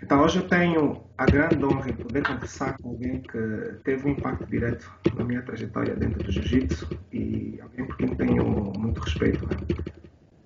Então, 0.00 0.22
hoje 0.22 0.38
eu 0.38 0.48
tenho 0.48 1.02
a 1.16 1.26
grande 1.26 1.64
honra 1.64 1.92
de 1.92 2.04
poder 2.04 2.22
conversar 2.22 2.76
com 2.78 2.90
alguém 2.90 3.20
que 3.20 3.38
teve 3.82 4.06
um 4.06 4.12
impacto 4.12 4.46
direto 4.46 4.90
na 5.16 5.24
minha 5.24 5.42
trajetória 5.42 5.96
dentro 5.96 6.22
do 6.22 6.30
jiu-jitsu 6.30 6.88
e 7.12 7.58
alguém 7.60 7.84
por 7.84 7.96
quem 7.96 8.14
tenho 8.14 8.44
muito 8.78 9.00
respeito, 9.00 9.44
né? 9.46 9.56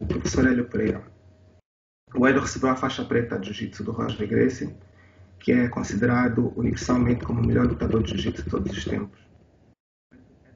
o 0.01 0.07
professor 0.07 0.47
Hélio 0.47 0.65
Pereira. 0.65 1.03
O 2.15 2.27
Hélio 2.27 2.41
recebeu 2.41 2.71
a 2.71 2.77
faixa 2.77 3.05
preta 3.05 3.39
de 3.39 3.53
jiu-jitsu 3.53 3.85
do 3.85 3.93
Roger 3.93 4.27
Gracie, 4.27 4.75
que 5.39 5.53
é 5.53 5.69
considerado 5.69 6.53
universalmente 6.57 7.25
como 7.25 7.41
o 7.41 7.47
melhor 7.47 7.67
lutador 7.67 8.03
de 8.03 8.11
jiu-jitsu 8.11 8.45
de 8.45 8.51
todos 8.51 8.73
os 8.77 8.85
tempos. 8.85 9.21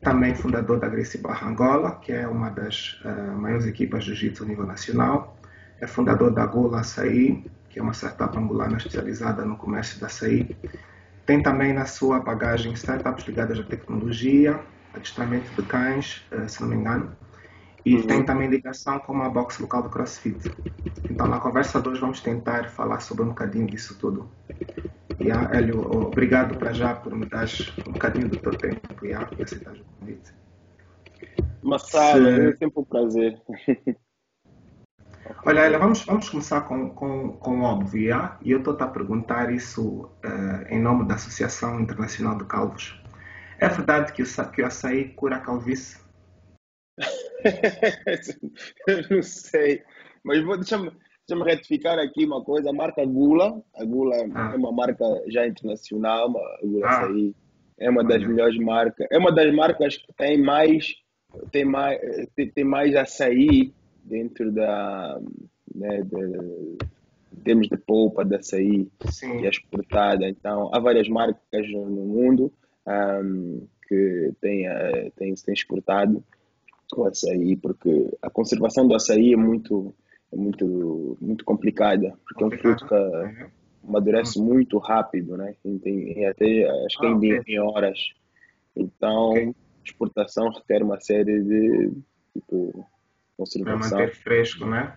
Também 0.00 0.34
fundador 0.34 0.78
da 0.80 0.88
Gracie 0.88 1.20
Barra 1.20 1.48
Angola, 1.48 1.96
que 1.96 2.12
é 2.12 2.26
uma 2.26 2.48
das 2.48 3.00
uh, 3.04 3.36
maiores 3.36 3.66
equipas 3.66 4.04
de 4.04 4.14
jiu-jitsu 4.14 4.44
a 4.44 4.46
nível 4.46 4.66
nacional. 4.66 5.36
É 5.80 5.86
fundador 5.86 6.30
da 6.32 6.46
Gola 6.46 6.80
Açaí, 6.80 7.44
que 7.76 7.80
é 7.80 7.82
uma 7.82 7.92
startup 7.92 8.34
angolana 8.38 8.78
especializada 8.78 9.44
no 9.44 9.54
comércio 9.54 10.00
da 10.00 10.06
açaí. 10.06 10.56
Tem 11.26 11.42
também 11.42 11.74
na 11.74 11.84
sua 11.84 12.20
bagagem 12.20 12.72
startups 12.72 13.26
ligadas 13.26 13.60
à 13.60 13.62
tecnologia, 13.64 14.58
adestramento 14.94 15.50
de 15.54 15.68
cães, 15.68 16.24
eh, 16.30 16.48
se 16.48 16.62
não 16.62 16.70
me 16.70 16.76
engano, 16.76 17.14
e 17.84 17.96
uhum. 17.96 18.06
tem 18.06 18.24
também 18.24 18.48
ligação 18.48 18.98
com 19.00 19.12
uma 19.12 19.28
box 19.28 19.58
local 19.58 19.82
do 19.82 19.90
CrossFit. 19.90 20.50
Então, 21.10 21.26
na 21.26 21.38
conversa 21.38 21.78
de 21.82 21.90
hoje, 21.90 22.00
vamos 22.00 22.22
tentar 22.22 22.70
falar 22.70 23.00
sobre 23.00 23.24
um 23.24 23.28
bocadinho 23.28 23.66
disso 23.66 23.98
tudo. 23.98 24.26
E, 25.20 25.30
ah, 25.30 25.50
Hélio, 25.52 25.82
obrigado 26.02 26.56
para 26.56 26.72
já 26.72 26.94
por 26.94 27.14
me 27.14 27.26
dar 27.26 27.46
um 27.86 27.92
bocadinho 27.92 28.30
do 28.30 28.38
teu 28.38 28.56
tempo 28.56 29.04
e 29.04 29.12
ah, 29.12 29.28
aceitar 29.38 29.74
o 29.74 29.84
convite. 30.00 30.32
Massaro, 31.62 32.24
se... 32.24 32.40
é 32.40 32.56
sempre 32.56 32.80
um 32.80 32.84
prazer. 32.84 33.38
Olha, 35.44 35.60
Ela, 35.60 35.78
vamos, 35.78 36.04
vamos 36.04 36.28
começar 36.28 36.62
com, 36.62 36.90
com, 36.90 37.32
com 37.32 37.62
óbvio, 37.62 38.02
yeah? 38.02 38.38
e 38.42 38.50
eu 38.50 38.58
estou 38.58 38.76
a 38.78 38.86
perguntar 38.86 39.52
isso 39.52 40.10
uh, 40.24 40.66
em 40.68 40.80
nome 40.80 41.06
da 41.06 41.14
Associação 41.14 41.80
Internacional 41.80 42.36
de 42.36 42.44
Calvos. 42.44 43.00
É 43.58 43.68
verdade 43.68 44.12
que 44.12 44.22
o, 44.22 44.26
que 44.52 44.62
o 44.62 44.66
açaí 44.66 45.08
cura 45.10 45.36
a 45.36 45.40
calvície? 45.40 45.98
não 49.10 49.22
sei, 49.22 49.82
mas 50.24 50.44
vou, 50.44 50.56
deixa-me 50.56 50.90
deixa 51.28 51.44
retificar 51.44 51.98
aqui 51.98 52.24
uma 52.24 52.44
coisa. 52.44 52.70
A 52.70 52.72
marca 52.72 53.04
Gula, 53.04 53.62
a 53.74 53.84
Gula 53.84 54.16
ah. 54.34 54.52
é 54.52 54.56
uma 54.56 54.72
marca 54.72 55.04
já 55.28 55.46
internacional, 55.46 56.28
a 56.28 56.66
Gula 56.66 56.86
ah. 56.86 56.90
Açaí 56.90 57.34
é 57.78 57.90
uma 57.90 58.02
das 58.02 58.24
melhores 58.24 58.58
marcas, 58.58 59.06
é 59.10 59.18
uma 59.18 59.32
das 59.32 59.54
marcas 59.54 59.96
que 59.96 60.12
tem 60.14 60.42
mais, 60.42 60.94
tem 61.50 61.64
mais, 61.64 62.00
tem, 62.34 62.50
tem 62.50 62.64
mais 62.64 62.96
açaí 62.96 63.74
dentro 64.08 64.50
da 64.52 65.20
né, 65.74 66.02
de, 66.02 66.78
termos 67.44 67.68
de 67.68 67.76
polpa 67.76 68.24
de 68.24 68.36
açaí 68.36 68.88
Sim. 69.10 69.40
e 69.40 69.46
exportada. 69.46 70.28
Então, 70.28 70.70
há 70.72 70.80
várias 70.80 71.08
marcas 71.08 71.70
no 71.70 71.86
mundo 71.86 72.52
um, 72.86 73.66
que 73.86 74.32
têm, 74.40 74.68
uh, 74.68 75.10
têm, 75.16 75.34
têm 75.34 75.54
exportado 75.54 76.22
o 76.96 77.04
açaí, 77.04 77.56
porque 77.56 78.10
a 78.22 78.30
conservação 78.30 78.86
do 78.86 78.94
açaí 78.94 79.32
é 79.32 79.36
muito, 79.36 79.94
é 80.32 80.36
muito, 80.36 81.16
muito 81.20 81.44
complicada, 81.44 82.14
porque 82.24 82.44
é 82.44 82.46
um 82.46 82.50
fruto 82.50 82.86
que 82.86 82.94
uhum. 82.94 83.48
amadurece 83.88 84.38
uhum. 84.38 84.46
muito 84.46 84.78
rápido, 84.78 85.36
né? 85.36 85.54
Tem, 85.82 86.26
até, 86.26 86.64
acho 86.86 86.98
que 86.98 87.06
ah, 87.06 87.10
em, 87.10 87.54
em 87.54 87.58
horas. 87.60 87.98
Então, 88.76 89.30
okay. 89.30 89.54
exportação 89.84 90.48
requer 90.50 90.82
uma 90.82 91.00
série 91.00 91.42
de 91.42 91.92
tipo. 92.32 92.86
Para 93.62 93.76
manter 93.76 94.14
fresco, 94.14 94.66
né? 94.66 94.96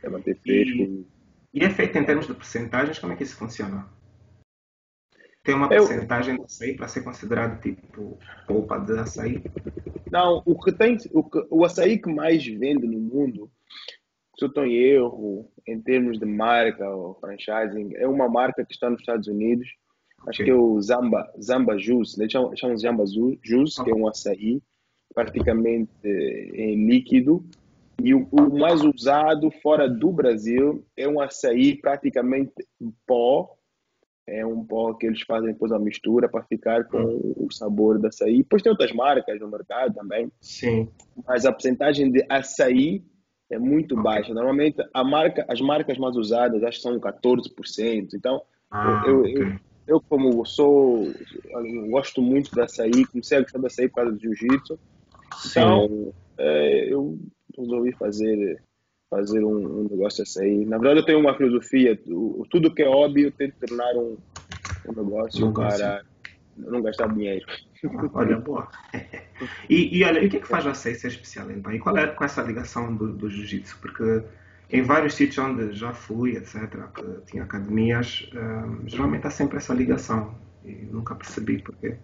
Para 0.00 0.10
manter 0.10 0.36
fresco. 0.36 0.76
E, 0.76 1.06
e 1.54 1.64
é 1.64 1.70
feito 1.70 1.96
em 1.96 2.04
termos 2.04 2.26
de 2.26 2.34
percentagens, 2.34 2.98
como 2.98 3.12
é 3.12 3.16
que 3.16 3.22
isso 3.22 3.36
funciona? 3.36 3.88
Tem 5.44 5.54
uma 5.54 5.68
porcentagem 5.68 6.36
de 6.36 6.42
açaí 6.42 6.76
para 6.76 6.88
ser 6.88 7.02
considerado 7.02 7.60
tipo 7.60 8.18
polpa 8.46 8.78
de 8.78 8.98
açaí? 8.98 9.42
Não, 10.10 10.42
o 10.44 10.58
que 10.58 10.72
tem, 10.72 10.98
o, 11.12 11.22
que, 11.22 11.46
o 11.48 11.64
açaí 11.64 11.98
que 11.98 12.12
mais 12.12 12.46
vende 12.46 12.86
no 12.86 12.98
mundo, 12.98 13.50
se 14.36 14.44
eu 14.44 14.48
estou 14.48 14.66
em 14.66 14.74
erro, 14.74 15.50
em 15.66 15.80
termos 15.80 16.18
de 16.18 16.26
marca 16.26 16.86
ou 16.90 17.14
franchising, 17.14 17.94
é 17.94 18.06
uma 18.06 18.28
marca 18.28 18.64
que 18.64 18.74
está 18.74 18.90
nos 18.90 19.00
Estados 19.00 19.26
Unidos, 19.26 19.68
okay. 20.20 20.30
acho 20.30 20.44
que 20.44 20.50
é 20.50 20.54
o 20.54 20.80
Zamba, 20.82 21.32
Zamba 21.42 21.78
Juice, 21.78 22.20
eles 22.20 22.30
chamam, 22.30 22.54
chamam 22.54 22.76
Zamba 22.76 23.04
Juice, 23.42 23.82
que 23.82 23.90
é 23.90 23.94
um 23.94 24.06
açaí 24.06 24.60
praticamente 25.14 25.90
em 26.04 26.86
líquido, 26.86 27.44
e 28.00 28.14
o, 28.14 28.28
o, 28.30 28.58
mais 28.58 28.82
usado 28.82 29.50
fora 29.62 29.88
do 29.88 30.12
Brasil 30.12 30.84
é 30.96 31.08
um 31.08 31.20
açaí 31.20 31.76
praticamente 31.76 32.52
pó. 33.06 33.54
É 34.26 34.44
um 34.44 34.64
pó 34.64 34.92
que 34.92 35.06
eles 35.06 35.22
fazem 35.22 35.52
depois 35.52 35.72
a 35.72 35.78
mistura 35.78 36.28
para 36.28 36.44
ficar 36.44 36.84
com 36.84 36.98
hum. 36.98 37.34
o 37.36 37.52
sabor 37.52 37.98
do 37.98 38.06
açaí. 38.06 38.38
Depois 38.38 38.62
tem 38.62 38.70
outras 38.70 38.92
marcas 38.92 39.40
no 39.40 39.48
mercado 39.48 39.94
também. 39.94 40.30
Sim. 40.40 40.88
Mas 41.26 41.44
a 41.44 41.52
porcentagem 41.52 42.10
de 42.12 42.24
açaí 42.28 43.02
é 43.50 43.58
muito 43.58 43.92
okay. 43.94 44.04
baixa. 44.04 44.34
Normalmente 44.34 44.76
a 44.92 45.02
marca, 45.02 45.44
as 45.48 45.60
marcas 45.60 45.98
mais 45.98 46.14
usadas 46.14 46.62
acho 46.62 46.76
que 46.76 46.82
são 46.82 47.00
14%. 47.00 48.10
Então, 48.14 48.42
ah, 48.70 49.02
eu, 49.06 49.20
okay. 49.20 49.42
eu, 49.42 49.52
eu, 49.86 50.00
como 50.00 50.44
sou, 50.44 51.10
eu 51.50 51.88
gosto 51.88 52.20
muito 52.20 52.54
de 52.54 52.60
açaí, 52.60 53.06
comecei 53.06 53.38
a 53.38 53.40
gostar 53.40 53.58
de 53.58 53.66
açaí 53.66 53.88
por 53.88 53.96
causa 53.96 54.12
do 54.12 54.20
jiu-jitsu. 54.20 54.78
Então, 55.46 56.12
é, 56.36 56.92
eu 56.92 57.18
resolvi 57.56 57.92
fazer 57.92 58.62
fazer 59.10 59.42
um, 59.42 59.80
um 59.80 59.88
negócio 59.88 60.22
assim. 60.22 60.64
Na 60.66 60.78
verdade, 60.78 61.00
eu 61.00 61.06
tenho 61.06 61.20
uma 61.20 61.36
filosofia: 61.36 61.98
tudo 62.50 62.74
que 62.74 62.82
é 62.82 62.88
óbvio 62.88 63.30
tem 63.32 63.50
que 63.50 63.66
tornar 63.66 63.94
um, 63.96 64.16
um 64.86 64.92
negócio, 64.92 65.46
um 65.46 65.52
para 65.52 66.02
não 66.56 66.82
gastar 66.82 67.08
dinheiro. 67.14 67.46
Olha, 68.12 68.38
boa. 68.38 68.68
E, 69.70 69.96
e 69.96 70.02
olha, 70.02 70.18
e 70.18 70.26
o 70.26 70.30
que 70.30 70.38
é 70.38 70.40
que 70.40 70.48
faz 70.48 70.66
a 70.66 70.74
SEI 70.74 70.96
ser 70.96 71.06
especial 71.06 71.48
então? 71.48 71.72
E 71.72 71.78
qual 71.78 71.96
é 71.96 72.08
com 72.08 72.24
essa 72.24 72.42
ligação 72.42 72.92
do, 72.96 73.12
do 73.12 73.30
jiu-jitsu? 73.30 73.78
Porque 73.80 74.24
em 74.68 74.82
vários 74.82 75.14
sítios 75.14 75.38
onde 75.38 75.72
já 75.72 75.92
fui, 75.92 76.36
etc., 76.36 76.68
que 76.92 77.30
tinha 77.30 77.44
academias, 77.44 78.28
um, 78.34 78.88
geralmente 78.88 79.28
há 79.28 79.30
sempre 79.30 79.58
essa 79.58 79.72
ligação. 79.72 80.34
E 80.64 80.72
nunca 80.72 81.14
percebi 81.14 81.62
porquê. 81.62 81.96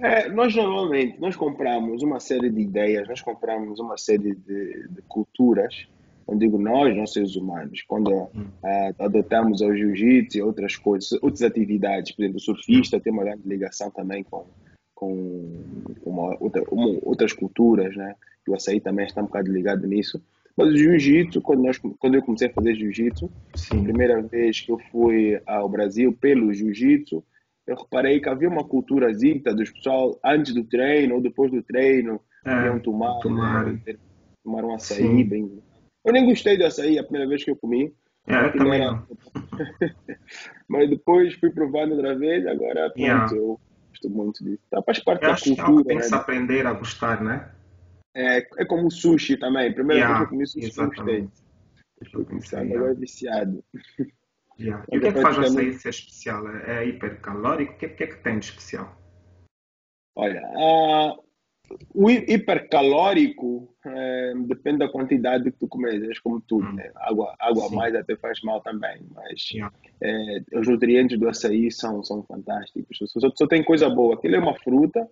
É, 0.00 0.28
nós 0.30 0.54
normalmente 0.54 1.20
nós 1.20 1.36
compramos 1.36 2.02
uma 2.02 2.18
série 2.18 2.48
de 2.48 2.60
ideias, 2.60 3.06
nós 3.06 3.20
compramos 3.20 3.78
uma 3.78 3.98
série 3.98 4.34
de, 4.34 4.88
de 4.88 5.02
culturas, 5.06 5.86
não 6.26 6.38
digo 6.38 6.58
nós, 6.58 6.96
nós 6.96 7.12
seres 7.12 7.36
humanos, 7.36 7.82
quando 7.86 8.10
hum. 8.10 8.46
uh, 8.62 9.02
adotamos 9.04 9.60
o 9.60 9.74
jiu-jitsu 9.74 10.38
e 10.38 10.42
outras 10.42 10.76
coisas, 10.76 11.12
outras 11.22 11.42
atividades, 11.42 12.12
por 12.12 12.22
exemplo, 12.22 12.38
o 12.38 12.40
surfista 12.40 13.00
tem 13.00 13.12
uma 13.12 13.24
grande 13.24 13.42
ligação 13.46 13.90
também 13.90 14.24
com, 14.24 14.46
com, 14.94 15.50
uma, 16.04 16.36
outra, 16.40 16.62
uma, 16.70 16.98
outras 17.02 17.32
culturas, 17.32 17.94
né? 17.96 18.14
O 18.48 18.54
açaí 18.54 18.80
também 18.80 19.06
está 19.06 19.20
um 19.20 19.26
bocado 19.26 19.52
ligado 19.52 19.86
nisso. 19.86 20.20
Mas 20.56 20.68
o 20.68 20.76
jiu-jitsu, 20.76 21.40
quando, 21.40 21.62
nós, 21.62 21.78
quando 21.78 22.14
eu 22.16 22.22
comecei 22.22 22.48
a 22.48 22.52
fazer 22.52 22.74
jiu-jitsu, 22.74 23.30
a 23.70 23.82
primeira 23.82 24.20
vez 24.22 24.60
que 24.60 24.72
eu 24.72 24.78
fui 24.90 25.40
ao 25.46 25.68
Brasil 25.68 26.12
pelo 26.12 26.52
jiu-jitsu, 26.52 27.22
eu 27.66 27.76
reparei 27.76 28.20
que 28.20 28.28
havia 28.28 28.48
uma 28.48 28.64
cultura 28.64 29.12
zita 29.12 29.54
dos 29.54 29.70
pessoal 29.70 30.18
antes 30.24 30.54
do 30.54 30.64
treino 30.64 31.16
ou 31.16 31.20
depois 31.20 31.50
do 31.50 31.62
treino 31.62 32.20
é, 32.44 32.66
iam 32.66 32.80
tomar, 32.80 33.18
tomar. 33.20 33.66
Né, 33.66 33.96
tomar 34.42 34.64
um 34.64 34.74
açaí 34.74 35.02
Sim. 35.02 35.24
bem. 35.24 35.62
Eu 36.04 36.12
nem 36.12 36.26
gostei 36.26 36.56
do 36.56 36.64
açaí 36.64 36.98
a 36.98 37.02
primeira 37.02 37.28
vez 37.28 37.44
que 37.44 37.50
eu 37.50 37.56
comi. 37.56 37.94
É, 38.26 38.46
eu 38.46 38.52
também 38.52 38.82
era... 38.82 39.02
Mas 40.68 40.88
depois 40.88 41.34
fui 41.34 41.50
provando 41.50 41.92
outra 41.92 42.16
vez, 42.16 42.46
agora 42.46 42.90
pronto, 42.90 42.98
yeah. 42.98 43.36
eu 43.36 43.60
gosto 43.88 44.10
muito 44.10 44.44
disso. 44.44 44.62
Tá, 44.70 44.82
faz 44.82 44.98
parte 45.00 45.22
eu 45.22 45.28
da 45.28 45.34
acho 45.34 45.54
cultura. 45.56 45.82
Que 45.82 45.88
tem 45.88 45.98
que 45.98 46.04
se 46.04 46.14
aprender 46.14 46.66
a 46.66 46.72
gostar, 46.72 47.22
né? 47.22 47.50
É, 48.14 48.38
é 48.38 48.64
como 48.64 48.86
o 48.86 48.90
sushi 48.90 49.36
também. 49.36 49.72
Primeira 49.72 50.00
yeah, 50.00 50.18
vez 50.18 50.18
que 50.18 50.24
eu 50.24 50.30
comi 50.30 50.46
sushi, 50.46 50.80
eu 50.80 50.86
gostei. 50.86 51.28
Estou 52.02 52.24
começando, 52.24 52.74
agora 52.74 52.92
é 52.92 52.94
viciado. 52.94 53.64
Yeah. 54.60 54.84
E 54.92 54.98
o 54.98 55.00
que 55.00 55.06
é 55.08 55.12
que 55.12 55.22
faz 55.22 55.38
o 55.38 55.40
açaí 55.40 55.72
ser 55.72 55.88
especial? 55.88 56.48
É, 56.48 56.84
é 56.84 56.88
hipercalórico? 56.88 57.72
O 57.72 57.76
que, 57.76 57.86
é, 57.86 57.88
que 57.88 58.04
é 58.04 58.06
que 58.06 58.22
tem 58.22 58.38
de 58.38 58.46
especial? 58.46 58.94
Olha, 60.14 60.42
uh, 60.54 61.22
o 61.94 62.10
hipercalórico 62.10 63.74
é, 63.86 64.34
depende 64.44 64.78
da 64.78 64.88
quantidade 64.88 65.50
que 65.50 65.58
tu 65.58 65.68
comes, 65.68 66.18
como 66.18 66.40
tudo, 66.40 66.68
hum. 66.68 66.72
né? 66.74 66.90
Água, 66.96 67.34
água 67.38 67.70
mais 67.70 67.94
até 67.94 68.16
faz 68.16 68.40
mal 68.42 68.60
também, 68.60 69.00
mas 69.14 69.50
yeah. 69.50 69.74
é, 70.02 70.42
os 70.58 70.68
nutrientes 70.68 71.18
do 71.18 71.28
açaí 71.28 71.70
são, 71.70 72.02
são 72.02 72.22
fantásticos. 72.24 72.98
Só, 73.06 73.30
só 73.34 73.46
tem 73.46 73.64
coisa 73.64 73.88
boa. 73.88 74.14
Aquilo 74.14 74.36
é 74.36 74.38
uma 74.38 74.58
fruta, 74.58 75.08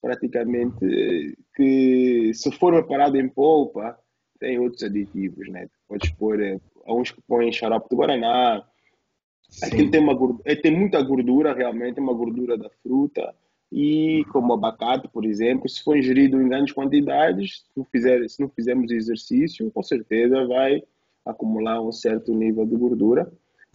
praticamente, 0.00 1.36
que 1.56 2.32
se 2.34 2.52
for 2.52 2.72
preparado 2.74 3.16
em 3.16 3.28
polpa, 3.28 3.98
tem 4.38 4.58
outros 4.58 4.82
aditivos, 4.82 5.48
né? 5.48 5.66
Podes 5.88 6.10
pôr, 6.10 6.38
uns 6.86 7.10
que 7.10 7.22
põem 7.22 7.50
xarope 7.50 7.88
de 7.88 7.96
guaraná, 7.96 8.62
Aquilo 9.62 9.90
tem, 9.90 10.00
uma, 10.00 10.14
tem 10.62 10.76
muita 10.76 11.02
gordura, 11.02 11.54
realmente, 11.54 12.00
uma 12.00 12.12
gordura 12.12 12.56
da 12.58 12.68
fruta. 12.82 13.34
E 13.72 14.24
como 14.30 14.52
abacate, 14.52 15.08
por 15.08 15.24
exemplo, 15.24 15.68
se 15.68 15.82
for 15.82 15.96
ingerido 15.96 16.40
em 16.40 16.48
grandes 16.48 16.72
quantidades, 16.72 17.64
se 17.64 17.76
não, 17.76 17.84
fizer, 17.84 18.28
se 18.28 18.40
não 18.40 18.48
fizermos 18.48 18.90
exercício, 18.90 19.70
com 19.72 19.82
certeza 19.82 20.46
vai 20.46 20.82
acumular 21.24 21.80
um 21.82 21.90
certo 21.90 22.32
nível 22.32 22.64
de 22.64 22.76
gordura. 22.76 23.30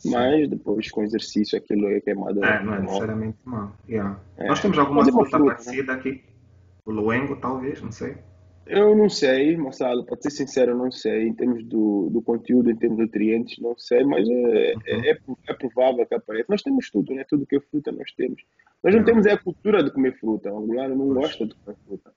mas 0.05 0.49
depois 0.49 0.89
com 0.89 1.03
exercício 1.03 1.57
aquilo 1.57 1.87
é 1.87 1.99
queimado. 1.99 2.43
É, 2.43 2.63
não 2.63 2.73
é 2.73 2.81
necessariamente 2.81 3.37
mal. 3.43 3.75
Yeah. 3.87 4.19
É. 4.37 4.47
Nós 4.47 4.59
temos 4.61 4.79
alguma 4.79 5.03
fruta, 5.03 5.29
fruta 5.29 5.39
né? 5.39 5.45
parecida 5.45 5.93
né? 5.93 5.99
aqui? 5.99 6.23
O 6.85 6.91
luengo, 6.91 7.35
talvez, 7.35 7.81
não 7.81 7.91
sei. 7.91 8.17
Eu 8.65 8.95
não 8.95 9.09
sei, 9.09 9.57
Marcelo, 9.57 10.05
para 10.05 10.21
ser 10.21 10.29
sincero, 10.29 10.77
não 10.77 10.91
sei. 10.91 11.27
Em 11.27 11.33
termos 11.33 11.63
do, 11.65 12.09
do 12.11 12.21
conteúdo, 12.21 12.69
em 12.69 12.75
termos 12.75 12.97
de 12.97 13.03
nutrientes, 13.03 13.59
não 13.59 13.75
sei, 13.77 14.03
mas 14.03 14.27
é, 14.27 14.31
uhum. 14.31 15.03
é, 15.03 15.09
é, 15.49 15.53
provável 15.53 16.05
que 16.05 16.15
apareça. 16.15 16.45
Nós 16.49 16.61
temos 16.61 16.89
tudo, 16.89 17.13
né? 17.13 17.25
Tudo 17.27 17.45
que 17.45 17.55
é 17.55 17.59
fruta 17.59 17.91
nós 17.91 18.11
temos. 18.13 18.41
Nós 18.83 18.93
não 18.93 19.01
uhum. 19.01 19.05
temos 19.05 19.25
é 19.25 19.31
a 19.31 19.37
cultura 19.37 19.83
de 19.83 19.91
comer 19.91 20.17
fruta. 20.19 20.53
O 20.53 20.59
angolano 20.59 20.95
não 20.95 21.13
gosta 21.13 21.45
de 21.45 21.55
comer 21.55 21.77
fruta. 21.85 22.11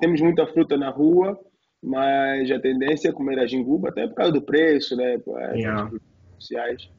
Temos 0.00 0.20
muita 0.20 0.46
fruta 0.46 0.76
na 0.76 0.90
rua, 0.90 1.38
mas 1.82 2.50
a 2.50 2.58
tendência 2.58 3.10
é 3.10 3.12
comer 3.12 3.38
a 3.38 3.46
jinguba, 3.46 3.90
até 3.90 4.06
por 4.06 4.14
causa 4.14 4.32
do 4.32 4.42
preço, 4.42 4.96
né? 4.96 5.20
Yeah. 5.54 5.90
sociais. 6.38 6.90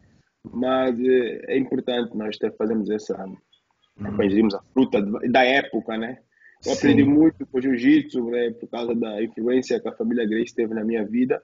Mas 0.43 0.99
é, 0.99 1.53
é, 1.53 1.57
importante 1.57 2.15
nós 2.15 2.37
fazermos 2.57 2.89
essa. 2.89 3.17
Uhum. 3.25 3.37
a 4.55 4.63
fruta 4.73 5.01
da 5.29 5.43
época, 5.43 5.97
né? 5.97 6.19
Eu 6.65 6.73
aprendi 6.73 7.03
muito 7.03 7.45
com 7.45 7.61
jiu-jitsu, 7.61 8.23
né, 8.29 8.51
por 8.51 8.67
causa 8.69 8.93
da 8.93 9.23
influência 9.23 9.79
que 9.79 9.87
a 9.87 9.93
família 9.93 10.27
Grace 10.27 10.53
teve 10.53 10.73
na 10.73 10.83
minha 10.83 11.05
vida. 11.05 11.41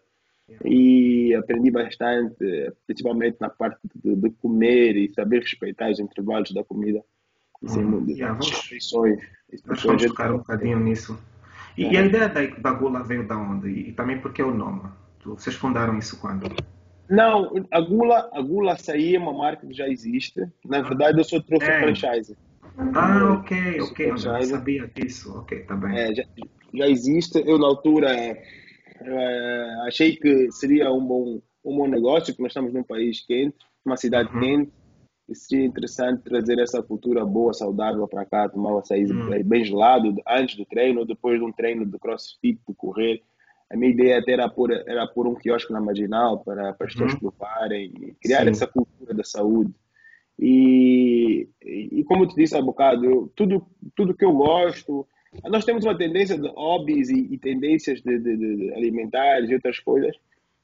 E 0.63 1.35
aprendi 1.35 1.69
bastante, 1.69 2.71
principalmente 2.85 3.37
na 3.39 3.49
parte 3.49 3.79
de, 3.95 4.15
de 4.15 4.29
comer 4.31 4.95
e 4.95 5.09
saber 5.09 5.41
respeitar 5.41 5.91
os 5.91 5.99
intervalos 5.99 6.51
da 6.51 6.63
comida. 6.63 7.03
Assim, 7.63 7.83
hum, 7.83 8.05
yeah, 8.07 8.33
vamos, 8.33 8.49
refeições. 8.51 9.19
Vamos 9.65 10.03
focar 10.03 10.33
um 10.33 10.37
bocadinho 10.37 10.79
nisso. 10.79 11.19
E, 11.77 11.85
é. 11.85 11.93
e, 11.93 11.97
a 11.97 12.05
ideia 12.05 12.29
da, 12.29 12.45
da 12.45 12.71
Gula 12.71 13.03
veio 13.03 13.27
da 13.27 13.37
onde? 13.37 13.67
E, 13.67 13.89
e 13.89 13.91
também 13.91 14.19
porque 14.19 14.41
é 14.41 14.45
o 14.45 14.53
nome? 14.53 14.83
Vocês 15.25 15.55
fundaram 15.55 15.97
isso 15.97 16.17
quando? 16.19 16.47
Não, 17.09 17.65
a 17.71 17.81
Gula, 17.81 18.29
a 18.33 18.41
Gula 18.41 18.73
Açaí 18.73 19.15
é 19.15 19.19
uma 19.19 19.33
marca 19.33 19.65
que 19.65 19.73
já 19.73 19.87
existe. 19.87 20.41
Na 20.65 20.81
verdade, 20.81 21.19
eu 21.19 21.23
só 21.23 21.41
trouxe 21.41 21.67
é. 21.67 21.79
franchise. 21.79 22.37
Ah, 22.77 23.33
ok, 23.33 23.81
ok. 23.81 24.05
Eu 24.05 24.09
não 24.11 24.41
sabia 24.43 24.87
disso. 24.93 25.35
Ok, 25.39 25.63
tá 25.63 25.75
bem. 25.75 25.97
É, 25.97 26.13
já, 26.13 26.23
já 26.73 26.87
existe. 26.87 27.41
Eu, 27.45 27.57
na 27.57 27.67
altura, 27.67 28.11
é, 28.11 28.43
achei 29.87 30.15
que 30.15 30.51
seria 30.51 30.91
um 30.91 31.05
bom, 31.05 31.41
um 31.65 31.77
bom 31.77 31.87
negócio, 31.87 32.33
porque 32.33 32.43
nós 32.43 32.51
estamos 32.51 32.73
num 32.73 32.83
país 32.83 33.25
quente, 33.25 33.57
uma 33.83 33.97
cidade 33.97 34.33
uhum. 34.33 34.39
quente, 34.39 34.71
e 35.27 35.35
seria 35.35 35.65
interessante 35.65 36.23
trazer 36.23 36.59
essa 36.59 36.81
cultura 36.81 37.25
boa, 37.25 37.53
saudável 37.53 38.07
para 38.07 38.25
cá, 38.25 38.47
tomar 38.47 38.73
o 38.73 38.77
açaí 38.77 39.05
uhum. 39.05 39.43
bem 39.43 39.65
gelado 39.65 40.13
antes 40.27 40.55
do 40.55 40.65
treino, 40.65 40.99
ou 40.99 41.05
depois 41.05 41.39
de 41.39 41.45
um 41.45 41.51
treino 41.51 41.85
de 41.85 41.97
crossfit, 41.97 42.59
de 42.67 42.75
correr. 42.75 43.21
A 43.69 43.75
minha 43.75 43.91
ideia 43.91 44.19
até 44.19 44.33
era 44.33 44.47
pôr, 44.47 44.71
era 44.71 45.05
pôr 45.07 45.27
um 45.27 45.35
quiosque 45.35 45.73
na 45.73 45.81
marginal 45.81 46.39
para, 46.39 46.73
para 46.73 46.87
as 46.87 46.93
pessoas 46.93 47.13
uhum. 47.13 47.19
provarem, 47.19 48.15
criar 48.21 48.43
Sim. 48.43 48.49
essa 48.51 48.67
cultura 48.67 49.13
da 49.13 49.23
saúde. 49.23 49.73
E, 50.39 51.49
e 51.63 52.03
como 52.03 52.23
eu 52.23 52.27
te 52.27 52.35
disse 52.35 52.55
há 52.55 52.61
bocado, 52.61 53.05
eu, 53.05 53.31
tudo, 53.35 53.65
tudo 53.95 54.13
que 54.13 54.23
eu 54.23 54.31
gosto, 54.33 55.07
nós 55.45 55.65
temos 55.65 55.83
uma 55.83 55.97
tendência 55.97 56.37
de 56.37 56.47
hobbies 56.49 57.09
e, 57.09 57.33
e 57.33 57.37
tendências 57.37 58.01
de, 58.01 58.19
de, 58.19 58.37
de, 58.37 58.73
alimentares 58.73 59.49
e 59.49 59.55
outras 59.55 59.79
coisas. 59.79 60.15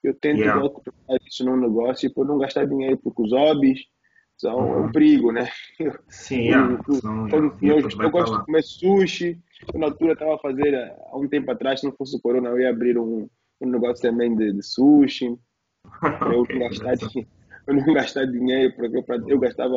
Eu 0.04 0.14
tento 0.14 0.40
yeah. 0.40 0.60
colocar 0.60 0.92
isso 1.26 1.46
num 1.46 1.58
negócio 1.58 2.14
por 2.14 2.26
não 2.26 2.38
gastar 2.38 2.66
dinheiro, 2.66 2.98
porque 2.98 3.22
os 3.24 3.32
hobbies 3.32 3.86
são 4.38 4.58
uhum. 4.58 4.86
um 4.86 4.92
perigo, 4.92 5.32
né? 5.32 5.50
Sim, 6.10 6.50
yeah. 6.50 6.80
eu, 6.88 6.96
são, 6.96 7.30
eu, 7.30 7.56
eu, 7.62 7.80
eu 7.80 8.12
gosto 8.12 8.38
de 8.38 8.46
comer 8.46 8.64
sushi. 8.64 9.40
Eu, 9.74 9.80
na 9.80 9.88
altura, 9.88 10.14
estava 10.14 10.36
a 10.36 10.40
fazer, 10.40 10.76
há 10.76 11.18
um 11.18 11.28
tempo 11.28 11.50
atrás, 11.50 11.80
se 11.80 11.86
não 11.86 11.94
fosse 11.94 12.16
o 12.18 12.22
corona, 12.22 12.50
eu 12.50 12.60
ia 12.60 12.70
abrir 12.70 12.98
um, 12.98 13.28
um 13.62 13.70
negócio 13.70 14.02
também 14.02 14.36
de, 14.36 14.54
de 14.54 14.62
sushi. 14.62 15.36
Eu 16.34 16.42
okay, 16.42 16.60
gastar 16.60 16.96
dinheiro 16.96 17.28
eu 17.68 17.74
não 17.74 17.94
gastar 17.94 18.26
dinheiro, 18.26 18.74
porque 18.76 18.98
eu, 18.98 19.28
eu 19.28 19.40
gastava 19.40 19.76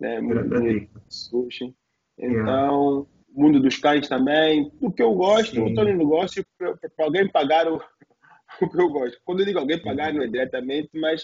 né, 0.00 0.20
muito 0.20 0.48
dinheiro 0.48 0.88
sushi. 1.08 1.74
Então, 2.18 3.06
o 3.34 3.42
mundo 3.42 3.60
dos 3.60 3.78
cães 3.78 4.08
também, 4.08 4.70
do 4.80 4.92
que 4.92 5.02
eu 5.02 5.14
gosto, 5.14 5.54
Sim. 5.54 5.62
eu 5.62 5.68
estou 5.68 5.84
no 5.84 5.96
negócio 5.96 6.44
para 6.58 7.06
alguém 7.06 7.28
pagar 7.28 7.66
o, 7.66 7.76
o 8.60 8.68
que 8.68 8.80
eu 8.80 8.88
gosto. 8.90 9.18
Quando 9.24 9.40
eu 9.40 9.46
digo 9.46 9.58
alguém 9.58 9.82
pagar, 9.82 10.12
não 10.12 10.22
é 10.22 10.26
diretamente, 10.26 10.90
mas 10.94 11.22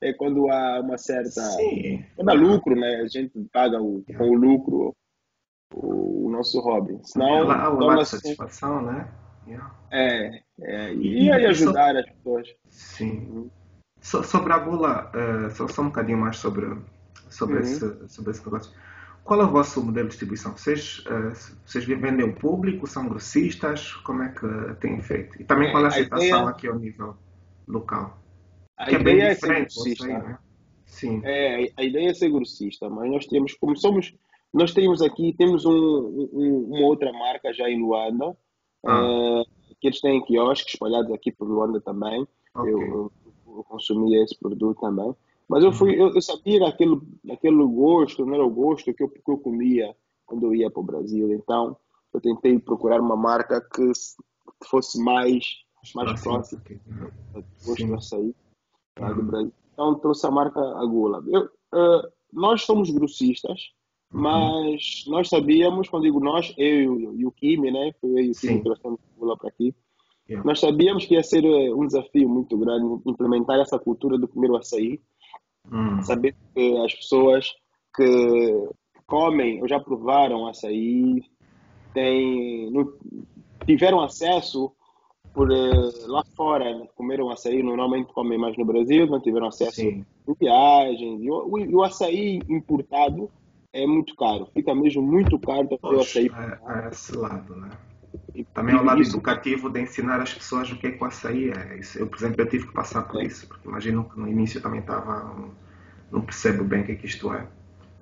é 0.00 0.12
quando 0.12 0.50
há 0.50 0.80
uma 0.80 0.96
certa. 0.96 1.30
Sim. 1.30 2.04
Quando 2.16 2.30
há 2.30 2.32
lucro, 2.32 2.74
né? 2.74 2.96
A 2.96 3.08
gente 3.08 3.32
paga 3.52 3.80
o, 3.80 4.02
com 4.16 4.30
o 4.30 4.34
lucro 4.34 4.96
o, 5.74 6.26
o 6.26 6.30
nosso 6.30 6.60
hobby. 6.60 6.98
Senão, 7.02 7.44
lá, 7.44 7.68
lá 7.68 8.04
satisfação, 8.04 8.82
né? 8.82 9.08
Yeah. 9.46 9.74
É, 9.90 10.42
é, 10.60 10.94
e, 10.94 11.24
e 11.24 11.32
aí 11.32 11.46
ajudar 11.46 11.96
as 11.96 12.06
pessoas. 12.06 12.48
Sim. 12.68 13.50
So, 14.00 14.22
sobre 14.22 14.52
a 14.52 14.58
bula, 14.58 15.10
uh, 15.14 15.50
só, 15.50 15.68
só 15.68 15.82
um 15.82 15.86
bocadinho 15.86 16.18
mais 16.18 16.38
sobre, 16.38 16.66
sobre, 17.28 17.56
uhum. 17.56 17.62
esse, 17.62 18.08
sobre 18.08 18.30
esse 18.30 18.44
negócio. 18.44 18.72
Qual 19.22 19.40
é 19.40 19.44
o 19.44 19.50
vosso 19.50 19.84
modelo 19.84 20.06
de 20.06 20.12
distribuição? 20.12 20.56
Vocês, 20.56 21.04
uh, 21.06 21.32
vocês 21.64 21.84
vendem 21.84 22.22
ao 22.22 22.32
público? 22.34 22.86
São 22.86 23.08
grossistas? 23.08 23.92
Como 23.96 24.22
é 24.22 24.28
que 24.30 24.74
têm 24.80 25.00
feito? 25.02 25.40
E 25.40 25.44
também 25.44 25.70
qual 25.70 25.82
é 25.84 25.86
a 25.86 25.88
aceitação 25.88 26.26
ideia... 26.26 26.48
aqui 26.48 26.66
ao 26.66 26.78
nível 26.78 27.14
local? 27.68 28.18
A 28.76 28.86
que 28.86 28.94
ideia 28.94 29.24
é, 29.24 29.30
é 29.32 29.34
ser. 29.34 29.70
Sei, 29.70 29.94
né? 30.08 30.38
Sim. 30.86 31.20
É, 31.24 31.70
a 31.76 31.84
ideia 31.84 32.10
é 32.10 32.14
ser 32.14 32.30
grossista, 32.30 32.88
mas 32.88 33.10
nós 33.10 33.26
temos, 33.26 33.54
como 33.54 33.76
somos, 33.76 34.14
nós 34.52 34.72
temos 34.72 35.02
aqui, 35.02 35.34
temos 35.36 35.64
um, 35.64 35.70
um, 35.72 36.68
uma 36.70 36.86
outra 36.86 37.12
marca 37.12 37.52
já 37.52 37.68
em 37.68 37.80
Luanda, 37.80 38.36
ah. 38.86 39.40
uh, 39.40 39.44
que 39.80 39.86
eles 39.86 40.00
têm 40.00 40.24
quiosques 40.24 40.74
espalhados 40.74 41.12
aqui 41.12 41.30
por 41.30 41.46
Luanda 41.46 41.80
também. 41.80 42.26
Okay. 42.54 42.72
Eu, 42.72 43.12
eu 43.56 43.64
consumia 43.64 44.22
esse 44.22 44.38
produto 44.38 44.80
também. 44.80 45.14
Mas 45.48 45.64
eu 45.64 45.72
fui, 45.72 46.00
eu, 46.00 46.14
eu 46.14 46.22
sabia 46.22 46.66
aquele, 46.68 47.00
aquele 47.30 47.64
gosto, 47.66 48.24
não 48.24 48.34
era 48.34 48.44
o 48.44 48.50
gosto 48.50 48.94
que 48.94 49.02
eu, 49.02 49.08
que 49.08 49.20
eu 49.26 49.38
comia 49.38 49.94
quando 50.24 50.46
eu 50.46 50.54
ia 50.54 50.70
para 50.70 50.80
o 50.80 50.84
Brasil. 50.84 51.32
Então, 51.32 51.76
eu 52.14 52.20
tentei 52.20 52.58
procurar 52.58 53.00
uma 53.00 53.16
marca 53.16 53.60
que 53.60 53.90
fosse 54.64 55.02
mais, 55.02 55.44
mais 55.94 56.20
próxima 56.22 56.62
do 57.34 57.44
gosto 57.66 57.86
do 57.86 57.94
açaí 57.94 58.34
tá, 58.94 59.12
do 59.12 59.22
Brasil. 59.24 59.52
Então, 59.72 59.94
trouxe 59.96 60.26
a 60.26 60.30
marca 60.30 60.60
Agula. 60.78 61.22
Eu, 61.26 61.46
uh, 61.46 62.08
nós 62.32 62.62
somos 62.62 62.90
grossistas, 62.90 63.72
uhum. 64.12 64.20
mas 64.20 65.04
nós 65.08 65.28
sabíamos, 65.28 65.88
quando 65.88 66.04
digo 66.04 66.20
nós, 66.20 66.54
eu 66.56 67.14
e 67.14 67.26
o 67.26 67.32
Kimi, 67.32 67.72
né? 67.72 67.92
Foi 68.00 68.10
eu 68.10 68.18
e 68.20 68.30
o 68.30 68.34
Kimi 68.34 68.58
que 68.58 68.64
trouxemos 68.64 69.00
Agula 69.16 69.36
para 69.36 69.48
aqui. 69.48 69.74
Yeah. 70.30 70.46
Nós 70.46 70.60
sabíamos 70.60 71.04
que 71.06 71.14
ia 71.14 71.24
ser 71.24 71.44
eh, 71.44 71.74
um 71.74 71.84
desafio 71.84 72.28
muito 72.28 72.56
grande 72.56 73.02
implementar 73.04 73.58
essa 73.58 73.80
cultura 73.80 74.16
do 74.16 74.28
comer 74.28 74.48
o 74.48 74.56
açaí. 74.56 75.00
Mm. 75.68 76.02
Saber 76.02 76.36
que 76.54 76.78
as 76.78 76.94
pessoas 76.94 77.52
que 77.96 78.68
comem 79.08 79.60
ou 79.60 79.68
já 79.68 79.80
provaram 79.80 80.46
açaí 80.46 81.24
têm, 81.92 82.72
tiveram 83.66 84.00
acesso 84.00 84.72
por 85.34 85.50
eh, 85.50 85.90
lá 86.06 86.22
fora, 86.36 86.78
né? 86.78 86.86
comeram 86.94 87.28
açaí, 87.28 87.60
normalmente 87.60 88.12
comem 88.12 88.38
mais 88.38 88.56
no 88.56 88.64
Brasil, 88.64 89.08
não 89.08 89.20
tiveram 89.20 89.48
acesso 89.48 89.80
Sim. 89.80 90.06
em 90.28 90.34
viagens. 90.38 91.22
E 91.22 91.28
o, 91.28 91.38
o, 91.38 91.78
o, 91.78 91.82
açaí 91.82 92.40
importado 92.48 93.28
é 93.72 93.84
muito 93.84 94.14
caro, 94.14 94.46
fica 94.54 94.72
mesmo 94.76 95.02
muito 95.02 95.40
caro 95.40 95.76
para 95.76 95.96
o 95.96 96.00
açaí. 96.00 96.28
É, 96.28 96.86
é 96.86 96.88
esse 96.88 97.16
lado, 97.16 97.56
né? 97.56 97.70
E 98.34 98.44
também 98.44 98.74
ao 98.74 98.84
lado 98.84 99.02
educativo 99.02 99.70
de 99.70 99.80
ensinar 99.80 100.20
as 100.20 100.34
pessoas 100.34 100.70
o 100.70 100.76
que 100.76 100.88
é 100.88 100.90
que 100.92 101.02
o 101.02 101.06
açaí 101.06 101.50
é. 101.50 101.78
Isso, 101.78 101.98
eu, 101.98 102.06
por 102.06 102.18
exemplo, 102.18 102.40
eu 102.40 102.48
tive 102.48 102.66
que 102.66 102.72
passar 102.72 103.02
por 103.02 103.22
isso, 103.22 103.46
porque 103.46 103.68
imagino 103.68 104.04
que 104.04 104.18
no 104.18 104.28
início 104.28 104.58
eu 104.58 104.62
também 104.62 104.80
estava. 104.80 105.34
Não 106.10 106.20
percebo 106.20 106.64
bem 106.64 106.82
o 106.82 106.84
que 106.84 106.92
é 106.92 106.94
que 106.96 107.06
isto 107.06 107.32
é. 107.32 107.46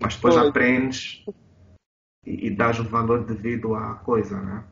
Mas 0.00 0.14
depois 0.14 0.36
aprendes 0.36 1.24
e, 2.24 2.46
e 2.46 2.50
dás 2.50 2.78
o 2.78 2.84
valor 2.84 3.24
devido 3.24 3.74
à 3.74 3.94
coisa, 3.96 4.40
né? 4.40 4.64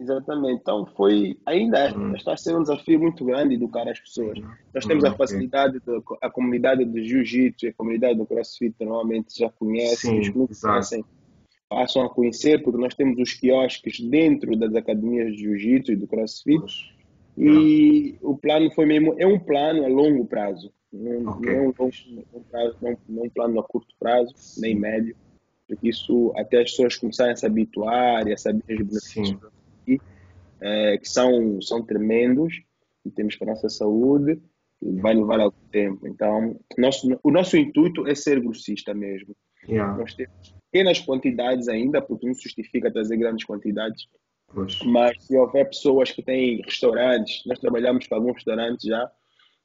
Exatamente. 0.00 0.60
Então 0.60 0.86
foi, 0.96 1.38
ainda 1.44 1.78
é, 1.78 1.92
hum. 1.92 2.14
está 2.14 2.32
a 2.32 2.36
ser 2.36 2.56
um 2.56 2.62
desafio 2.62 3.00
muito 3.00 3.24
grande 3.24 3.54
educar 3.54 3.88
as 3.88 3.98
pessoas. 3.98 4.38
Nós 4.72 4.86
temos 4.86 5.02
hum, 5.04 5.08
a 5.08 5.14
facilidade, 5.14 5.78
okay. 5.78 5.98
de, 5.98 6.18
a 6.22 6.30
comunidade 6.30 6.84
do 6.84 7.02
jiu-jitsu 7.02 7.66
e 7.66 7.68
a 7.70 7.74
comunidade 7.74 8.16
do 8.16 8.26
crossfit 8.26 8.74
normalmente 8.80 9.36
já 9.36 9.50
conhecem, 9.50 10.22
Sim, 10.22 10.44
os 10.48 10.60
conhecem 10.60 11.04
passam 11.68 12.02
a 12.02 12.08
conhecer, 12.08 12.62
porque 12.62 12.80
nós 12.80 12.94
temos 12.94 13.18
os 13.18 13.34
quiosques 13.34 14.00
dentro 14.00 14.56
das 14.56 14.74
academias 14.74 15.34
de 15.34 15.42
jiu-jitsu 15.42 15.92
e 15.92 15.96
do 15.96 16.06
crossfit. 16.06 16.94
E 17.36 18.16
o 18.20 18.36
plano 18.36 18.70
foi 18.72 18.86
mesmo, 18.86 19.14
é 19.18 19.26
um 19.26 19.38
plano 19.38 19.84
a 19.84 19.88
longo 19.88 20.24
prazo, 20.24 20.72
não, 20.92 21.34
okay. 21.34 21.54
não, 21.54 21.64
não, 21.66 22.42
prazo, 22.50 22.76
não, 22.82 22.98
não 23.08 23.22
um 23.24 23.30
plano 23.30 23.60
a 23.60 23.62
curto 23.62 23.94
prazo, 23.96 24.34
nem 24.58 24.74
médio, 24.74 25.14
porque 25.68 25.88
isso 25.88 26.32
até 26.36 26.62
as 26.62 26.70
pessoas 26.70 26.96
começarem 26.96 27.34
a 27.34 27.36
se 27.36 27.46
habituar 27.46 28.26
e 28.26 28.32
a 28.32 28.36
saber 28.36 28.80
os 28.80 28.88
benefícios 28.88 29.38
aqui, 29.82 30.00
é, 30.60 30.98
que 30.98 31.08
são, 31.08 31.62
são 31.62 31.80
tremendos 31.80 32.60
e 33.04 33.10
temos 33.10 33.36
para 33.36 33.52
a 33.52 33.54
nossa 33.54 33.68
saúde, 33.68 34.40
vai 34.82 35.14
levar 35.14 35.38
algum 35.38 35.68
tempo. 35.70 36.08
Então, 36.08 36.58
nosso, 36.76 37.20
o 37.22 37.30
nosso 37.30 37.56
intuito 37.56 38.04
é 38.06 38.16
ser 38.16 38.40
grossista 38.40 38.92
mesmo. 38.92 39.36
Yeah. 39.68 39.96
Nós 39.96 40.14
temos 40.14 40.57
pequenas 40.70 40.98
quantidades 41.00 41.68
ainda, 41.68 42.00
porque 42.00 42.26
não 42.26 42.34
justifica 42.34 42.90
trazer 42.90 43.16
grandes 43.16 43.44
quantidades. 43.44 44.06
Pois. 44.52 44.78
Mas 44.82 45.22
se 45.24 45.36
houver 45.36 45.66
pessoas 45.66 46.10
que 46.10 46.22
têm 46.22 46.62
restaurantes, 46.62 47.44
nós 47.46 47.58
trabalhamos 47.58 48.06
com 48.06 48.14
alguns 48.14 48.36
restaurantes 48.36 48.86
já, 48.86 49.10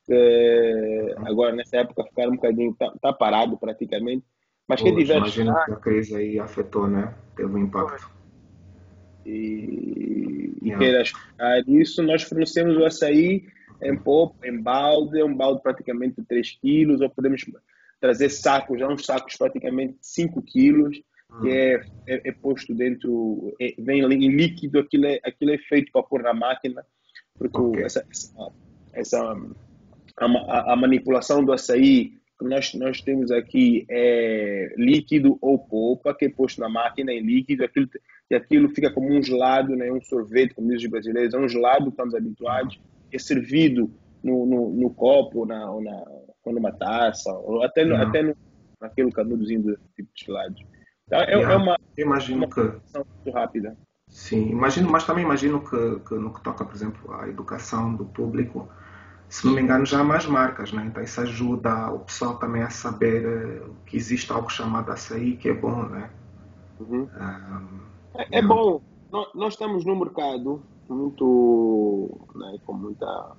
É, 0.09 1.15
agora, 1.19 1.55
nessa 1.55 1.77
época, 1.77 2.03
ficar 2.03 2.27
um 2.27 2.35
bocadinho, 2.35 2.71
está 2.71 2.91
tá 3.01 3.13
parado 3.13 3.57
praticamente. 3.57 4.25
Mas 4.67 4.81
quem 4.81 4.95
tiver. 4.95 5.17
Imagina 5.17 5.63
que 5.65 5.71
a 5.71 5.75
crise 5.77 6.15
aí 6.15 6.39
afetou, 6.39 6.87
né? 6.87 7.13
Teve 7.35 7.53
um 7.53 7.57
impacto. 7.57 8.09
E, 9.25 10.53
e 10.61 10.67
yeah. 10.69 10.77
queira 10.77 11.03
isso, 11.67 12.03
nós 12.03 12.23
fornecemos 12.23 12.75
o 12.75 12.83
açaí 12.83 13.45
em 13.81 13.95
pó, 13.97 14.33
em 14.43 14.61
balde, 14.61 15.23
um 15.23 15.35
balde 15.35 15.61
praticamente 15.61 16.21
de 16.21 16.27
3 16.27 16.51
quilos, 16.61 17.01
ou 17.01 17.09
podemos 17.09 17.43
trazer 18.03 18.29
sacos, 18.29 18.77
já 18.77 18.89
uns 18.89 19.05
sacos 19.05 19.37
praticamente 19.37 19.95
5 20.01 20.41
quilos, 20.41 21.01
que 21.41 21.49
é, 21.49 21.75
é, 22.05 22.27
é, 22.27 22.31
posto 22.33 22.75
dentro, 22.75 23.55
é, 23.61 23.73
vem 23.79 24.01
em 24.01 24.35
líquido, 24.35 24.77
aquilo 24.77 25.05
é, 25.05 25.21
aquilo 25.23 25.51
é 25.51 25.57
feito 25.57 25.89
para 25.89 26.03
pôr 26.03 26.21
na 26.21 26.33
máquina, 26.33 26.85
porque 27.37 27.57
okay. 27.57 27.83
essa, 27.83 28.05
essa, 28.11 28.51
essa 28.91 29.37
a, 30.17 30.73
a, 30.73 30.75
manipulação 30.75 31.45
do 31.45 31.53
açaí 31.53 32.17
que 32.37 32.45
nós, 32.45 32.73
nós 32.73 32.99
temos 32.99 33.31
aqui 33.31 33.85
é 33.89 34.75
líquido 34.77 35.37
ou 35.39 35.57
polpa, 35.57 36.13
que 36.13 36.25
é 36.25 36.29
posto 36.29 36.59
na 36.59 36.67
máquina 36.67 37.13
em 37.13 37.21
líquido, 37.21 37.63
aquilo, 37.63 37.87
e 38.29 38.35
aquilo 38.35 38.67
fica 38.67 38.91
como 38.91 39.09
um 39.13 39.23
gelado, 39.23 39.77
né? 39.77 39.89
um 39.89 40.01
sorvete, 40.01 40.53
como 40.53 40.67
dizem 40.67 40.87
os 40.87 40.91
brasileiros, 40.91 41.33
é 41.33 41.39
um 41.39 41.47
gelado 41.47 41.85
que 41.85 41.91
estamos 41.91 42.13
habituados, 42.13 42.77
é 43.13 43.17
servido 43.17 43.89
no, 44.21 44.45
no, 44.45 44.69
no 44.73 44.89
copo, 44.89 45.45
na, 45.45 45.59
na, 45.79 46.05
ou 46.45 46.53
numa 46.53 46.71
taça, 46.71 47.31
ou 47.31 47.63
até, 47.63 47.85
no, 47.85 47.95
até 47.95 48.21
no, 48.21 48.35
naquele 48.81 49.11
canudozinho 49.11 49.63
de 49.63 49.77
tipo 49.95 50.09
de 50.13 50.25
gelado. 50.25 50.55
Então, 51.07 51.19
é, 51.19 51.33
é 51.33 51.55
uma, 51.55 51.77
imagino 51.97 52.45
uma 52.45 52.47
que 52.47 52.61
muito 52.61 53.31
rápida. 53.33 53.77
Sim, 54.09 54.49
imagino, 54.49 54.89
mas 54.91 55.05
também 55.05 55.23
imagino 55.23 55.61
que, 55.61 55.99
que 56.07 56.15
no 56.15 56.33
que 56.33 56.41
toca, 56.41 56.63
por 56.63 56.75
exemplo, 56.75 57.13
à 57.13 57.27
educação 57.27 57.95
do 57.95 58.05
público, 58.05 58.69
se 59.27 59.45
não 59.45 59.53
me 59.53 59.61
engano, 59.61 59.85
já 59.85 60.01
há 60.01 60.03
mais 60.03 60.25
marcas, 60.27 60.71
né? 60.71 60.85
então 60.85 61.01
isso 61.01 61.19
ajuda 61.21 61.91
o 61.91 61.99
pessoal 61.99 62.37
também 62.37 62.61
a 62.61 62.69
saber 62.69 63.25
uh, 63.25 63.75
que 63.85 63.97
existe 63.97 64.31
algo 64.31 64.49
chamado 64.51 64.91
açaí, 64.91 65.35
que 65.37 65.49
é 65.49 65.53
bom, 65.53 65.83
né? 65.83 66.11
Uhum. 66.79 67.07
é, 68.15 68.39
é 68.39 68.41
bom, 68.41 68.81
nós, 69.33 69.53
estamos 69.53 69.85
no 69.85 69.95
mercado 69.95 70.61
muito, 70.89 72.27
né, 72.35 72.57
com 72.65 72.73
muita... 72.73 73.35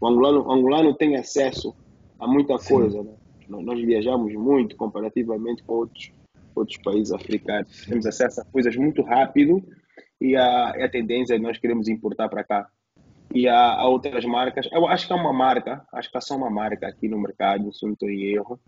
O 0.00 0.06
angolano, 0.06 0.46
o 0.46 0.52
angolano 0.52 0.94
tem 0.94 1.16
acesso 1.16 1.74
a 2.22 2.28
muita 2.28 2.56
coisa, 2.58 3.02
né? 3.02 3.12
Nós 3.48 3.80
viajamos 3.80 4.32
muito 4.34 4.76
comparativamente 4.76 5.62
com 5.64 5.74
outros, 5.74 6.12
outros 6.54 6.78
países 6.78 7.12
africanos. 7.12 7.84
Temos 7.86 8.06
acesso 8.06 8.40
a 8.40 8.44
coisas 8.44 8.74
muito 8.76 9.02
rápido 9.02 9.62
e 10.20 10.36
a, 10.36 10.68
a 10.70 10.88
tendência 10.88 11.34
é 11.34 11.38
nós 11.38 11.58
queremos 11.58 11.88
importar 11.88 12.28
para 12.28 12.44
cá 12.44 12.66
e 13.34 13.48
há, 13.48 13.72
há, 13.74 13.88
outras 13.88 14.24
marcas. 14.24 14.68
Eu 14.70 14.86
acho 14.86 15.06
que 15.06 15.12
há 15.12 15.16
uma 15.16 15.32
marca, 15.32 15.84
acho 15.92 16.10
que 16.10 16.16
há 16.16 16.20
só 16.20 16.36
uma 16.36 16.50
marca 16.50 16.86
aqui 16.86 17.08
no 17.08 17.18
mercado, 17.18 17.72
se 17.72 17.84
não 17.84 17.92
estou 17.92 18.08
em 18.08 18.22
erro, 18.34 18.60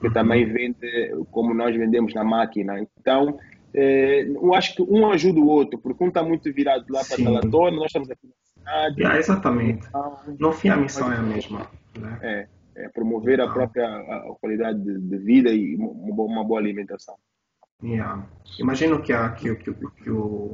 que 0.00 0.10
também 0.12 0.44
vende 0.44 1.10
como 1.30 1.52
nós 1.54 1.74
vendemos 1.74 2.14
na 2.14 2.22
máquina. 2.22 2.86
Então, 3.00 3.38
eh, 3.72 4.26
eu 4.26 4.54
acho 4.54 4.76
que 4.76 4.82
um 4.82 5.10
ajuda 5.10 5.40
o 5.40 5.48
outro, 5.48 5.78
porque 5.78 6.04
um 6.04 6.08
está 6.08 6.22
muito 6.22 6.52
virado 6.52 6.84
lá 6.90 7.02
para 7.04 7.16
aquela 7.16 7.40
torre, 7.40 7.76
nós 7.76 7.86
estamos 7.86 8.10
aqui 8.10 8.26
na 8.26 8.34
cidade. 8.44 9.00
Yeah, 9.00 9.18
exatamente. 9.18 9.86
Então, 9.88 10.18
no 10.38 10.52
fim, 10.52 10.68
a 10.68 10.76
missão 10.76 11.12
é 11.12 11.16
a 11.16 11.22
mesma. 11.22 11.70
Né? 11.98 12.18
É, 12.22 12.48
é 12.76 12.88
promover 12.88 13.40
a 13.40 13.52
própria 13.52 13.86
a 13.86 14.34
qualidade 14.40 14.80
de, 14.80 14.98
de 15.00 15.18
vida 15.18 15.50
e 15.50 15.76
uma 15.76 16.44
boa 16.44 16.60
alimentação. 16.60 17.16
Yeah. 17.82 18.26
Imagino 18.58 19.02
que 19.02 19.12
a, 19.12 19.30
que, 19.30 19.54
que, 19.56 19.74
que, 19.74 20.10
o, 20.10 20.52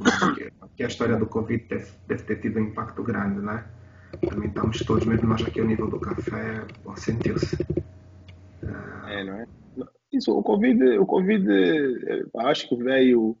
que 0.75 0.83
a 0.83 0.87
história 0.87 1.15
do 1.15 1.25
Covid 1.25 1.63
deve, 1.65 1.91
deve 2.07 2.23
ter 2.23 2.41
tido 2.41 2.59
um 2.59 2.63
impacto 2.63 3.03
grande, 3.03 3.39
né? 3.39 3.65
Também 4.27 4.49
estamos 4.49 4.79
todos, 4.79 5.05
mesmo 5.05 5.27
nós 5.27 5.41
aqui 5.41 5.61
ao 5.61 5.67
nível 5.67 5.89
do 5.89 5.99
café, 5.99 6.65
sentiu-se. 6.97 7.55
Uh... 8.61 9.07
É, 9.07 9.23
não 9.23 9.33
é? 9.35 9.47
Isso, 10.11 10.37
o 10.37 10.43
Covid, 10.43 10.97
o 10.97 11.05
COVID 11.05 11.45
acho 12.39 12.67
que 12.67 12.75
veio, 12.75 13.37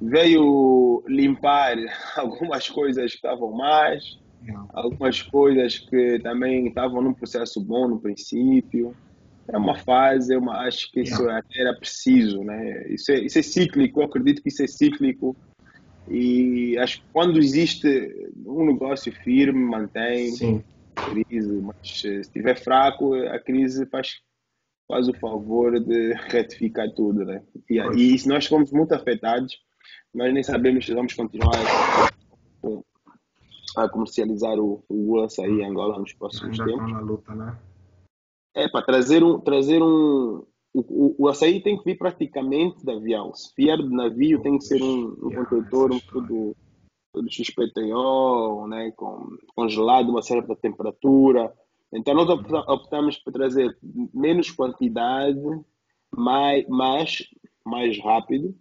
veio 0.00 1.02
limpar 1.08 1.76
algumas 2.16 2.68
coisas 2.68 3.10
que 3.10 3.16
estavam 3.16 3.50
mais. 3.50 4.20
Algumas 4.72 5.22
coisas 5.22 5.78
que 5.78 6.18
também 6.20 6.68
estavam 6.68 7.02
num 7.02 7.14
processo 7.14 7.60
bom 7.60 7.88
no 7.88 8.00
princípio 8.00 8.96
é 9.48 9.56
uma 9.56 9.74
fase, 9.74 10.36
uma, 10.36 10.60
acho 10.66 10.90
que 10.92 11.00
isso 11.00 11.28
era 11.28 11.74
preciso, 11.74 12.44
né? 12.44 12.86
Isso 12.88 13.10
é, 13.10 13.20
isso 13.20 13.38
é 13.38 13.42
cíclico, 13.42 14.00
eu 14.00 14.04
acredito 14.04 14.42
que 14.42 14.48
isso 14.48 14.62
é 14.62 14.66
cíclico 14.66 15.36
e 16.06 16.78
acho 16.78 16.98
que 16.98 17.06
quando 17.12 17.38
existe 17.38 17.88
um 18.46 18.64
negócio 18.66 19.12
firme, 19.12 19.60
mantém 19.60 20.30
Sim. 20.30 20.64
crise, 20.94 21.60
mas 21.60 21.74
se 21.82 22.20
estiver 22.20 22.56
fraco, 22.56 23.14
a 23.14 23.38
crise 23.38 23.86
faz, 23.86 24.20
faz 24.86 25.08
o 25.08 25.14
favor 25.14 25.80
de 25.80 26.14
retificar 26.28 26.88
tudo, 26.92 27.24
né? 27.24 27.42
E, 27.68 27.78
e 27.78 28.18
se 28.18 28.28
nós 28.28 28.46
fomos 28.46 28.70
muito 28.70 28.92
afetados, 28.92 29.58
nós 30.14 30.32
nem 30.32 30.42
sabemos 30.42 30.86
se 30.86 30.94
vamos 30.94 31.14
continuar 31.14 31.50
a, 33.76 33.88
comercializar 33.88 34.58
o, 34.58 34.82
o 34.88 35.20
açaí 35.20 35.60
em 35.60 35.64
Angola 35.64 35.98
nos 35.98 36.12
próximos 36.12 36.58
Ainda 36.60 36.72
tempos. 36.72 36.92
na 36.92 37.00
luta, 37.00 37.34
né? 37.34 37.58
É, 38.54 38.68
para 38.68 38.84
trazer 38.84 39.22
um. 39.22 39.38
Trazer 39.40 39.82
um 39.82 40.44
o, 40.72 40.80
o, 40.80 41.16
o, 41.18 41.28
açaí 41.28 41.60
tem 41.60 41.76
que 41.76 41.84
vir 41.84 41.98
praticamente 41.98 42.84
de 42.84 42.92
avião. 42.92 43.34
Se 43.34 43.52
vier 43.56 43.76
de 43.78 43.88
navio, 43.88 44.40
tem 44.40 44.56
que 44.56 44.64
ser 44.64 44.80
um, 44.80 45.16
um 45.20 45.34
contentor 45.34 45.92
um 45.92 45.98
tudo 45.98 46.56
XPTO, 47.28 48.66
né, 48.68 48.92
com, 48.92 49.36
congelado 49.54 50.10
uma 50.10 50.22
certa 50.22 50.54
temperatura. 50.54 51.52
Então, 51.92 52.14
nós 52.14 52.28
optamos 52.68 53.16
por 53.18 53.32
trazer 53.32 53.76
menos 54.14 54.50
quantidade, 54.50 55.40
mais, 56.16 56.66
mais, 56.68 57.26
mais 57.64 57.98
rápido 58.00 58.54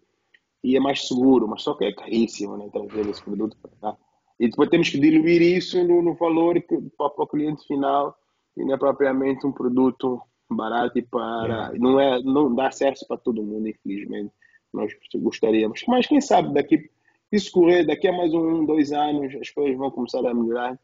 e 0.64 0.76
é 0.76 0.80
mais 0.80 1.08
seguro, 1.08 1.48
mas 1.48 1.62
só 1.62 1.74
que 1.76 1.86
é 1.86 1.94
caríssimo 1.94 2.58
né, 2.58 2.70
trazer 2.72 3.08
esse 3.08 3.24
produto 3.24 3.56
para 3.62 3.72
cá. 3.80 3.98
E 4.40 4.50
depois 4.50 4.70
temos 4.70 4.90
que 4.90 5.00
diluir 5.00 5.42
isso 5.42 5.84
no, 5.84 6.02
no 6.02 6.14
valor 6.16 6.56
que, 6.62 6.78
para, 6.98 7.10
para 7.10 7.24
o 7.24 7.28
cliente 7.28 7.66
final 7.68 8.16
e 8.56 8.64
não 8.64 8.74
é 8.74 8.78
propriamente 8.78 9.46
um 9.46 9.52
produto 9.52 10.22
barato 10.50 11.02
para 11.12 11.74
não 11.78 12.00
é 12.00 12.22
não 12.24 12.54
dá 12.56 12.68
acesso 12.68 13.06
para 13.08 13.18
todo 13.18 13.44
mundo 13.44 13.68
infelizmente. 13.68 14.32
Nós 14.74 14.92
gostaríamos. 15.16 15.84
Mas 15.88 16.08
quem 16.08 16.22
sabe 16.22 16.54
daqui 16.54 16.90
isso 17.32 17.52
correr 17.52 17.86
daqui 17.86 18.08
a 18.08 18.14
mais 18.14 18.34
um 18.34 18.66
dois 18.66 18.92
anos 18.92 19.36
as 19.36 19.50
coisas 19.50 19.78
vão 19.78 19.92
começar 19.92 20.26
a 20.26 20.34
melhorar. 20.34 20.80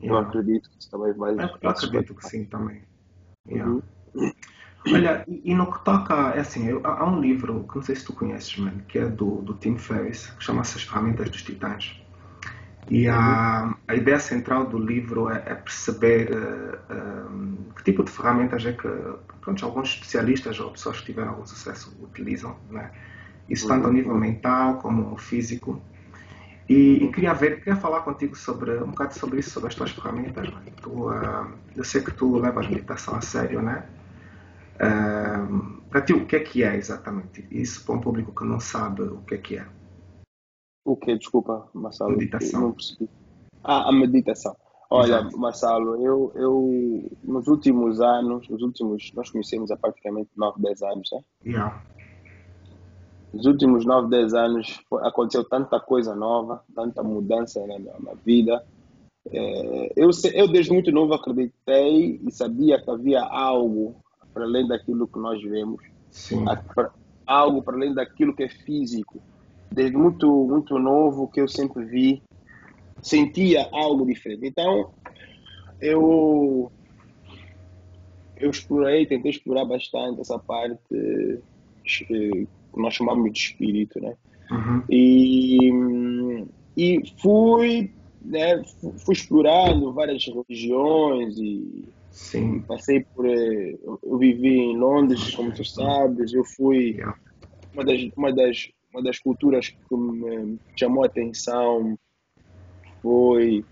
Eu 0.00 0.16
acredito 0.16 0.68
que 0.68 0.78
isso 0.78 0.90
também 0.90 1.12
vai 1.14 1.34
eu 1.34 1.70
acredito 1.70 2.14
que 2.14 2.28
sim 2.28 2.44
também. 2.44 2.82
Uhum. 3.48 3.82
Olha, 4.86 5.24
e, 5.26 5.50
e, 5.50 5.54
no 5.54 5.70
que 5.72 5.82
toca, 5.82 6.34
é 6.34 6.40
assim, 6.40 6.68
eu, 6.68 6.82
há 6.84 7.08
um 7.08 7.20
livro 7.20 7.66
que 7.66 7.76
não 7.76 7.82
sei 7.82 7.96
se 7.96 8.04
tu 8.04 8.12
conheces, 8.12 8.58
man, 8.58 8.80
que 8.86 8.98
é 8.98 9.08
do, 9.08 9.36
do 9.36 9.54
Tim 9.54 9.78
Ferriss, 9.78 10.30
que 10.32 10.44
chama-se 10.44 10.76
As 10.76 10.82
Ferramentas 10.82 11.30
dos 11.30 11.42
Titãs. 11.42 12.03
E 12.90 13.08
a, 13.08 13.74
a 13.88 13.94
ideia 13.94 14.18
central 14.18 14.66
do 14.66 14.78
livro 14.78 15.30
é, 15.30 15.42
é 15.46 15.54
perceber 15.54 16.30
uh, 16.30 17.30
um, 17.30 17.56
que 17.76 17.84
tipo 17.84 18.04
de 18.04 18.10
ferramentas 18.10 18.64
é 18.66 18.72
que 18.72 18.88
pronto, 19.40 19.64
alguns 19.64 19.90
especialistas 19.94 20.60
ou 20.60 20.70
pessoas 20.70 21.00
que 21.00 21.06
tiveram 21.06 21.30
algum 21.30 21.46
sucesso 21.46 21.96
utilizam. 22.02 22.56
Né? 22.70 22.90
Isso 23.48 23.66
tanto 23.66 23.84
ao 23.84 23.90
uhum. 23.90 23.96
nível 23.96 24.16
mental 24.16 24.78
como 24.78 25.16
físico. 25.16 25.80
E, 26.68 27.04
e, 27.04 27.12
queria 27.12 27.34
ver, 27.34 27.58
queria 27.58 27.76
falar 27.76 28.00
contigo 28.00 28.36
sobre 28.36 28.72
um 28.78 28.90
bocado 28.90 29.14
sobre 29.14 29.40
isso, 29.40 29.50
sobre 29.50 29.68
as 29.68 29.74
tuas 29.74 29.90
ferramentas. 29.90 30.48
Né? 30.48 30.60
Tu, 30.80 30.90
uh, 30.90 31.46
eu 31.76 31.84
sei 31.84 32.02
que 32.02 32.10
tu 32.10 32.36
levas 32.36 32.68
meditação 32.68 33.16
a 33.16 33.20
sério, 33.20 33.60
né? 33.62 33.84
Uh, 34.76 35.82
para 35.90 36.00
ti, 36.00 36.12
o 36.12 36.26
que 36.26 36.36
é 36.36 36.40
que 36.40 36.64
é 36.64 36.76
exatamente? 36.76 37.46
Isso 37.50 37.84
para 37.84 37.94
um 37.94 38.00
público 38.00 38.32
que 38.34 38.44
não 38.44 38.58
sabe 38.58 39.02
o 39.02 39.18
que 39.18 39.34
é 39.34 39.38
que 39.38 39.56
é. 39.58 39.66
O 40.84 40.96
que? 40.96 41.16
Desculpa, 41.16 41.68
Marcelo. 41.72 42.12
Meditação. 42.12 42.60
Não 42.60 42.72
percebi. 42.72 43.08
Ah, 43.62 43.88
a 43.88 43.92
meditação. 43.92 44.54
Olha, 44.90 45.20
Exato. 45.20 45.38
Marcelo, 45.38 45.96
eu, 46.04 46.32
eu 46.34 47.10
nos 47.24 47.48
últimos 47.48 48.00
anos, 48.00 48.48
nos 48.48 48.62
últimos, 48.62 49.10
nós 49.14 49.30
conhecemos 49.30 49.70
há 49.70 49.76
praticamente 49.76 50.30
9, 50.36 50.60
10 50.60 50.82
anos, 50.82 51.08
né? 51.10 51.20
Yeah. 51.44 51.82
Nos 53.32 53.46
últimos 53.46 53.84
9, 53.84 54.08
10 54.10 54.34
anos 54.34 54.80
aconteceu 55.02 55.42
tanta 55.42 55.80
coisa 55.80 56.14
nova, 56.14 56.62
tanta 56.74 57.02
mudança 57.02 57.66
na 57.66 57.78
minha 57.78 58.14
vida. 58.24 58.64
É, 59.32 59.92
eu, 59.96 60.10
eu 60.34 60.48
desde 60.48 60.70
muito 60.70 60.92
novo 60.92 61.14
acreditei 61.14 62.20
e 62.22 62.30
sabia 62.30 62.80
que 62.80 62.90
havia 62.90 63.22
algo 63.22 63.96
para 64.32 64.44
além 64.44 64.68
daquilo 64.68 65.08
que 65.08 65.18
nós 65.18 65.42
vemos. 65.42 65.82
Sim. 66.10 66.44
Algo 67.26 67.62
para 67.62 67.74
além 67.74 67.94
daquilo 67.94 68.36
que 68.36 68.44
é 68.44 68.48
físico 68.48 69.20
desde 69.72 69.96
muito, 69.96 70.46
muito 70.46 70.78
novo 70.78 71.28
que 71.28 71.40
eu 71.40 71.48
sempre 71.48 71.84
vi, 71.84 72.22
sentia 73.02 73.68
algo 73.72 74.06
diferente. 74.06 74.46
Então, 74.46 74.92
eu, 75.80 76.70
eu 78.36 78.50
explorei, 78.50 79.06
tentei 79.06 79.30
explorar 79.30 79.64
bastante 79.64 80.20
essa 80.20 80.38
parte 80.38 80.80
eh, 80.92 81.38
que 81.84 82.48
nós 82.76 82.94
chamamos 82.94 83.32
de 83.32 83.38
espírito, 83.38 84.00
né? 84.00 84.16
Uhum. 84.50 84.82
E, 84.90 85.68
e 86.76 87.02
fui 87.20 87.94
né, 88.24 88.62
fui 89.04 89.14
explorando 89.14 89.92
várias 89.92 90.24
religiões 90.24 91.36
e 91.36 91.84
Sim. 92.10 92.60
passei 92.60 93.04
por. 93.14 93.26
Eh, 93.26 93.76
eu 94.02 94.18
vivi 94.18 94.56
em 94.56 94.76
Londres, 94.76 95.34
como 95.34 95.52
tu 95.52 95.64
sabes, 95.64 96.32
eu 96.32 96.44
fui. 96.44 96.96
Uma 97.74 97.84
das, 97.84 98.00
uma 98.16 98.32
das, 98.32 98.68
uma 98.94 99.02
das 99.02 99.18
culturas 99.18 99.68
que 99.68 99.96
me 99.96 100.56
chamou 100.78 101.02
a 101.02 101.06
atenção 101.06 101.98
foi 103.02 103.64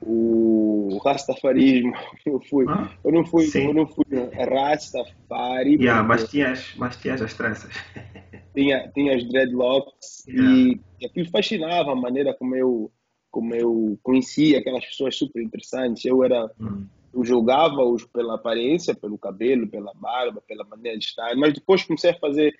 o 0.00 0.98
rastafarismo. 1.04 1.92
Eu 2.24 2.40
fui, 2.48 2.64
ah, 2.68 2.90
eu 3.04 3.12
não 3.12 3.24
fui, 3.26 3.44
sim. 3.46 3.66
eu 3.66 3.74
não 3.74 3.86
fui 3.86 4.04
rastafari. 4.34 5.74
Yeah, 5.74 6.02
mas 6.02 6.28
tinhas, 6.28 6.72
mas 6.76 6.96
tinhas 6.96 7.20
as 7.20 7.34
tranças. 7.34 7.72
Tinha, 8.54 8.86
tinha 8.94 9.16
as 9.16 9.26
dreadlocks 9.26 10.26
yeah. 10.28 10.52
e, 10.52 10.80
e 11.00 11.06
aquilo 11.06 11.26
fascinava 11.30 11.92
a 11.92 11.96
maneira 11.96 12.34
como 12.34 12.54
eu, 12.54 12.92
como 13.30 13.54
eu 13.54 13.98
conhecia 14.02 14.58
aquelas 14.58 14.84
pessoas 14.84 15.16
super 15.16 15.42
interessantes. 15.42 16.04
Eu 16.04 16.22
era, 16.22 16.50
hum. 16.60 16.84
eu 17.14 17.24
julgava-os 17.24 18.04
pela 18.04 18.34
aparência, 18.34 18.94
pelo 18.94 19.16
cabelo, 19.16 19.66
pela 19.68 19.94
barba, 19.94 20.42
pela 20.46 20.64
maneira 20.64 20.98
de 20.98 21.06
estar, 21.06 21.34
mas 21.34 21.54
depois 21.54 21.82
comecei 21.84 22.10
a 22.10 22.18
fazer 22.18 22.54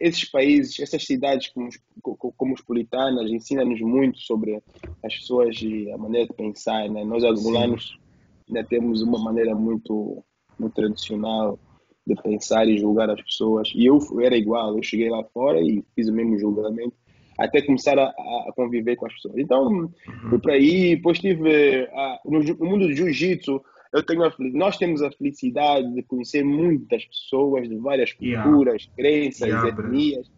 Esses 0.00 0.30
países, 0.30 0.80
essas 0.80 1.04
cidades 1.04 1.48
como, 1.48 1.68
como 2.36 2.64
politanas 2.64 3.30
ensinam-nos 3.30 3.80
muito 3.80 4.18
sobre 4.18 4.62
as 5.02 5.14
pessoas 5.14 5.56
e 5.60 5.90
a 5.92 5.98
maneira 5.98 6.26
de 6.26 6.34
pensar. 6.34 6.88
Né? 6.88 7.04
Nós, 7.04 7.22
angolanos, 7.24 7.98
ainda 8.48 8.64
temos 8.64 9.02
uma 9.02 9.18
maneira 9.18 9.54
muito, 9.54 10.24
muito 10.58 10.74
tradicional 10.74 11.58
de 12.06 12.14
pensar 12.22 12.68
e 12.68 12.78
julgar 12.78 13.10
as 13.10 13.20
pessoas. 13.22 13.70
E 13.74 13.86
eu, 13.86 13.98
era 14.20 14.36
igual, 14.36 14.76
eu 14.76 14.82
cheguei 14.82 15.10
lá 15.10 15.22
fora 15.24 15.60
e 15.60 15.84
fiz 15.94 16.08
o 16.08 16.12
mesmo 16.12 16.38
julgamento 16.38 16.94
até 17.38 17.60
começar 17.60 17.98
a, 17.98 18.06
a 18.06 18.52
conviver 18.54 18.96
com 18.96 19.06
as 19.06 19.14
pessoas. 19.14 19.36
Então, 19.38 19.66
uhum. 19.66 19.90
fui 20.30 20.38
para 20.38 20.54
aí, 20.54 20.96
depois 20.96 21.18
tive 21.18 21.88
no, 22.24 22.40
no 22.40 22.66
mundo 22.66 22.86
do 22.86 22.94
jiu-jitsu, 22.94 23.60
eu 23.94 24.02
tenho 24.02 24.24
a, 24.24 24.34
nós 24.52 24.76
temos 24.76 25.00
a 25.02 25.10
felicidade 25.12 25.88
de 25.94 26.02
conhecer 26.02 26.42
muitas 26.44 27.04
pessoas 27.04 27.68
de 27.68 27.76
várias 27.76 28.12
culturas, 28.12 28.82
yeah. 28.82 28.96
crenças, 28.96 29.48
yeah, 29.48 29.68
etnias. 29.68 30.28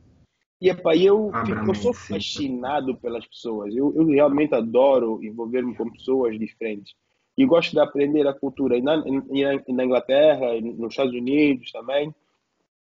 E 0.61 0.69
epa, 0.69 0.95
eu, 0.95 1.33
eu 1.67 1.75
sou 1.75 1.95
fascinado 1.95 2.95
pelas 2.99 3.27
pessoas. 3.27 3.75
Eu, 3.75 3.95
eu 3.97 4.07
realmente 4.07 4.55
adoro 4.55 5.21
envolver-me 5.23 5.75
com 5.75 5.91
pessoas 5.91 6.39
diferentes. 6.39 6.95
E 7.37 7.47
gosto 7.47 7.73
de 7.73 7.81
aprender 7.81 8.27
a 8.27 8.35
cultura. 8.35 8.77
E 8.77 8.83
na, 8.83 8.99
na 8.99 9.85
Inglaterra, 9.85 10.61
nos 10.61 10.93
Estados 10.93 11.15
Unidos 11.15 11.73
também, 11.73 12.15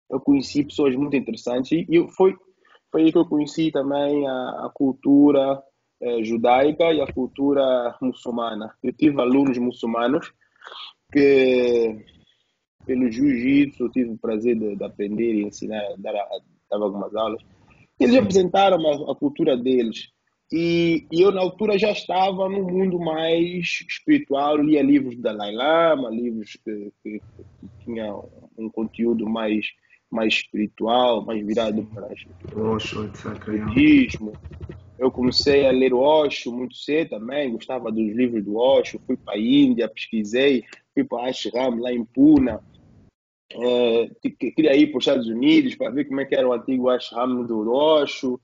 eu 0.10 0.20
conheci 0.20 0.62
pessoas 0.63 0.94
muito 0.96 1.15
interessantes. 1.15 1.72
E 1.72 1.86
eu, 1.89 2.10
foi, 2.10 2.36
foi 2.91 3.03
aí 3.03 3.12
que 3.13 3.17
eu 3.17 3.25
conheci 3.25 3.72
também 3.72 4.27
a, 4.27 4.65
a 4.65 4.72
cultura 4.74 5.62
eh, 6.01 6.24
judaica 6.24 6.91
e 6.91 7.00
a 7.00 7.12
cultura 7.13 7.96
muçulmana. 8.01 8.74
Eu 8.84 8.91
tive 8.91 9.22
alunos 9.22 9.58
muçulmanos 9.58 10.34
que 11.12 12.05
pelo 12.86 13.12
jiu-jitsu 13.12 13.89
tive 13.89 14.12
o 14.12 14.17
prazer 14.17 14.57
de, 14.57 14.75
de, 14.75 14.84
aprender 14.84 15.34
e 15.34 15.45
ensinar, 15.45 15.81
dar, 15.98 16.13
dar 16.69 16.77
algumas 16.77 17.15
aulas. 17.15 17.41
Eles 18.00 18.15
apresentaram 18.15 18.77
a, 18.88 19.12
a 19.12 19.15
cultura 19.15 19.57
deles. 19.57 20.10
E, 20.51 21.07
e, 21.12 21.22
eu, 21.22 21.31
na 21.31 21.41
altura, 21.41 21.77
já 21.77 21.91
estava 21.91 22.48
no 22.48 22.63
mundo 22.63 23.00
mais 23.00 23.84
espiritual, 23.89 24.57
lia 24.57 24.84
livros 24.84 25.17
da 25.17 25.31
Dalai 25.31 25.53
Lama, 25.53 26.10
livros 26.10 26.57
que, 26.63 26.91
que, 27.01 27.19
que 27.19 27.84
tinham 27.84 28.29
um 28.57 28.69
conteúdo 28.69 29.27
mais, 29.27 29.65
mais 30.12 30.36
espiritual, 30.36 31.25
mais 31.25 31.43
virado 31.45 31.84
para 31.86 32.07
o 32.57 33.65
budismo. 33.65 34.34
Eu 34.98 35.12
comecei 35.12 35.66
a 35.66 35.72
ler 35.72 35.94
o 35.94 36.00
Osho 36.00 36.54
muito 36.54 36.75
cedo 36.75 37.10
também, 37.12 37.52
gostava 37.52 37.92
dos 37.92 38.16
livros 38.16 38.44
do 38.44 38.58
Osho, 38.58 39.02
fui 39.06 39.18
para 39.18 39.34
a 39.34 39.40
Índia, 39.40 39.90
pesquisei, 39.90 40.64
fui 40.94 41.04
para 41.04 41.30
Ashram, 41.30 41.80
lá 41.80 41.92
em 41.92 42.06
Puna, 42.06 42.62
é, 43.52 44.10
queria 44.40 44.75
ir 44.75 44.88
para 44.88 44.98
os 44.98 45.06
Estados 45.06 45.28
Unidos 45.28 45.75
para 45.75 45.92
ver 45.92 46.06
como 46.06 46.22
é 46.22 46.25
que 46.25 46.36
era 46.36 46.48
o 46.48 46.54
antigo 46.54 46.90
Ashram 46.90 47.44
do 47.44 47.72
Osho, 47.72 48.39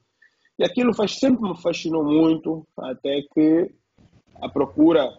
e 0.60 0.64
aquilo 0.64 0.94
faz, 0.94 1.18
sempre 1.18 1.50
me 1.50 1.58
fascinou 1.58 2.04
muito, 2.04 2.68
até 2.78 3.22
que 3.34 3.72
a 4.36 4.50
procura, 4.50 5.10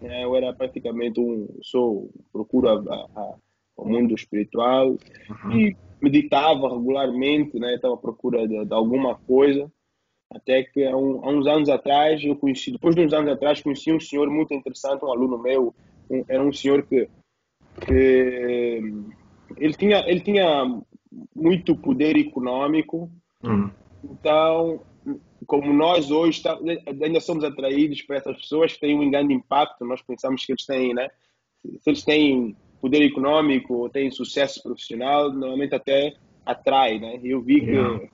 é, 0.00 0.24
eu 0.24 0.34
era 0.34 0.52
praticamente 0.52 1.20
um, 1.20 1.46
sou, 1.62 2.10
procura 2.32 2.72
a, 2.72 3.06
a, 3.14 3.34
o 3.76 3.88
mundo 3.88 4.14
espiritual, 4.14 4.88
uhum. 4.88 5.52
e 5.52 5.76
meditava 6.00 6.68
regularmente, 6.68 7.58
né, 7.58 7.74
estava 7.74 7.94
à 7.94 7.98
procura 7.98 8.48
de, 8.48 8.64
de 8.64 8.74
alguma 8.74 9.14
coisa, 9.14 9.70
até 10.32 10.62
que 10.62 10.84
há, 10.84 10.96
um, 10.96 11.24
há, 11.24 11.30
uns 11.30 11.46
anos 11.46 11.68
atrás, 11.68 12.22
eu 12.24 12.36
conheci, 12.36 12.72
depois 12.72 12.94
de 12.94 13.02
uns 13.02 13.12
anos 13.12 13.32
atrás, 13.32 13.60
conheci 13.60 13.92
um 13.92 14.00
senhor 14.00 14.28
muito 14.30 14.52
interessante, 14.52 15.04
um 15.04 15.12
aluno 15.12 15.38
meu, 15.38 15.74
um, 16.10 16.24
era 16.28 16.42
um 16.42 16.52
senhor 16.52 16.82
que, 16.82 17.08
que 17.86 18.92
ele, 19.56 19.74
tinha, 19.74 20.04
ele 20.06 20.20
tinha 20.20 20.80
muito 21.34 21.76
poder 21.76 22.16
econômico, 22.16 23.10
hum. 23.42 23.70
então, 24.04 24.80
como 25.46 25.72
nós 25.72 26.10
hoje 26.10 26.42
tá, 26.42 26.58
ainda 27.02 27.20
somos 27.20 27.44
atraídos 27.44 28.02
para 28.02 28.16
essas 28.16 28.36
pessoas 28.36 28.72
que 28.72 28.80
têm 28.80 28.98
um 28.98 29.10
grande 29.10 29.34
impacto, 29.34 29.84
nós 29.84 30.02
pensamos 30.02 30.44
que 30.44 30.52
eles 30.52 30.66
têm, 30.66 30.94
né? 30.94 31.08
Se 31.80 31.90
eles 31.90 32.04
têm 32.04 32.56
poder 32.80 33.02
econômico 33.02 33.74
ou 33.74 33.88
têm 33.88 34.10
sucesso 34.10 34.62
profissional, 34.62 35.30
normalmente 35.30 35.74
até 35.74 36.14
atrai, 36.44 36.98
né? 36.98 37.20
Eu 37.22 37.40
vi 37.40 37.60
que 37.60 37.70
yeah. 37.70 38.08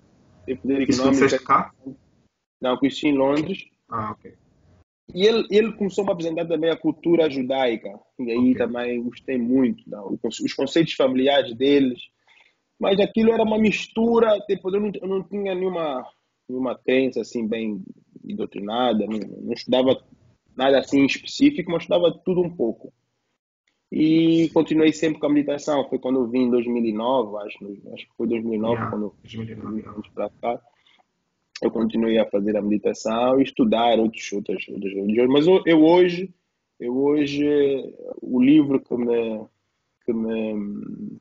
Tem 0.50 0.56
poder 0.56 0.82
econômico. 0.82 1.24
Isso 1.24 1.44
cá? 1.44 1.72
Não, 2.60 2.76
conheci 2.76 3.08
em 3.08 3.16
Londres. 3.16 3.64
Ah, 3.88 4.12
ok. 4.12 4.34
E 5.14 5.26
ele, 5.26 5.46
ele 5.50 5.72
começou 5.72 6.08
a 6.08 6.12
apresentar 6.12 6.46
também 6.46 6.70
a 6.70 6.76
cultura 6.76 7.30
judaica. 7.30 7.98
E 8.18 8.30
aí 8.30 8.38
okay. 8.38 8.54
também 8.54 9.02
gostei 9.02 9.38
muito. 9.38 9.82
Não? 9.88 10.18
Os 10.22 10.54
conceitos 10.54 10.94
familiares 10.94 11.54
deles. 11.54 12.00
Mas 12.78 12.98
aquilo 13.00 13.32
era 13.32 13.42
uma 13.42 13.58
mistura. 13.58 14.38
Tipo, 14.46 14.74
eu, 14.74 14.80
não, 14.80 14.92
eu 15.00 15.08
não 15.08 15.22
tinha 15.22 15.54
nenhuma, 15.54 16.06
nenhuma 16.48 16.78
crença 16.78 17.20
assim 17.20 17.46
bem 17.46 17.82
doutrinada. 18.22 19.06
Não, 19.06 19.18
não 19.18 19.52
estudava 19.52 20.00
nada 20.56 20.78
assim 20.78 21.04
específico, 21.04 21.70
mas 21.70 21.82
estudava 21.82 22.12
tudo 22.24 22.42
um 22.42 22.50
pouco. 22.50 22.92
E 23.90 24.48
continuei 24.54 24.92
sempre 24.92 25.18
com 25.18 25.26
a 25.26 25.32
meditação. 25.32 25.88
Foi 25.88 25.98
quando 25.98 26.20
eu 26.20 26.28
vim 26.28 26.42
em 26.42 26.50
2009, 26.50 27.36
acho, 27.38 27.58
acho 27.92 28.06
que 28.06 28.16
foi 28.16 28.28
2009 28.28 28.74
yeah, 28.74 28.90
quando 28.90 29.14
2009, 29.22 29.82
eu 29.84 29.94
vim 29.94 30.10
para 30.14 30.30
cá 30.40 30.60
eu 31.60 31.70
continuei 31.70 32.18
a 32.18 32.26
fazer 32.26 32.56
a 32.56 32.62
meditação 32.62 33.38
e 33.38 33.42
estudar 33.42 33.98
outros, 33.98 34.32
outras, 34.32 34.66
outras 34.68 34.92
religiões. 34.92 35.28
Mas 35.28 35.46
eu, 35.46 35.62
eu, 35.66 35.84
hoje, 35.84 36.32
eu 36.78 36.96
hoje, 36.96 37.94
o 38.22 38.42
livro 38.42 38.80
que 38.80 38.96
me, 38.96 39.44
que 40.04 40.12
me, 40.12 41.18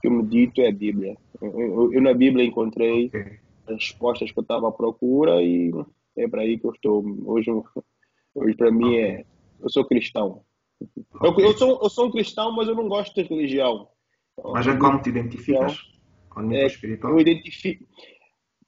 que 0.00 0.06
eu 0.06 0.10
medito 0.10 0.60
é 0.60 0.68
a 0.68 0.72
Bíblia. 0.72 1.16
Eu, 1.40 1.92
eu 1.92 2.02
na 2.02 2.12
Bíblia 2.12 2.44
encontrei 2.44 3.06
okay. 3.06 3.38
as 3.66 3.76
respostas 3.76 4.30
que 4.30 4.38
eu 4.38 4.42
estava 4.42 4.68
à 4.68 4.72
procura 4.72 5.42
e 5.42 5.72
é 6.16 6.28
para 6.28 6.42
aí 6.42 6.58
que 6.58 6.66
eu 6.66 6.72
estou. 6.72 7.02
Hoje, 7.24 7.50
hoje 8.34 8.56
para 8.56 8.70
mim 8.70 8.96
é, 8.96 9.24
eu 9.60 9.70
sou 9.70 9.84
cristão. 9.86 10.42
Eu, 11.22 11.38
eu, 11.38 11.52
sou, 11.56 11.80
eu 11.82 11.90
sou 11.90 12.06
um 12.06 12.10
cristão, 12.10 12.52
mas 12.52 12.68
eu 12.68 12.74
não 12.74 12.88
gosto 12.88 13.14
de 13.14 13.28
religião. 13.28 13.88
Mas 14.42 14.66
é 14.66 14.76
como 14.76 15.00
te 15.00 15.10
identificas? 15.10 15.78
Com 16.30 16.46
o 16.46 16.52
é, 16.54 16.66
espiritual? 16.66 17.12
Eu 17.12 17.20
identifico 17.20 17.84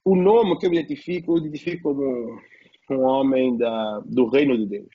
o 0.05 0.17
nome 0.17 0.59
que 0.59 0.67
eu 0.67 0.71
me 0.71 0.79
identifico, 0.79 1.33
eu 1.33 1.39
identifico 1.39 1.95
como 1.95 2.41
um 2.91 3.03
homem 3.03 3.57
da, 3.57 4.01
do 4.01 4.27
reino 4.27 4.57
de 4.57 4.67
Deus. 4.67 4.95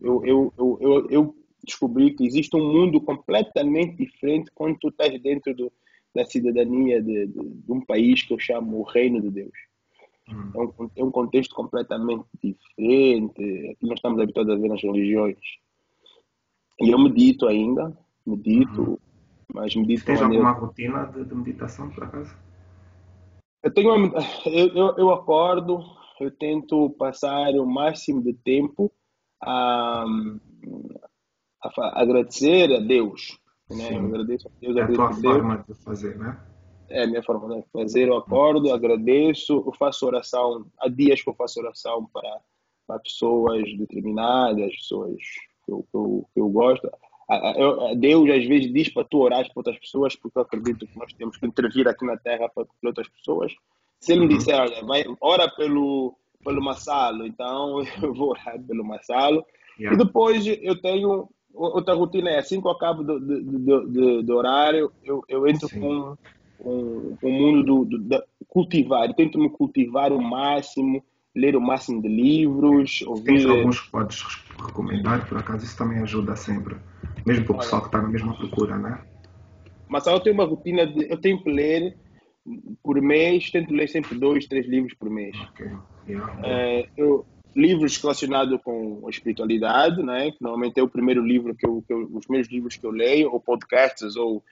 Eu, 0.00 0.24
eu, 0.24 0.54
eu, 0.58 1.06
eu, 1.10 1.36
descobri 1.64 2.12
que 2.14 2.26
existe 2.26 2.56
um 2.56 2.72
mundo 2.72 3.00
completamente 3.00 3.96
diferente 3.96 4.50
quando 4.52 4.76
tu 4.78 4.88
estás 4.88 5.20
dentro 5.22 5.54
do, 5.54 5.72
da 6.12 6.24
cidadania 6.24 7.00
de, 7.00 7.26
de, 7.28 7.48
de, 7.48 7.72
um 7.72 7.80
país 7.80 8.22
que 8.22 8.34
eu 8.34 8.38
chamo 8.38 8.80
o 8.80 8.82
reino 8.82 9.20
de 9.20 9.30
Deus. 9.30 9.52
Hum. 10.28 10.50
É, 10.54 10.58
um, 10.58 10.90
é 10.96 11.04
um 11.04 11.10
contexto 11.10 11.54
completamente 11.54 12.24
diferente. 12.42 13.70
Aqui 13.70 13.86
nós 13.86 13.98
estamos 13.98 14.20
habituados 14.20 14.52
a 14.52 14.58
ver 14.58 14.68
nas 14.68 14.82
religiões. 14.82 15.38
E 16.80 16.90
eu 16.90 16.98
medito 16.98 17.46
ainda, 17.46 17.96
medito, 18.26 18.82
uhum. 18.82 18.98
mas 19.54 19.74
medito... 19.74 20.04
Tens 20.04 20.22
alguma 20.22 20.52
rotina 20.52 21.04
de, 21.06 21.24
de 21.24 21.34
meditação, 21.34 21.90
por 21.90 22.04
acaso? 22.04 22.34
Eu 23.62 23.72
tenho 23.72 23.94
uma, 23.94 24.12
eu, 24.46 24.68
eu, 24.74 24.96
eu, 24.96 25.10
acordo, 25.10 25.78
eu 26.20 26.30
tento 26.30 26.90
passar 26.98 27.50
o 27.52 27.64
máximo 27.64 28.20
de 28.20 28.34
tempo 28.34 28.92
a, 29.40 30.04
a, 31.62 31.68
a 31.68 32.02
agradecer 32.02 32.74
a 32.74 32.80
Deus. 32.80 33.38
Né? 33.70 33.96
Eu 33.96 34.06
agradeço 34.06 34.48
a 34.48 34.50
Deus. 34.60 34.76
É 34.76 34.82
a 34.82 34.88
tua 34.88 35.12
forma 35.12 35.64
de 35.68 35.74
fazer, 35.74 36.18
né? 36.18 36.40
É 36.88 37.04
a 37.04 37.06
minha 37.06 37.22
forma 37.22 37.56
de 37.56 37.64
fazer. 37.72 38.08
Eu 38.08 38.16
acordo, 38.16 38.72
agradeço, 38.72 39.62
eu 39.64 39.72
faço 39.78 40.06
oração. 40.06 40.66
Há 40.78 40.88
dias 40.88 41.22
que 41.22 41.30
eu 41.30 41.34
faço 41.34 41.60
oração 41.60 42.06
para, 42.12 42.40
para 42.86 42.98
pessoas 42.98 43.62
determinadas, 43.78 44.74
pessoas 44.74 45.22
que 45.64 45.72
eu, 45.72 45.86
que 45.90 45.96
eu, 45.96 46.26
que 46.34 46.40
eu 46.40 46.48
gosto. 46.48 46.90
Deus 47.96 48.30
às 48.30 48.44
vezes 48.44 48.72
diz 48.72 48.88
para 48.88 49.04
tu 49.04 49.20
orar 49.20 49.44
para 49.44 49.52
outras 49.56 49.78
pessoas, 49.78 50.14
porque 50.16 50.38
eu 50.38 50.42
acredito 50.42 50.86
que 50.86 50.98
nós 50.98 51.12
temos 51.14 51.36
que 51.36 51.46
intervir 51.46 51.88
aqui 51.88 52.04
na 52.04 52.16
terra 52.16 52.48
para 52.48 52.66
outras 52.84 53.08
pessoas. 53.08 53.52
Se 54.00 54.12
ele 54.12 54.26
me 54.26 54.32
uhum. 54.32 54.38
disser, 54.38 54.60
olha, 54.60 54.84
vai, 54.84 55.04
ora 55.20 55.48
pelo, 55.48 56.14
pelo 56.44 56.62
Massalo, 56.62 57.26
então 57.26 57.82
eu 58.02 58.12
vou 58.12 58.30
orar 58.30 58.60
pelo 58.60 58.84
Massalo. 58.84 59.44
Yeah. 59.78 59.94
E 59.94 60.04
depois 60.04 60.46
eu 60.46 60.80
tenho 60.80 61.28
outra 61.54 61.94
rotina, 61.94 62.30
é 62.30 62.38
assim 62.38 62.60
que 62.60 62.66
eu 62.66 62.72
acabo 62.72 63.02
do, 63.02 63.20
do, 63.20 63.86
do, 63.86 64.22
do 64.22 64.36
horário, 64.36 64.92
eu, 65.04 65.22
eu 65.28 65.46
entro 65.46 65.68
Sim. 65.68 65.80
com 65.80 66.18
o 66.64 67.30
mundo 67.30 67.62
do, 67.62 67.84
do, 67.84 67.98
do, 67.98 68.24
cultivar, 68.48 69.08
eu 69.08 69.14
tento 69.14 69.38
me 69.38 69.50
cultivar 69.50 70.12
o 70.12 70.22
máximo, 70.22 71.02
ler 71.34 71.56
o 71.56 71.60
máximo 71.60 72.02
de 72.02 72.08
livros, 72.08 73.02
ouvir... 73.02 73.24
Tens 73.24 73.46
alguns 73.46 73.80
que 73.80 73.90
podes 73.90 74.22
recomendar, 74.58 75.26
por 75.28 75.38
acaso 75.38 75.64
isso 75.64 75.76
também 75.76 75.98
ajuda 76.00 76.36
sempre, 76.36 76.76
mesmo 77.26 77.44
para 77.46 77.56
o 77.56 77.58
pessoal 77.58 77.82
que 77.82 77.88
está 77.88 78.02
na 78.02 78.08
mesma 78.08 78.36
procura, 78.36 78.76
né? 78.76 79.00
Mas 79.88 80.06
eu 80.06 80.20
tenho 80.20 80.34
uma 80.34 80.44
rotina, 80.44 80.86
de, 80.86 81.10
eu 81.10 81.18
tenho 81.18 81.42
que 81.42 81.50
ler 81.50 81.96
por 82.82 83.00
mês, 83.00 83.50
tento 83.50 83.72
ler 83.72 83.88
sempre 83.88 84.18
dois, 84.18 84.46
três 84.46 84.66
livros 84.66 84.94
por 84.94 85.08
mês. 85.08 85.36
Okay. 85.52 85.70
Yeah. 86.08 86.40
É, 86.44 86.88
eu, 86.96 87.24
livros 87.54 87.96
relacionados 87.98 88.60
com 88.62 89.02
a 89.06 89.10
espiritualidade, 89.10 90.02
né? 90.02 90.30
que 90.30 90.38
normalmente 90.40 90.78
é 90.78 90.82
o 90.82 90.88
primeiro 90.88 91.24
livro 91.24 91.54
que 91.54 91.66
eu, 91.66 91.82
que 91.86 91.92
eu, 91.92 92.08
os 92.12 92.26
meus 92.28 92.48
livros 92.48 92.76
que 92.76 92.86
eu 92.86 92.90
leio, 92.90 93.30
ou 93.30 93.40
podcasts, 93.40 94.16
ou 94.16 94.42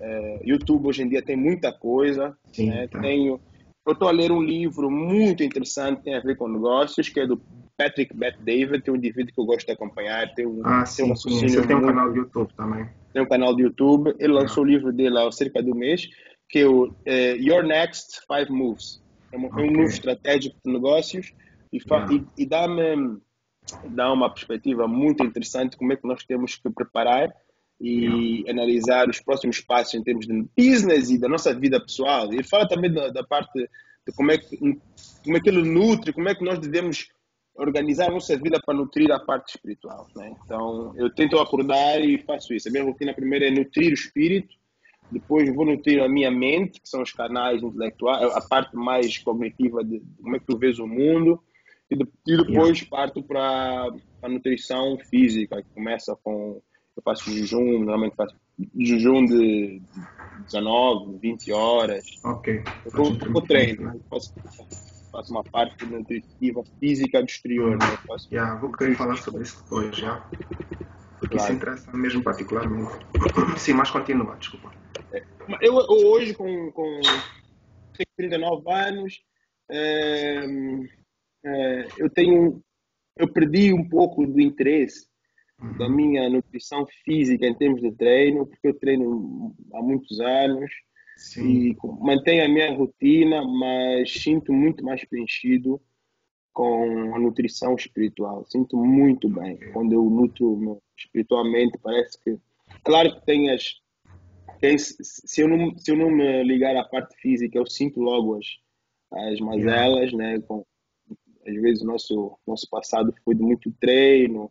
é, 0.00 0.40
YouTube 0.44 0.86
hoje 0.86 1.02
em 1.02 1.08
dia 1.08 1.22
tem 1.22 1.36
muita 1.36 1.72
coisa. 1.72 2.36
Sim, 2.52 2.70
né? 2.70 2.86
tá. 2.88 3.00
Tenho, 3.00 3.40
eu 3.86 3.92
estou 3.92 4.08
a 4.08 4.12
ler 4.12 4.30
um 4.30 4.42
livro 4.42 4.90
muito 4.90 5.42
interessante, 5.42 6.02
tem 6.02 6.14
a 6.14 6.20
ver 6.20 6.36
com 6.36 6.48
negócios, 6.48 7.08
que 7.08 7.20
é 7.20 7.26
do 7.26 7.40
Patrick 7.76 8.14
Bet 8.16 8.38
David, 8.40 8.82
tem 8.82 8.94
um 8.94 8.96
indivíduo 8.96 9.34
que 9.34 9.40
eu 9.40 9.44
gosto 9.44 9.66
de 9.66 9.72
acompanhar. 9.72 10.32
Tem 10.34 10.46
um, 10.46 10.60
ah, 10.64 10.86
sim, 10.86 11.02
tem 11.02 11.12
um 11.12 11.16
sim. 11.16 11.48
Você 11.48 11.66
tem 11.66 11.76
um 11.76 11.86
canal 11.86 12.12
de 12.12 12.18
YouTube 12.18 12.52
também. 12.56 12.88
Tem 13.12 13.22
um 13.22 13.28
canal 13.28 13.56
de 13.56 13.62
YouTube. 13.62 14.14
Ele 14.18 14.32
lançou 14.32 14.62
ah. 14.62 14.66
o 14.66 14.70
livro 14.70 14.92
dele 14.92 15.18
há 15.18 15.30
cerca 15.32 15.62
de 15.62 15.72
um 15.72 15.74
mês, 15.74 16.08
que 16.48 16.60
é 16.60 16.66
o 16.66 16.94
é, 17.04 17.36
Your 17.36 17.64
Next 17.64 18.20
Five 18.26 18.52
Moves. 18.52 19.02
É 19.32 19.38
um, 19.38 19.46
okay. 19.46 19.64
um 19.64 19.72
novo 19.72 19.88
estratégico 19.88 20.56
de 20.64 20.72
negócios 20.72 21.32
e, 21.72 21.78
e, 21.78 22.24
e 22.38 22.46
dá-me 22.46 23.18
dá 23.88 24.12
uma 24.12 24.28
perspectiva 24.28 24.88
muito 24.88 25.24
interessante 25.24 25.76
como 25.76 25.92
é 25.92 25.96
que 25.96 26.06
nós 26.06 26.24
temos 26.24 26.56
que 26.56 26.68
preparar 26.68 27.32
e 27.82 28.48
analisar 28.48 29.08
os 29.08 29.20
próximos 29.20 29.60
passos 29.60 29.94
em 29.94 30.02
termos 30.02 30.26
de 30.26 30.46
business 30.56 31.10
e 31.10 31.18
da 31.18 31.28
nossa 31.28 31.52
vida 31.52 31.80
pessoal. 31.80 32.32
Ele 32.32 32.44
fala 32.44 32.68
também 32.68 32.92
da, 32.92 33.08
da 33.08 33.24
parte 33.24 33.58
de 33.58 34.12
como 34.14 34.30
é, 34.30 34.38
que, 34.38 34.56
como 34.56 35.36
é 35.36 35.40
que 35.40 35.48
ele 35.48 35.62
nutre, 35.62 36.12
como 36.12 36.28
é 36.28 36.34
que 36.34 36.44
nós 36.44 36.58
devemos 36.58 37.08
organizar 37.54 38.08
a 38.08 38.12
nossa 38.12 38.36
vida 38.36 38.60
para 38.64 38.74
nutrir 38.74 39.10
a 39.10 39.18
parte 39.18 39.50
espiritual. 39.50 40.06
Né? 40.16 40.34
Então, 40.44 40.92
eu 40.96 41.10
tento 41.10 41.38
acordar 41.38 42.00
e 42.00 42.18
faço 42.18 42.54
isso. 42.54 42.68
A 42.68 42.70
minha 42.70 42.84
rotina 42.84 43.12
primeiro 43.12 43.44
é 43.44 43.50
nutrir 43.50 43.90
o 43.90 43.94
espírito, 43.94 44.54
depois 45.10 45.54
vou 45.54 45.66
nutrir 45.66 46.02
a 46.02 46.08
minha 46.08 46.30
mente, 46.30 46.80
que 46.80 46.88
são 46.88 47.02
os 47.02 47.12
canais 47.12 47.62
intelectuais, 47.62 48.34
a 48.34 48.40
parte 48.40 48.74
mais 48.74 49.18
cognitiva 49.18 49.84
de, 49.84 50.00
como 50.22 50.36
é 50.36 50.38
que 50.38 50.46
tu 50.46 50.56
vês 50.56 50.78
o 50.78 50.86
mundo, 50.86 51.42
e, 51.90 51.96
de, 51.96 52.08
e 52.26 52.36
depois 52.38 52.82
parto 52.84 53.22
para 53.22 53.90
a 54.22 54.28
nutrição 54.28 54.98
física, 54.98 55.62
que 55.62 55.68
começa 55.74 56.16
com. 56.22 56.62
Eu 56.96 57.02
faço 57.02 57.30
jejum, 57.30 57.78
normalmente 57.78 58.16
faço 58.16 58.36
jejum 58.78 59.24
de 59.24 59.80
19, 60.44 61.18
20 61.18 61.52
horas. 61.52 62.04
Ok. 62.24 62.62
Eu 62.84 63.32
vou 63.32 63.42
treino, 63.42 63.84
né? 63.84 64.00
faço, 64.10 64.34
faço 65.10 65.32
uma 65.32 65.42
parte 65.44 65.84
nutritiva 65.86 66.62
física 66.78 67.20
do 67.20 67.26
exterior. 67.26 67.78
Né? 67.78 67.86
Faço 68.06 68.28
yeah, 68.32 68.60
vou 68.60 68.70
querer 68.72 68.94
falar 68.94 69.16
sobre 69.16 69.42
isso 69.42 69.62
depois, 69.62 69.96
já. 69.96 70.18
Porque 71.18 71.36
claro. 71.36 71.44
isso 71.44 71.52
interessa 71.52 71.96
mesmo 71.96 72.22
particularmente. 72.22 72.92
Sim, 73.56 73.74
mas 73.74 73.90
continua, 73.90 74.36
desculpa. 74.36 74.72
É, 75.12 75.22
eu, 75.60 75.74
eu 75.74 76.08
hoje, 76.08 76.34
com, 76.34 76.72
com 76.72 77.00
39 78.16 78.70
anos, 78.70 79.22
é, 79.70 80.44
é, 81.44 81.86
eu 81.96 82.10
tenho, 82.10 82.62
eu 83.16 83.32
perdi 83.32 83.72
um 83.72 83.88
pouco 83.88 84.26
do 84.26 84.40
interesse. 84.40 85.06
Da 85.78 85.88
minha 85.88 86.28
nutrição 86.28 86.86
física 87.04 87.46
em 87.46 87.54
termos 87.54 87.80
de 87.80 87.92
treino, 87.92 88.46
porque 88.46 88.68
eu 88.68 88.74
treino 88.74 89.54
há 89.72 89.82
muitos 89.82 90.20
anos 90.20 90.70
Sim. 91.16 91.70
e 91.70 91.76
mantenho 92.00 92.44
a 92.44 92.48
minha 92.48 92.74
rotina, 92.74 93.42
mas 93.44 94.12
sinto 94.12 94.52
muito 94.52 94.84
mais 94.84 95.04
preenchido 95.04 95.80
com 96.52 97.14
a 97.14 97.18
nutrição 97.18 97.74
espiritual. 97.74 98.44
Sinto 98.46 98.76
muito 98.76 99.28
bem 99.28 99.58
quando 99.72 99.92
eu 99.92 100.04
nutro 100.04 100.80
espiritualmente. 100.96 101.78
Parece 101.82 102.18
que, 102.22 102.36
claro 102.84 103.14
que 103.14 103.24
tem 103.24 103.50
as, 103.50 103.80
tem, 104.60 104.76
se 104.78 105.40
eu 105.40 105.48
não 105.48 105.76
se 105.78 105.90
eu 105.90 105.96
não 105.96 106.10
me 106.10 106.42
ligar 106.44 106.76
à 106.76 106.84
parte 106.84 107.16
física, 107.20 107.58
eu 107.58 107.66
sinto 107.66 108.00
logo 108.00 108.36
as 108.36 108.46
as 109.14 109.40
mazelas, 109.40 110.12
né? 110.12 110.40
Com, 110.40 110.64
às 111.46 111.54
vezes 111.54 111.82
o 111.82 111.86
nosso, 111.86 112.38
nosso 112.46 112.68
passado 112.70 113.14
foi 113.24 113.34
de 113.34 113.42
muito 113.42 113.70
treino, 113.80 114.50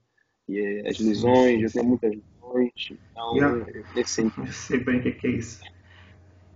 e 0.52 0.60
eh, 0.60 0.90
as 0.90 1.00
lesões, 1.00 1.62
eu 1.64 1.72
tenho 1.72 1.86
muitas 1.86 2.12
lesões, 2.12 2.72
então 3.12 3.36
yeah. 3.36 3.66
eu 3.96 4.06
sei 4.06 4.80
bem 4.80 5.00
o 5.00 5.02
que 5.02 5.28
é 5.28 5.30
isso. 5.30 5.62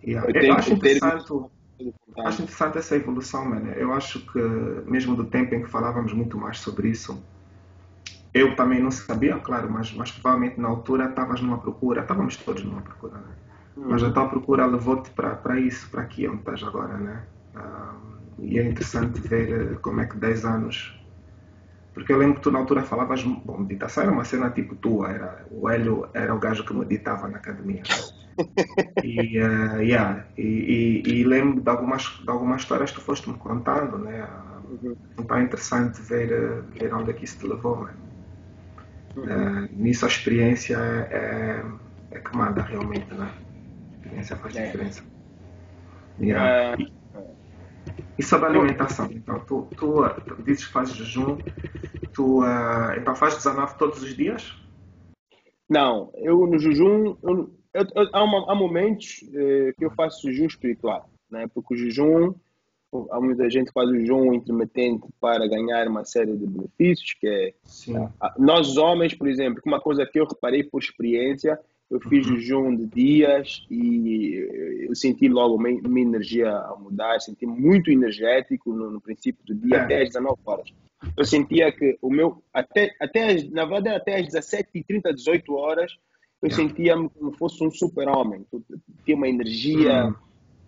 Yeah. 0.03 0.29
Eu, 0.29 0.43
eu 0.43 0.53
acho 0.53 0.73
interessante, 0.73 1.33
acho 2.19 2.41
interessante 2.43 2.77
essa 2.77 2.95
evolução, 2.95 3.45
mano. 3.45 3.71
Eu 3.71 3.93
acho 3.93 4.19
que 4.31 4.39
mesmo 4.85 5.15
do 5.15 5.25
tempo 5.25 5.55
em 5.55 5.63
que 5.63 5.69
falávamos 5.69 6.13
muito 6.13 6.37
mais 6.37 6.59
sobre 6.59 6.89
isso, 6.89 7.23
eu 8.33 8.55
também 8.55 8.81
não 8.81 8.91
sabia, 8.91 9.37
claro, 9.37 9.71
mas, 9.71 9.93
mas 9.93 10.11
provavelmente 10.11 10.59
na 10.59 10.67
altura 10.67 11.09
estavas 11.09 11.41
numa 11.41 11.57
procura, 11.57 12.01
estávamos 12.01 12.35
todos 12.35 12.63
numa 12.63 12.81
procura, 12.81 13.17
né? 13.17 13.33
Uhum. 13.77 13.85
Mas 13.89 14.03
a 14.03 14.11
tua 14.11 14.27
procura 14.27 14.65
levou-te 14.65 15.09
para 15.11 15.59
isso, 15.59 15.89
para 15.89 16.01
aqui 16.01 16.27
onde 16.27 16.39
estás 16.39 16.61
agora, 16.63 16.97
né? 16.97 17.23
Um, 17.55 18.43
e 18.43 18.59
é 18.59 18.63
interessante 18.63 19.19
ver 19.21 19.73
eh, 19.73 19.75
como 19.81 20.01
é 20.01 20.05
que 20.05 20.17
10 20.17 20.45
anos. 20.45 21.01
Porque 21.95 22.11
eu 22.11 22.17
lembro 22.17 22.35
que 22.35 22.41
tu 22.41 22.51
na 22.51 22.59
altura 22.59 22.83
falavas, 22.83 23.23
bom, 23.23 23.57
meditação 23.57 24.03
era 24.03 24.11
uma 24.11 24.25
cena 24.25 24.49
tipo 24.49 24.75
tua, 24.75 25.09
era, 25.09 25.45
o 25.49 25.69
Hélio 25.69 26.09
era 26.13 26.35
o 26.35 26.37
gajo 26.37 26.65
que 26.65 26.73
meditava 26.73 27.29
na 27.29 27.37
academia. 27.37 27.83
e, 29.01 29.39
uh, 29.39 29.81
yeah, 29.81 30.25
e, 30.37 31.01
e, 31.05 31.09
e, 31.09 31.23
lembro 31.23 31.61
de 31.61 31.69
algumas, 31.69 32.03
de 32.03 32.29
algumas 32.29 32.61
histórias 32.63 32.91
que 32.91 32.97
tu 32.97 33.01
foste 33.01 33.29
me 33.29 33.37
contando, 33.37 33.97
né? 33.97 34.27
Então 35.17 35.37
é 35.37 35.43
interessante 35.43 36.01
ver, 36.01 36.33
eh, 36.33 36.61
ver 36.77 36.93
onde 36.93 37.11
é 37.11 37.13
que 37.13 37.23
isso 37.23 37.39
te 37.39 37.47
levou, 37.47 37.77
mano. 37.77 37.97
Uh, 39.15 39.69
nisso 39.71 40.03
a 40.03 40.09
experiência 40.09 40.75
é, 40.77 41.63
é, 42.11 42.17
é 42.17 42.19
que 42.19 42.35
manda 42.35 42.61
realmente, 42.61 43.13
né? 43.13 43.31
A 43.31 43.95
experiência 43.95 44.35
faz 44.35 44.55
é. 44.57 44.65
diferença. 44.65 45.01
Yeah. 46.19 46.75
Uh, 46.77 46.94
e 48.17 48.23
sobre 48.23 48.47
a 48.47 48.49
alimentação, 48.49 49.09
então, 49.11 49.39
tu, 49.41 49.67
tu, 49.75 50.09
tu 50.25 50.43
dizes 50.43 50.65
que 50.65 50.71
fazes 50.73 50.95
jejum, 50.95 51.37
tu 52.13 52.41
uh, 52.41 52.93
então 52.97 53.15
fazes 53.15 53.43
19 53.43 53.77
todos 53.77 54.01
os 54.01 54.15
dias? 54.15 54.55
Não, 55.69 56.11
eu 56.15 56.45
no 56.47 56.57
jejum, 56.59 57.17
eu, 57.23 57.53
eu, 57.73 57.85
eu, 57.95 58.09
há, 58.13 58.23
uma, 58.23 58.51
há, 58.51 58.55
momentos 58.55 59.23
eh, 59.33 59.73
que 59.77 59.83
eu 59.83 59.91
faço 59.91 60.31
jejum 60.31 60.45
espiritual, 60.45 61.09
né? 61.29 61.47
porque 61.53 61.73
o 61.73 61.77
jejum, 61.77 62.35
há 63.09 63.19
muita 63.19 63.49
gente 63.49 63.67
que 63.67 63.73
faz 63.73 63.89
o 63.89 63.95
jejum 63.95 64.31
intermitente 64.33 65.07
para 65.19 65.47
ganhar 65.47 65.87
uma 65.87 66.05
série 66.05 66.37
de 66.37 66.45
benefícios, 66.45 67.13
que 67.19 67.27
é, 67.27 67.53
nós 68.37 68.77
homens, 68.77 69.15
por 69.15 69.27
exemplo, 69.27 69.61
uma 69.65 69.81
coisa 69.81 70.05
que 70.05 70.19
eu 70.19 70.25
reparei 70.25 70.63
por 70.63 70.81
experiência, 70.81 71.59
eu 71.89 71.99
fiz 72.01 72.25
uhum. 72.27 72.37
jejum 72.37 72.75
de 72.75 72.85
dias 72.87 73.65
e 73.69 74.87
eu 74.87 74.95
senti 74.95 75.27
logo 75.27 75.57
minha, 75.57 75.81
minha 75.81 76.07
energia 76.07 76.51
a 76.51 76.75
mudar, 76.75 77.19
senti 77.19 77.45
muito 77.45 77.91
energético 77.91 78.73
no, 78.73 78.89
no 78.89 79.01
princípio 79.01 79.43
do 79.45 79.53
dia, 79.55 79.77
é. 79.77 79.79
até 79.81 80.01
às 80.01 80.09
19 80.09 80.39
horas. 80.45 80.73
Eu 81.15 81.25
sentia 81.25 81.71
que 81.71 81.97
o 82.01 82.09
meu, 82.09 82.43
até, 82.51 82.95
até 82.99 83.31
as, 83.31 83.49
na 83.51 83.65
verdade, 83.65 83.97
até 83.97 84.19
às 84.19 84.27
17h30, 84.27 85.13
18 85.13 85.53
horas, 85.53 85.91
eu 86.41 86.47
é. 86.47 86.51
sentia-me 86.51 87.09
como 87.09 87.37
fosse 87.37 87.63
um 87.63 87.69
super-homem. 87.69 88.45
Tinha 89.03 89.15
uma 89.15 89.27
energia 89.27 90.05
uhum. 90.05 90.15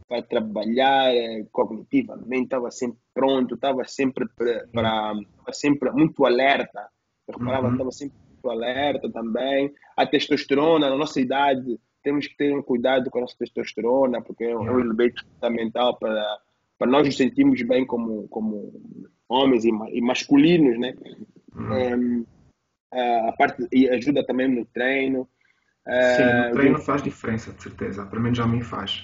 para 0.07 0.21
trabalhar 0.21 1.15
eh, 1.15 1.45
cognitivamente, 1.51 2.43
estava 2.43 2.69
sempre 2.69 2.99
pronto, 3.13 3.55
estava 3.55 3.83
sempre, 3.85 4.27
para, 4.71 5.15
sempre 5.51 5.91
muito 5.91 6.25
alerta. 6.25 6.87
Eu 7.27 7.39
reparava, 7.39 7.69
estava 7.69 7.85
uhum. 7.85 7.91
sempre 7.91 8.26
alerta 8.45 9.09
também. 9.09 9.73
A 9.95 10.05
testosterona, 10.05 10.89
na 10.89 10.95
nossa 10.95 11.19
idade, 11.19 11.79
temos 12.03 12.27
que 12.27 12.37
ter 12.37 12.55
um 12.55 12.61
cuidado 12.61 13.09
com 13.09 13.17
a 13.17 13.21
nossa 13.21 13.35
testosterona, 13.37 14.21
porque 14.21 14.45
é 14.45 14.55
um 14.55 14.79
elemento 14.79 15.25
fundamental 15.25 15.97
para, 15.97 16.39
para 16.77 16.89
nós 16.89 17.05
nos 17.05 17.17
sentirmos 17.17 17.61
bem 17.63 17.85
como, 17.85 18.27
como 18.29 18.71
homens 19.27 19.65
e, 19.65 19.69
e 19.69 20.01
masculinos, 20.01 20.79
né? 20.79 20.95
Uhum. 21.55 22.23
Um, 22.23 22.25
a 22.93 23.33
parte 23.37 23.67
e 23.71 23.89
ajuda 23.89 24.25
também 24.25 24.47
no 24.47 24.65
treino. 24.65 25.27
Sim, 25.85 26.49
no 26.49 26.55
treino 26.55 26.79
faz 26.79 27.01
diferença, 27.01 27.51
de 27.51 27.63
certeza. 27.63 28.05
Pelo 28.05 28.21
menos 28.21 28.39
a 28.39 28.47
mim 28.47 28.61
faz. 28.61 29.03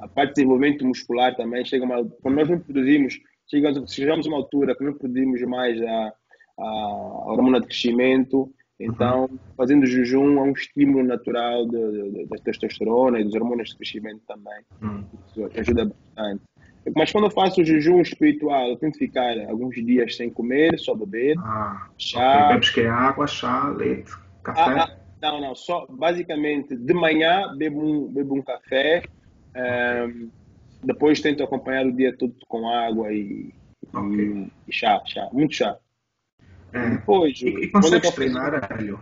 A 0.00 0.08
parte 0.08 0.28
de 0.28 0.34
desenvolvimento 0.36 0.86
muscular 0.86 1.34
também 1.34 1.64
chega 1.64 1.84
uma, 1.84 2.04
quando 2.22 2.36
nós 2.36 2.48
não 2.48 2.58
produzimos, 2.58 3.18
chegamos, 3.50 3.92
chegamos 3.92 4.26
a 4.26 4.28
uma 4.28 4.38
altura 4.38 4.76
que 4.76 4.84
não 4.84 4.94
produzimos 4.94 5.42
mais 5.42 5.80
a, 5.82 6.12
a 6.58 7.32
hormona 7.32 7.60
de 7.60 7.66
crescimento. 7.66 8.52
Então, 8.78 9.22
uhum. 9.22 9.38
fazendo 9.56 9.86
jejum 9.86 10.38
é 10.38 10.42
um 10.42 10.52
estímulo 10.52 11.02
natural 11.02 11.66
da 11.66 12.36
testosterona 12.44 13.20
e 13.20 13.24
dos 13.24 13.34
hormônios 13.34 13.70
de 13.70 13.76
crescimento 13.76 14.20
também. 14.26 14.62
Uhum. 14.82 15.04
Isso 15.26 15.44
ajuda 15.58 15.86
bastante. 15.86 16.42
Mas 16.94 17.10
quando 17.10 17.24
eu 17.24 17.30
faço 17.30 17.60
o 17.60 17.64
jejum 17.64 18.00
espiritual, 18.00 18.68
eu 18.68 18.76
tento 18.76 18.98
ficar 18.98 19.36
alguns 19.48 19.74
dias 19.74 20.14
sem 20.14 20.30
comer, 20.30 20.78
só 20.78 20.94
beber. 20.94 21.36
Ah, 21.38 21.88
chá. 21.98 22.48
Bebes 22.48 22.70
que 22.70 22.82
é 22.82 22.88
água, 22.88 23.26
chá, 23.26 23.70
leite, 23.70 24.12
café? 24.44 24.60
Ah, 24.60 24.88
ah, 25.22 25.32
não, 25.32 25.40
não. 25.40 25.54
Só, 25.54 25.86
basicamente, 25.88 26.76
de 26.76 26.94
manhã 26.94 27.56
bebo 27.56 27.80
um, 27.80 28.12
bebo 28.12 28.36
um 28.36 28.42
café. 28.42 29.02
Um, 29.54 29.58
ehm, 29.58 30.28
depois 30.84 31.20
tento 31.20 31.42
acompanhar 31.42 31.86
o 31.86 31.92
dia 31.92 32.16
todo 32.16 32.34
com 32.46 32.68
água 32.68 33.12
e, 33.12 33.52
okay. 33.92 34.52
e 34.68 34.72
chá, 34.72 35.02
chá. 35.06 35.28
Muito 35.32 35.54
chá. 35.54 35.76
É. 36.72 36.90
Depois, 36.90 37.40
e, 37.40 37.48
e 37.48 37.68
consegues 37.68 38.10
treinar, 38.10 38.68
Hélio? 38.70 39.00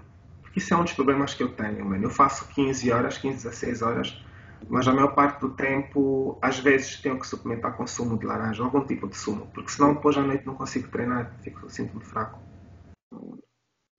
Isso 0.55 0.73
é 0.73 0.77
um 0.77 0.85
dos 0.85 0.93
problemas 0.93 1.35
que 1.35 1.43
eu 1.43 1.49
tenho, 1.49 1.85
mano. 1.85 2.05
Eu 2.05 2.11
faço 2.11 2.49
15 2.55 2.93
horas, 2.93 3.19
15, 3.19 3.45
16 3.45 3.83
horas 3.83 4.25
mas 4.69 4.89
a 4.89 4.93
maior 4.93 5.15
parte 5.15 5.41
do 5.41 5.51
tempo, 5.51 6.39
às 6.41 6.59
vezes, 6.59 7.01
tenho 7.01 7.19
que 7.19 7.27
suplementar 7.27 7.77
com 7.77 7.87
sumo 7.87 8.19
de 8.19 8.27
laranja, 8.27 8.63
algum 8.63 8.85
tipo 8.85 9.09
de 9.09 9.17
sumo, 9.17 9.47
porque 9.53 9.71
senão 9.71 9.95
depois 9.95 10.17
à 10.17 10.23
noite 10.23 10.47
não 10.47 10.55
consigo 10.55 10.89
treinar, 10.89 11.39
fico, 11.43 11.69
sinto-me 11.69 12.05
fraco. 12.05 12.41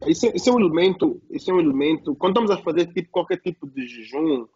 Isso 0.07 0.25
é, 0.27 0.35
isso 0.35 0.49
é, 0.49 0.53
um 0.53 0.59
elemento, 0.59 1.21
isso 1.29 1.49
é 1.49 1.53
um 1.53 1.59
elemento, 1.59 2.15
quando 2.15 2.33
estamos 2.33 2.51
a 2.51 2.61
fazer 2.63 2.87
tipo, 2.87 3.09
qualquer 3.11 3.37
tipo 3.37 3.67
de 3.67 3.87
jejum. 3.87 4.47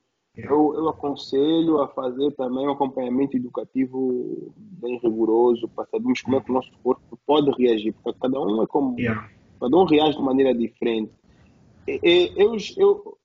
Eu, 0.47 0.73
eu 0.75 0.89
aconselho 0.89 1.81
a 1.81 1.87
fazer 1.87 2.31
também 2.31 2.67
um 2.67 2.71
acompanhamento 2.71 3.35
educativo 3.35 4.51
bem 4.57 4.99
rigoroso, 4.99 5.67
para 5.69 5.85
sabermos 5.85 6.21
como 6.21 6.37
é 6.37 6.41
que 6.41 6.51
o 6.51 6.53
nosso 6.53 6.71
corpo 6.83 7.19
pode 7.25 7.51
reagir, 7.51 7.93
porque 7.93 8.19
cada 8.19 8.39
um 8.39 8.61
é 8.61 8.67
como, 8.67 8.99
yeah. 8.99 9.29
cada 9.59 9.75
um 9.75 9.85
reage 9.85 10.17
de 10.17 10.23
maneira 10.23 10.53
diferente. 10.53 11.11
E, 11.87 12.31
eu, 12.35 12.55
eu, 12.77 13.17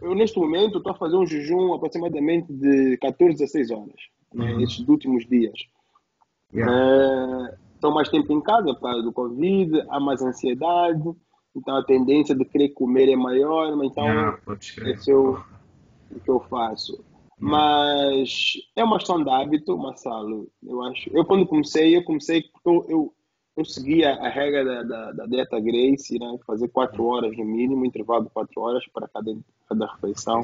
eu 0.00 0.14
neste 0.14 0.38
momento 0.38 0.78
estou 0.78 0.92
a 0.92 0.96
fazer 0.96 1.16
um 1.16 1.26
jejum 1.26 1.74
aproximadamente 1.74 2.52
de 2.52 2.96
14, 2.98 3.38
16 3.38 3.70
horas, 3.70 4.00
né, 4.32 4.54
uhum. 4.54 4.64
últimos 4.88 5.26
dias. 5.26 5.58
Yeah. 6.54 7.56
É, 7.82 7.90
mais 7.90 8.08
tempo 8.08 8.32
em 8.32 8.40
casa 8.40 8.74
por 8.74 8.80
causa 8.80 9.02
do 9.02 9.12
Covid, 9.12 9.82
há 9.88 10.00
mais 10.00 10.22
ansiedade, 10.22 11.02
então 11.54 11.76
a 11.76 11.84
tendência 11.84 12.34
de 12.34 12.44
querer 12.44 12.70
comer 12.70 13.08
é 13.10 13.16
maior, 13.16 13.72
então 13.84 14.04
yeah, 14.04 14.38
esse 14.58 15.10
é 15.10 15.14
o, 15.14 15.38
o 16.10 16.20
que 16.20 16.30
eu 16.30 16.40
faço. 16.40 16.92
Yeah. 16.92 17.08
Mas 17.38 18.52
é 18.74 18.82
uma 18.82 18.98
questão 18.98 19.22
de 19.22 19.30
hábito, 19.30 19.76
Marcelo. 19.78 20.48
Eu 20.66 20.82
acho. 20.82 21.10
Eu 21.12 21.24
quando 21.24 21.46
comecei, 21.46 21.96
eu 21.96 22.04
comecei 22.04 22.42
porque 22.42 22.68
eu, 22.68 22.86
eu 22.88 23.14
eu 23.58 23.64
seguia 23.64 24.14
a 24.14 24.28
regra 24.28 24.64
da, 24.64 24.82
da, 24.84 25.12
da, 25.12 25.26
dieta 25.26 25.58
Grace, 25.58 26.16
né? 26.16 26.38
fazer 26.46 26.68
quatro 26.68 27.04
horas 27.04 27.36
no 27.36 27.44
mínimo, 27.44 27.84
intervalo 27.84 28.22
de 28.22 28.30
quatro 28.30 28.60
horas 28.60 28.86
para 28.94 29.08
cada, 29.08 29.36
cada 29.68 29.86
refeição. 29.86 30.42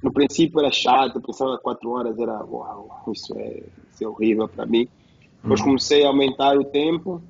No 0.00 0.12
princípio 0.12 0.60
era 0.60 0.70
chato, 0.70 1.20
pensava 1.20 1.58
quatro 1.58 1.90
horas 1.90 2.16
era, 2.16 2.44
uau, 2.44 3.02
isso 3.12 3.36
é, 3.36 3.64
isso 3.92 4.04
é 4.04 4.06
horrível 4.06 4.46
para 4.46 4.64
mim. 4.64 4.88
Depois 5.42 5.58
uhum. 5.60 5.66
comecei 5.66 6.04
a 6.04 6.08
aumentar 6.08 6.56
o 6.56 6.64
tempo, 6.64 7.20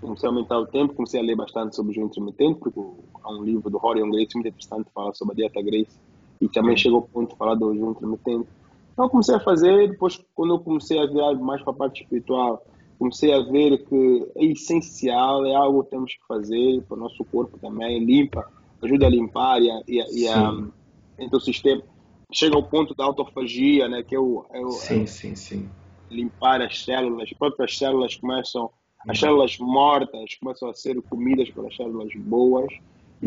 comecei 0.00 0.28
a 0.28 0.32
aumentar 0.32 0.58
o 0.60 0.66
tempo, 0.66 0.94
comecei 0.94 1.18
a 1.18 1.22
ler 1.24 1.34
bastante 1.34 1.74
sobre 1.74 1.90
o 1.90 1.94
jejum 1.96 2.06
intermitente, 2.06 2.60
porque 2.60 2.80
há 3.20 3.32
um 3.32 3.42
livro 3.42 3.68
do 3.68 3.84
Horion 3.84 4.10
Grace 4.10 4.36
muito 4.36 4.46
interessante 4.46 4.84
que 4.84 4.92
fala 4.92 5.12
sobre 5.12 5.32
a 5.32 5.36
dieta 5.48 5.60
Grace, 5.60 5.98
e 6.40 6.48
também 6.48 6.76
chegou 6.76 6.98
ao 6.98 7.08
ponto 7.08 7.32
de 7.32 7.36
falar 7.36 7.54
do 7.54 7.72
jejum 7.72 7.90
intermitente. 7.90 8.48
Então 8.92 9.08
comecei 9.08 9.34
a 9.34 9.40
fazer, 9.40 9.90
depois 9.90 10.22
quando 10.34 10.54
eu 10.54 10.60
comecei 10.60 10.98
a 10.98 11.06
virar 11.06 11.34
mais 11.34 11.62
para 11.62 11.72
a 11.72 11.76
parte 11.76 12.02
espiritual, 12.02 12.64
comecei 12.98 13.32
a 13.32 13.40
ver 13.40 13.84
que 13.84 14.28
é 14.36 14.44
essencial, 14.46 15.44
é 15.44 15.54
algo 15.54 15.84
que 15.84 15.90
temos 15.90 16.12
que 16.12 16.26
fazer 16.26 16.82
para 16.82 16.96
o 16.96 17.00
nosso 17.00 17.24
corpo 17.24 17.58
também, 17.58 18.04
limpa, 18.04 18.48
ajuda 18.82 19.06
a 19.06 19.10
limpar 19.10 19.60
e 19.60 19.70
a, 19.70 19.82
e 19.88 20.00
a, 20.00 20.04
e 20.12 20.28
a 20.28 20.64
então 21.18 21.38
o 21.38 21.42
sistema 21.42 21.82
chega 22.32 22.56
ao 22.56 22.62
ponto 22.62 22.94
da 22.94 23.04
autofagia, 23.04 23.88
né, 23.88 24.02
que 24.02 24.14
é 24.14 24.18
o, 24.18 24.44
é 24.52 24.60
o 24.60 24.70
sim, 24.70 25.02
é, 25.02 25.06
sim, 25.06 25.34
sim. 25.36 25.68
limpar 26.10 26.60
as 26.62 26.84
células, 26.84 27.28
as 27.30 27.38
próprias 27.38 27.76
células 27.78 28.16
começam, 28.16 28.70
as 29.00 29.16
uhum. 29.16 29.26
células 29.26 29.58
mortas 29.58 30.34
começam 30.40 30.68
a 30.68 30.74
ser 30.74 31.00
comidas 31.02 31.50
pelas 31.50 31.74
células 31.76 32.12
boas, 32.16 32.72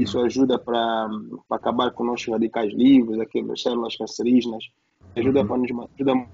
isso 0.02 0.18
uhum. 0.18 0.26
ajuda 0.26 0.60
para 0.60 1.10
acabar 1.50 1.92
com 1.92 2.04
nossos 2.04 2.28
radicais 2.28 2.74
livres, 2.74 3.20
aquelas 3.20 3.62
células 3.62 3.96
cancerígenas, 3.96 4.64
ajuda 5.16 5.42
uhum. 5.42 5.48
para 5.48 5.58
nos 5.58 5.72
ajuda 5.96 6.28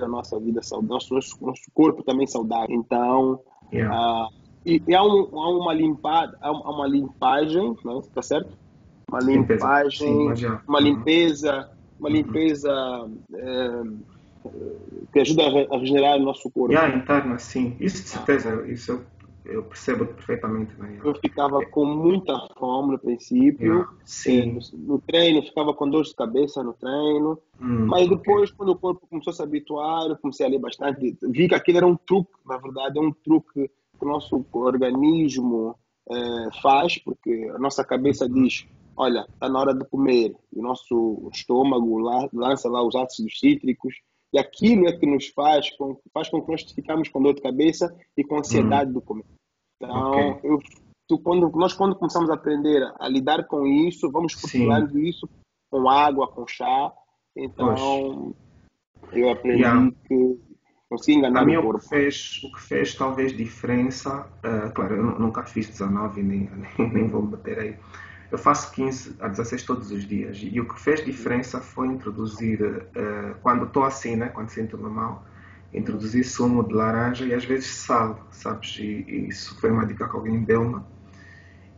a 0.00 0.08
nossa 0.08 0.38
vida 0.40 0.62
saudável, 0.62 0.98
nosso, 1.10 1.38
nosso 1.40 1.62
corpo 1.72 2.02
também 2.02 2.26
saudável. 2.26 2.74
Então, 2.74 3.40
yeah. 3.72 3.94
uh, 3.94 4.28
e, 4.66 4.82
e 4.86 4.94
há, 4.94 5.02
um, 5.02 5.28
há, 5.38 5.50
uma 5.50 5.72
limpada, 5.72 6.36
há 6.40 6.50
uma 6.50 6.86
limpagem, 6.86 7.76
né? 7.84 8.00
tá 8.14 8.22
certo? 8.22 8.56
Uma 9.08 9.20
limpagem, 9.20 10.34
Sim, 10.34 10.58
uma 10.66 10.80
limpeza, 10.80 11.70
uma 12.00 12.08
uhum. 12.08 12.14
limpeza 12.14 13.10
é, 13.34 13.82
que 15.12 15.20
ajuda 15.20 15.42
a 15.70 15.78
regenerar 15.78 16.16
o 16.18 16.22
nosso 16.22 16.50
corpo. 16.50 16.72
Yeah, 16.72 16.96
interna, 16.96 17.38
sim. 17.38 17.76
Isso 17.78 18.02
de 18.02 18.08
certeza, 18.08 18.66
isso 18.66 19.04
eu 19.44 19.62
percebo 19.64 20.06
perfeitamente 20.06 20.74
bem. 20.76 20.98
Eu 21.02 21.14
ficava 21.14 21.64
com 21.66 21.84
muita 21.84 22.38
fome 22.56 22.92
no 22.92 22.98
princípio. 22.98 23.72
Yeah, 23.72 23.92
sim. 24.04 24.52
No, 24.52 24.94
no, 24.94 24.98
treino, 25.00 25.42
ficava 25.42 25.74
com 25.74 25.88
dor 25.88 26.04
de 26.04 26.14
cabeça 26.14 26.62
no 26.62 26.72
treino. 26.72 27.38
Hum, 27.60 27.86
mas 27.86 28.08
depois, 28.08 28.50
okay. 28.50 28.56
quando 28.56 28.68
o 28.70 28.78
corpo 28.78 29.06
começou 29.08 29.32
a 29.32 29.34
se 29.34 29.42
habituar, 29.42 30.08
eu 30.08 30.16
comecei 30.16 30.46
a 30.46 30.48
ler 30.48 30.60
bastante. 30.60 31.16
Vi 31.22 31.48
que 31.48 31.54
aquilo 31.54 31.78
era 31.78 31.86
um 31.86 31.96
truque, 31.96 32.32
na 32.46 32.56
verdade, 32.56 32.98
é 32.98 33.02
um 33.02 33.12
truque 33.12 33.68
que 33.68 34.04
o 34.04 34.08
nosso 34.08 34.44
organismo 34.52 35.76
é, 36.08 36.60
faz, 36.60 36.98
porque 36.98 37.50
a 37.54 37.58
nossa 37.58 37.84
cabeça 37.84 38.28
diz: 38.28 38.66
olha, 38.96 39.26
está 39.32 39.48
na 39.48 39.58
hora 39.58 39.74
de 39.74 39.84
comer. 39.86 40.36
E 40.52 40.58
o 40.58 40.62
nosso 40.62 41.28
estômago 41.32 41.98
lá, 41.98 42.28
lança 42.32 42.68
lá 42.68 42.82
os 42.86 42.94
ácidos 42.94 43.38
cítricos 43.40 43.94
e 44.32 44.38
aquilo 44.38 44.86
é 44.88 44.92
que 44.96 45.06
nos 45.06 45.28
faz 45.28 45.70
com, 45.76 46.00
faz 46.12 46.28
com 46.28 46.40
que 46.42 46.50
nós 46.50 46.62
ficamos 46.62 47.08
com 47.08 47.22
dor 47.22 47.34
de 47.34 47.42
cabeça 47.42 47.94
e 48.16 48.24
com 48.24 48.38
ansiedade 48.38 48.90
hum. 48.90 48.94
do 48.94 49.02
comer. 49.02 49.24
Então, 49.76 50.10
okay. 50.10 50.50
eu, 50.50 50.58
tu, 51.08 51.18
quando, 51.18 51.50
nós 51.50 51.74
quando 51.74 51.96
começamos 51.96 52.30
a 52.30 52.34
aprender 52.34 52.82
a 52.98 53.08
lidar 53.08 53.46
com 53.46 53.66
isso, 53.66 54.10
vamos 54.10 54.34
cultivando 54.34 54.98
isso 54.98 55.28
com 55.70 55.88
água, 55.88 56.28
com 56.28 56.46
chá. 56.46 56.92
Então, 57.36 58.34
eu 59.12 59.30
aprendi 59.30 59.62
yeah. 59.62 59.90
que 60.06 60.38
consegui 60.88 61.18
enganar 61.18 61.44
mim, 61.44 61.56
o 61.56 61.62
corpo. 61.62 61.78
O 61.78 61.80
que, 61.80 61.88
fez, 61.88 62.40
o 62.44 62.52
que 62.52 62.62
fez 62.62 62.94
talvez 62.94 63.36
diferença, 63.36 64.28
uh, 64.44 64.72
claro, 64.74 64.96
eu 64.96 65.18
nunca 65.18 65.42
fiz 65.44 65.68
19 65.68 66.22
nem, 66.22 66.50
nem, 66.50 66.88
nem 66.92 67.08
vou 67.08 67.22
bater 67.22 67.58
aí, 67.58 67.76
eu 68.32 68.38
faço 68.38 68.72
15 68.72 69.16
a 69.20 69.28
16 69.28 69.62
todos 69.62 69.90
os 69.90 70.06
dias 70.06 70.40
e 70.42 70.58
o 70.58 70.66
que 70.66 70.80
fez 70.80 71.04
diferença 71.04 71.60
foi 71.60 71.86
introduzir, 71.88 72.62
uh, 72.62 73.34
quando 73.42 73.66
estou 73.66 73.84
assim, 73.84 74.16
né, 74.16 74.30
quando 74.30 74.48
sinto-me 74.48 74.88
mal, 74.88 75.22
introduzir 75.72 76.24
sumo 76.24 76.66
de 76.66 76.72
laranja 76.72 77.26
e 77.26 77.34
às 77.34 77.44
vezes 77.44 77.66
sal, 77.66 78.26
sabes? 78.30 78.78
E, 78.78 79.04
e 79.06 79.28
isso 79.28 79.60
foi 79.60 79.70
uma 79.70 79.84
dica 79.84 80.08
que 80.08 80.16
alguém 80.16 80.42
deu-me. 80.42 80.80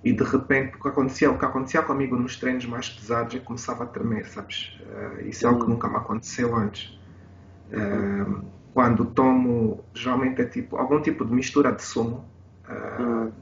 E 0.04 0.12
de 0.12 0.22
repente 0.22 0.76
o 0.76 0.80
que 0.80 0.86
acontecia, 0.86 1.28
o 1.28 1.36
que 1.36 1.44
acontecia 1.44 1.82
comigo 1.82 2.14
nos 2.14 2.36
treinos 2.36 2.64
mais 2.66 2.88
pesados 2.88 3.34
é 3.34 3.40
que 3.40 3.44
começava 3.44 3.82
a 3.82 3.86
tremer, 3.88 4.24
sabes? 4.26 4.78
Uh, 4.80 5.28
isso 5.28 5.44
é 5.44 5.48
algo 5.48 5.64
que 5.64 5.68
nunca 5.68 5.88
me 5.88 5.96
aconteceu 5.96 6.54
antes. 6.54 6.96
Uh, 7.72 8.44
quando 8.72 9.04
tomo, 9.06 9.84
geralmente 9.92 10.40
é 10.40 10.44
tipo 10.44 10.76
algum 10.76 11.02
tipo 11.02 11.24
de 11.24 11.32
mistura 11.32 11.72
de 11.72 11.82
sumo 11.82 12.24
uh, 12.68 13.32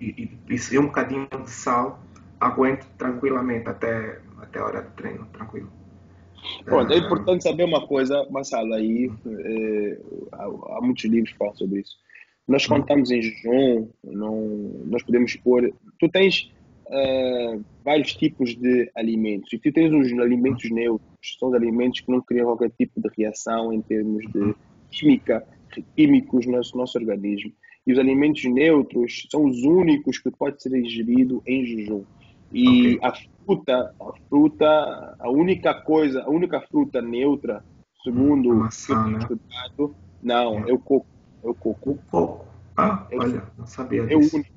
e, 0.00 0.36
e, 0.50 0.56
e, 0.72 0.78
um 0.80 0.86
bocadinho 0.86 1.28
de 1.44 1.50
sal 1.50 2.00
aguento 2.40 2.86
tranquilamente 2.98 3.68
até, 3.68 4.20
até 4.38 4.58
a 4.58 4.64
hora 4.64 4.82
do 4.82 4.90
treino, 4.92 5.26
tranquilo. 5.32 5.70
Pronto, 6.64 6.92
é 6.92 6.98
importante 6.98 7.42
saber 7.42 7.64
uma 7.64 7.86
coisa, 7.86 8.26
Marcelo, 8.30 8.74
aí 8.74 9.10
é, 9.26 9.98
há, 10.32 10.44
há, 10.44 10.80
muitos 10.80 11.04
livros 11.04 11.32
que 11.32 11.38
falam 11.38 11.54
sobre 11.54 11.80
isso. 11.80 11.96
Nós 12.46 12.66
quando 12.66 12.82
estamos 12.82 13.10
em 13.10 13.20
jejum, 13.20 13.88
não, 14.04 14.46
nós 14.86 15.02
podemos 15.02 15.34
pôr... 15.36 15.72
Tu 15.98 16.08
tens 16.08 16.52
uh, 16.86 17.64
vários 17.84 18.14
tipos 18.14 18.54
de 18.54 18.90
alimentos. 18.94 19.52
E 19.52 19.58
tu 19.58 19.72
tens 19.72 19.92
os 19.92 20.12
alimentos 20.18 20.70
neutros, 20.70 21.36
são 21.38 21.48
os 21.48 21.54
alimentos 21.54 22.00
que 22.00 22.10
não 22.10 22.20
criam 22.20 22.46
qualquer 22.46 22.70
tipo 22.70 23.00
de 23.00 23.08
reação 23.16 23.72
em 23.72 23.80
termos 23.80 24.24
de 24.32 24.54
química, 24.90 25.46
químicos 25.96 26.46
no 26.46 26.52
nosso, 26.52 26.76
nosso 26.76 26.98
organismo. 26.98 27.52
E 27.86 27.92
os 27.92 27.98
alimentos 27.98 28.44
neutros 28.44 29.26
são 29.30 29.44
os 29.44 29.62
únicos 29.62 30.18
que 30.18 30.30
pode 30.30 30.62
ser 30.62 30.76
ingerido 30.76 31.42
em 31.46 31.64
jejum. 31.64 32.04
E 32.52 32.96
okay. 32.96 32.98
a 33.02 33.12
fruta, 33.44 33.94
a 34.00 34.12
fruta, 34.28 35.16
a 35.18 35.30
única 35.30 35.74
coisa, 35.74 36.22
a 36.22 36.30
única 36.30 36.60
fruta 36.60 37.02
neutra, 37.02 37.64
segundo 38.02 38.50
hum, 38.50 38.54
maçã, 38.60 39.06
né? 39.06 39.18
estudado, 39.18 39.94
não, 40.22 40.58
é. 40.60 40.70
é 40.70 40.72
o 40.72 40.78
coco. 40.78 41.06
É 41.42 41.48
o 41.48 41.54
coco. 41.54 41.90
O 41.90 41.98
coco. 42.10 42.46
Ah, 42.76 43.06
é 43.10 43.18
olha, 43.18 43.42
não 43.56 43.66
sabia 43.66 44.02
é 44.02 44.06
disso. 44.06 44.36
Único. 44.36 44.50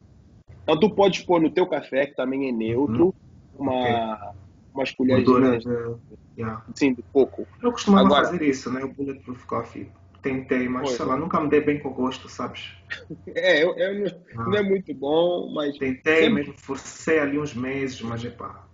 Então 0.63 0.79
tu 0.79 0.89
pode 0.91 1.23
pôr 1.25 1.41
no 1.41 1.49
teu 1.49 1.65
café, 1.67 2.05
que 2.05 2.15
também 2.15 2.47
é 2.47 2.51
neutro, 2.51 3.05
uhum. 3.05 3.13
uma, 3.57 4.13
okay. 4.13 4.29
umas 4.73 4.91
colheres 4.91 5.25
de, 5.63 5.95
yeah. 6.37 6.63
sim, 6.75 6.93
de 6.93 7.01
coco. 7.13 7.47
Eu 7.61 7.71
costumava 7.71 8.05
Agora, 8.05 8.25
fazer 8.25 8.43
isso, 8.43 8.71
né? 8.71 8.83
O 8.83 8.93
Bulletproof 8.93 9.45
Coffee. 9.45 9.89
Tentei, 10.21 10.67
mas 10.67 10.91
sei 10.91 11.05
lá, 11.05 11.15
nunca 11.15 11.39
me 11.39 11.49
dei 11.49 11.61
bem 11.61 11.79
com 11.79 11.93
gosto, 11.93 12.27
sabes? 12.27 12.75
É, 13.35 13.63
eu, 13.63 13.77
eu 13.77 13.99
não, 13.99 14.07
ah. 14.35 14.49
não, 14.49 14.57
é 14.57 14.63
muito 14.63 14.93
bom, 14.93 15.51
mas. 15.53 15.77
Tentei, 15.77 16.23
sempre... 16.23 16.33
mesmo 16.33 16.53
forcei 16.57 17.19
ali 17.19 17.37
uns 17.37 17.53
meses, 17.53 18.01
mas 18.01 18.25
epá, 18.25 18.65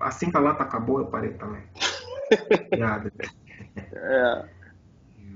assim 0.00 0.30
que 0.30 0.36
a 0.36 0.40
lata 0.40 0.62
acabou, 0.62 0.98
eu 0.98 1.06
parei 1.06 1.34
também. 1.34 1.62
é. 3.92 4.44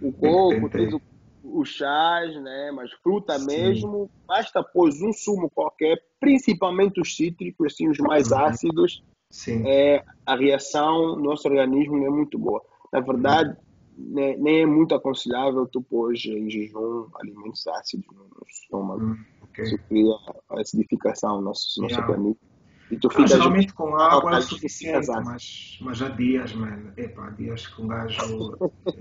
o 0.01 0.13
coco, 0.13 0.71
tens 0.71 0.95
o, 0.95 1.03
o 1.43 1.65
chás, 1.65 2.35
né? 2.43 2.73
Mas 2.75 2.91
fruta 3.03 3.39
Sim. 3.39 3.47
mesmo, 3.47 4.11
basta 4.27 4.63
pôr 4.63 4.89
um 4.89 5.13
sumo 5.13 5.51
qualquer, 5.51 6.03
principalmente 6.19 7.01
os 7.01 7.15
cítricos, 7.15 7.75
assim, 7.75 7.89
os 7.89 7.99
mais 7.99 8.31
uhum. 8.31 8.39
ácidos. 8.39 9.05
Sim. 9.31 9.63
É, 9.67 10.03
a 10.25 10.37
reação 10.37 11.17
no 11.17 11.25
nosso 11.25 11.47
organismo 11.49 11.99
não 11.99 12.07
é 12.07 12.11
muito 12.11 12.39
boa. 12.39 12.63
Na 12.93 13.01
verdade, 13.01 13.57
uhum. 13.97 14.37
nem, 14.39 14.63
é 14.63 14.67
muito 14.67 14.95
aconselhável 14.95 15.67
tu 15.67 15.83
pôr 15.83 16.15
em 16.15 16.51
jejum 16.51 17.09
alimentos 17.21 17.67
ácidos 17.67 18.07
no, 18.13 18.25
no 18.25 18.47
estômago. 18.47 19.05
Uhum. 19.05 19.25
Okay. 19.45 19.65
Isso 19.65 19.79
cria 19.89 20.15
acidificação 20.51 21.37
no 21.37 21.43
nosso, 21.43 21.81
nosso 21.81 21.95
yeah. 21.95 22.11
organismo. 22.11 22.55
E 22.91 22.99
tu 22.99 23.09
fica 23.09 23.27
geralmente 23.27 23.73
com 23.73 23.97
água 23.97 24.37
é 24.37 24.41
suficiente, 24.41 25.09
mas, 25.25 25.79
mas 25.81 26.03
há 26.03 26.09
dias, 26.11 26.53
mano. 26.53 26.93
Epa, 26.97 27.31
dias 27.31 27.67
que 27.67 27.81
um 27.81 27.89
gajo. 27.89 28.57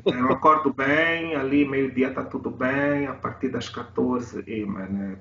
eu 0.05 0.31
acordo 0.31 0.73
bem, 0.73 1.35
ali 1.35 1.67
meio-dia 1.67 2.09
está 2.09 2.23
tudo 2.23 2.49
bem, 2.49 3.07
a 3.07 3.13
partir 3.13 3.49
das 3.49 3.67
14, 3.67 4.43
e, 4.47 4.65
mano, 4.65 5.19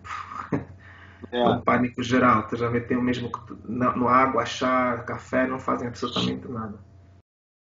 é, 0.52 1.38
é. 1.38 1.48
um 1.48 1.61
pânico 1.61 2.02
geral. 2.02 2.46
Tu 2.46 2.56
já 2.56 2.68
vê, 2.68 2.80
tem 2.80 2.96
o 2.96 3.02
mesmo 3.02 3.30
que 3.32 3.54
no, 3.64 3.96
no 3.96 4.08
água, 4.08 4.46
chá, 4.46 4.98
café, 4.98 5.46
não 5.46 5.58
fazem 5.58 5.88
absolutamente 5.88 6.46
nada. 6.48 6.78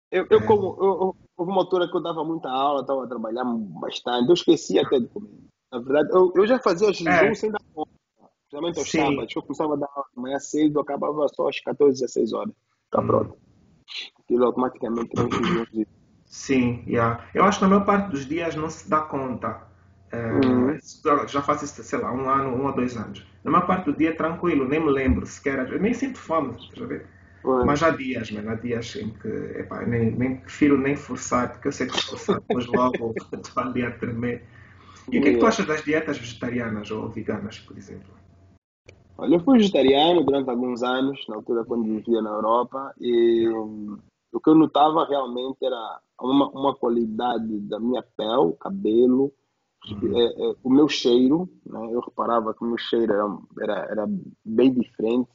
Eu, 0.09 0.25
eu 0.29 0.39
é. 0.39 0.43
como 0.43 0.77
eu, 0.79 1.16
houve 1.37 1.51
uma 1.51 1.61
altura 1.61 1.87
que 1.87 1.95
eu 1.95 2.01
dava 2.01 2.23
muita 2.23 2.49
aula, 2.49 2.81
estava 2.81 3.05
a 3.05 3.07
trabalhar 3.07 3.43
bastante, 3.45 4.27
eu 4.27 4.33
esqueci 4.33 4.79
até 4.79 4.99
de 4.99 5.07
comer. 5.07 5.29
Na 5.71 5.79
verdade, 5.79 6.09
eu, 6.11 6.33
eu 6.35 6.47
já 6.47 6.59
fazia 6.59 6.91
jejum 6.91 7.09
é. 7.09 7.33
sem 7.35 7.51
dar 7.51 7.61
conta. 7.73 7.91
Principalmente 8.49 8.79
aos 8.79 8.91
sábados, 8.91 9.35
eu 9.35 9.41
começava 9.41 9.73
a 9.73 9.77
dar 9.77 9.89
aula 9.93 10.07
de 10.15 10.21
manhã 10.21 10.39
cedo, 10.39 10.79
acabava 10.79 11.27
só 11.27 11.47
às 11.47 11.59
14, 11.59 11.99
16 11.99 12.33
horas. 12.33 12.53
Está 12.85 13.01
hum. 13.01 13.07
pronto. 13.07 13.37
Aquilo 14.19 14.45
automaticamente 14.45 15.11
não 15.15 15.85
Sim, 16.25 16.83
yeah. 16.85 17.25
eu 17.33 17.45
acho 17.45 17.59
que 17.59 17.63
na 17.63 17.69
maior 17.69 17.85
parte 17.85 18.11
dos 18.11 18.25
dias 18.25 18.53
não 18.55 18.69
se 18.69 18.89
dá 18.89 19.01
conta. 19.01 19.65
É, 20.11 20.31
uhum. 20.33 20.77
Já 21.27 21.41
faço 21.41 21.65
isso, 21.65 21.83
sei 21.83 21.99
lá, 21.99 22.11
um 22.11 22.29
ano, 22.29 22.49
um 22.49 22.65
ou 22.65 22.73
dois 22.73 22.97
anos. 22.97 23.25
Na 23.43 23.51
maior 23.51 23.65
parte 23.65 23.85
do 23.85 23.97
dia 23.97 24.15
tranquilo, 24.15 24.67
nem 24.67 24.79
me 24.79 24.89
lembro 24.89 25.25
sequer. 25.25 25.71
Eu 25.71 25.79
nem 25.79 25.93
sinto 25.93 26.17
fome, 26.17 26.53
tá 26.75 26.85
ver? 26.85 27.07
Uhum. 27.47 27.65
Mas 27.65 27.81
há 27.81 27.91
dias, 27.91 28.29
mano, 28.31 28.49
há 28.49 28.55
dias 28.55 28.95
em 28.97 29.09
que 29.09 29.27
epá, 29.59 29.85
nem, 29.85 30.11
nem 30.11 30.35
prefiro 30.35 30.77
nem 30.77 30.97
forçar, 30.97 31.53
porque 31.53 31.69
eu 31.69 31.71
sei 31.71 31.87
que 31.87 31.95
se 31.97 32.05
forçar 32.05 32.41
depois 32.41 32.65
logo 32.65 33.15
estou 33.33 33.63
ali 33.63 33.83
a 33.83 33.91
tremer. 33.91 34.43
E 35.11 35.17
o 35.17 35.21
que 35.21 35.29
é 35.29 35.33
que 35.33 35.39
tu 35.39 35.47
achas 35.47 35.65
das 35.65 35.81
dietas 35.83 36.17
vegetarianas 36.17 36.91
ou 36.91 37.07
veganas, 37.07 37.59
por 37.59 37.77
exemplo? 37.77 38.13
Olha, 39.17 39.35
eu 39.35 39.39
fui 39.39 39.57
vegetariano 39.57 40.23
durante 40.23 40.49
alguns 40.49 40.83
anos, 40.83 41.25
na 41.29 41.37
altura 41.37 41.63
quando 41.63 41.85
vivia 41.85 42.21
na 42.21 42.31
Europa, 42.31 42.93
e 42.99 43.47
o 43.47 44.39
que 44.39 44.49
eu 44.49 44.55
notava 44.55 45.05
realmente 45.07 45.57
era 45.63 45.99
uma, 46.19 46.49
uma 46.49 46.75
qualidade 46.75 47.59
da 47.61 47.79
minha 47.79 48.03
pele, 48.03 48.53
cabelo. 48.59 49.31
É, 49.93 50.49
é, 50.49 50.55
o 50.63 50.69
meu 50.69 50.87
cheiro, 50.87 51.49
né? 51.65 51.89
eu 51.91 51.99
reparava 51.99 52.53
que 52.53 52.63
o 52.63 52.67
meu 52.67 52.77
cheiro 52.77 53.13
era, 53.13 53.37
era, 53.61 53.91
era 53.91 54.09
bem 54.45 54.73
diferente, 54.73 55.29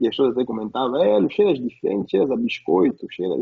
e 0.00 0.06
as 0.06 0.16
pessoas 0.16 0.32
até 0.32 0.44
comentavam, 0.44 1.02
é, 1.02 1.18
o 1.18 1.28
cheiro 1.28 1.50
é 1.50 1.54
diferente, 1.54 2.10
cheiras 2.10 2.30
a 2.30 2.36
biscoito, 2.36 3.06
cheira... 3.10 3.34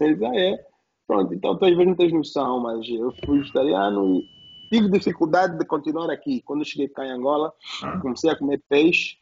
Eles, 0.00 0.22
ah, 0.22 0.36
é. 0.36 0.66
Pronto, 1.06 1.34
então 1.34 1.56
tu 1.56 1.64
às 1.64 1.72
vezes 1.72 1.86
não 1.86 1.96
tens 1.96 2.12
noção, 2.12 2.60
mas 2.60 2.88
eu 2.88 3.12
fui 3.24 3.38
vegetariano 3.38 4.14
e 4.14 4.28
tive 4.70 4.88
dificuldade 4.88 5.58
de 5.58 5.64
continuar 5.64 6.08
aqui. 6.08 6.40
Quando 6.42 6.64
cheguei 6.64 6.88
cá 6.88 7.04
em 7.04 7.10
Angola, 7.10 7.52
ah. 7.82 7.98
comecei 7.98 8.30
a 8.30 8.36
comer 8.36 8.62
peixe. 8.68 9.16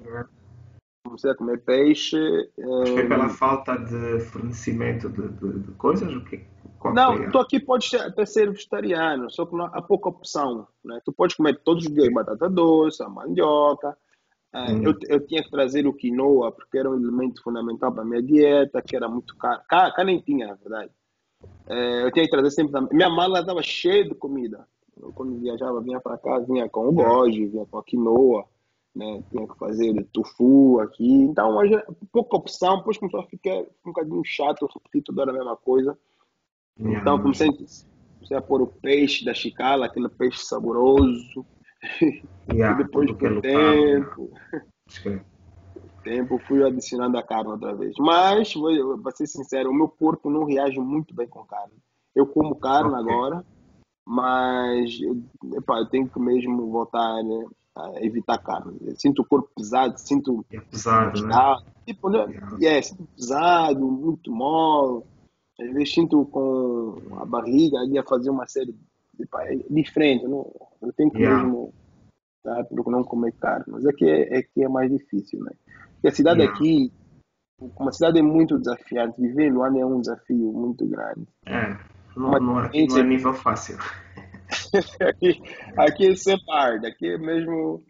Comecei 1.08 1.30
a 1.30 1.34
comer 1.34 1.58
peixe. 1.64 2.16
Foi 2.54 3.04
um... 3.04 3.08
pela 3.08 3.26
eh, 3.26 3.30
falta 3.30 3.76
de 3.76 4.20
fornecimento 4.20 5.08
de, 5.08 5.28
de, 5.28 5.58
de 5.60 5.72
coisas? 5.72 6.14
O 6.14 6.24
que, 6.24 6.44
não, 6.94 7.30
tu 7.30 7.38
aqui 7.38 7.58
podes 7.58 7.92
até 7.94 8.24
ser 8.24 8.50
vegetariano, 8.50 9.30
só 9.30 9.44
que 9.44 9.56
não, 9.56 9.66
há 9.66 9.82
pouca 9.82 10.08
opção. 10.08 10.68
Né? 10.84 11.00
Tu 11.04 11.12
podes 11.12 11.36
comer 11.36 11.60
todos 11.64 11.84
os 11.84 11.92
dias 11.92 12.12
batata 12.12 12.48
doce, 12.48 13.02
a 13.02 13.08
mandioca. 13.08 13.96
Hum. 14.54 14.82
Eu, 14.82 14.94
eu 15.08 15.26
tinha 15.26 15.42
que 15.42 15.50
trazer 15.50 15.86
o 15.86 15.92
quinoa, 15.92 16.52
porque 16.52 16.78
era 16.78 16.90
um 16.90 16.94
elemento 16.94 17.42
fundamental 17.42 17.92
para 17.92 18.02
a 18.02 18.06
minha 18.06 18.22
dieta, 18.22 18.80
que 18.80 18.96
era 18.96 19.08
muito 19.08 19.36
caro. 19.36 19.60
Cá, 19.68 19.90
cá 19.92 20.04
nem 20.04 20.20
tinha, 20.20 20.46
na 20.46 20.54
verdade. 20.54 20.90
É, 21.66 22.04
eu 22.04 22.12
tinha 22.12 22.24
que 22.24 22.30
trazer 22.30 22.50
sempre. 22.50 22.80
Minha 22.92 23.10
mala 23.10 23.40
estava 23.40 23.62
cheia 23.62 24.04
de 24.04 24.14
comida. 24.14 24.66
Eu, 25.00 25.12
quando 25.12 25.38
viajava, 25.38 25.80
vinha 25.80 26.00
para 26.00 26.16
cá, 26.16 26.38
vinha 26.38 26.68
com 26.68 26.88
o 26.88 26.92
goji, 26.92 27.46
vinha 27.46 27.66
com 27.66 27.78
a 27.78 27.84
quinoa, 27.84 28.46
né? 28.94 29.22
Tinha 29.30 29.46
que 29.46 29.58
fazer 29.58 30.04
tofu 30.12 30.80
aqui. 30.80 31.08
Então, 31.08 31.56
hoje, 31.56 31.74
pouca 32.12 32.36
opção, 32.36 32.78
depois 32.78 32.98
começou 32.98 33.20
a 33.20 33.26
ficar 33.26 33.56
um 33.56 33.66
bocadinho 33.86 34.22
chato, 34.24 34.68
repetir 34.72 35.02
toda 35.02 35.30
a 35.30 35.32
mesma 35.32 35.56
coisa. 35.56 35.98
Então, 36.78 37.20
comecei, 37.20 37.48
comecei 37.48 38.36
a 38.36 38.42
pôr 38.42 38.62
o 38.62 38.66
peixe 38.66 39.24
da 39.24 39.34
chicala, 39.34 39.86
aquele 39.86 40.08
peixe 40.08 40.44
saboroso. 40.44 41.44
Yeah, 42.50 42.80
e 42.80 42.82
depois, 42.82 43.10
com 43.10 43.26
o 43.26 43.42
tempo, 43.42 44.30
tempo, 46.02 46.38
fui 46.38 46.64
adicionando 46.64 47.18
a 47.18 47.22
carne 47.22 47.50
outra 47.50 47.74
vez. 47.74 47.94
Mas, 47.98 48.54
para 49.02 49.12
ser 49.12 49.26
sincero, 49.26 49.70
o 49.70 49.74
meu 49.74 49.88
corpo 49.88 50.30
não 50.30 50.44
reage 50.44 50.80
muito 50.80 51.14
bem 51.14 51.28
com 51.28 51.44
carne. 51.44 51.74
Eu 52.16 52.26
como 52.26 52.56
carne 52.56 52.90
okay. 52.90 53.00
agora, 53.00 53.44
mas 54.06 54.98
epa, 55.54 55.78
eu 55.78 55.86
tenho 55.86 56.08
que 56.08 56.18
mesmo 56.18 56.70
voltar 56.70 57.22
né, 57.22 57.44
a 57.78 58.04
evitar 58.04 58.38
carne. 58.38 58.76
Sinto 58.96 59.22
o 59.22 59.24
corpo 59.24 59.48
pesado, 59.56 59.98
sinto. 59.98 60.44
É 60.50 60.60
pesado, 60.60 61.26
né? 61.26 61.34
Tipo, 61.86 62.10
né? 62.10 62.26
Yeah. 62.58 62.78
É, 62.78 62.82
sinto 62.82 63.06
pesado, 63.16 63.86
muito 63.86 64.30
mole. 64.32 65.04
Às 65.60 65.72
vezes 65.72 65.94
sinto 65.94 66.24
com 66.26 66.98
a 67.20 67.24
barriga 67.24 67.78
ali 67.78 67.98
a 67.98 68.04
fazer 68.04 68.30
uma 68.30 68.46
série 68.46 68.74
é 69.40 69.56
diferente. 69.70 70.24
Eu, 70.24 70.30
não, 70.30 70.52
eu 70.82 70.92
tenho 70.92 71.10
que 71.10 71.18
yeah. 71.18 71.42
mesmo 71.42 71.72
tá, 72.42 72.64
por 72.64 72.90
não 72.90 73.02
comer 73.02 73.32
carne. 73.32 73.64
Mas 73.68 73.86
aqui 73.86 74.08
é, 74.08 74.38
é, 74.38 74.42
que 74.42 74.62
é 74.62 74.68
mais 74.68 74.90
difícil, 74.90 75.40
né? 75.42 75.52
Porque 75.94 76.08
a 76.08 76.12
cidade 76.12 76.40
yeah. 76.40 76.54
aqui, 76.54 76.92
uma 77.76 77.92
cidade 77.92 78.18
é 78.18 78.22
muito 78.22 78.58
desafiante. 78.58 79.20
Viver 79.20 79.48
em 79.48 79.52
Luanda 79.52 79.78
é 79.80 79.86
um 79.86 80.00
desafio 80.00 80.52
muito 80.52 80.86
grande. 80.86 81.26
É. 81.46 81.76
Não, 82.16 82.30
não, 82.32 82.40
não 82.40 82.60
é 82.64 83.02
nível 83.02 83.34
fácil. 83.34 83.76
aqui, 85.00 85.42
aqui 85.76 86.12
é 86.12 86.14
separado, 86.14 86.86
aqui 86.86 87.06
é 87.06 87.18
mesmo 87.18 87.82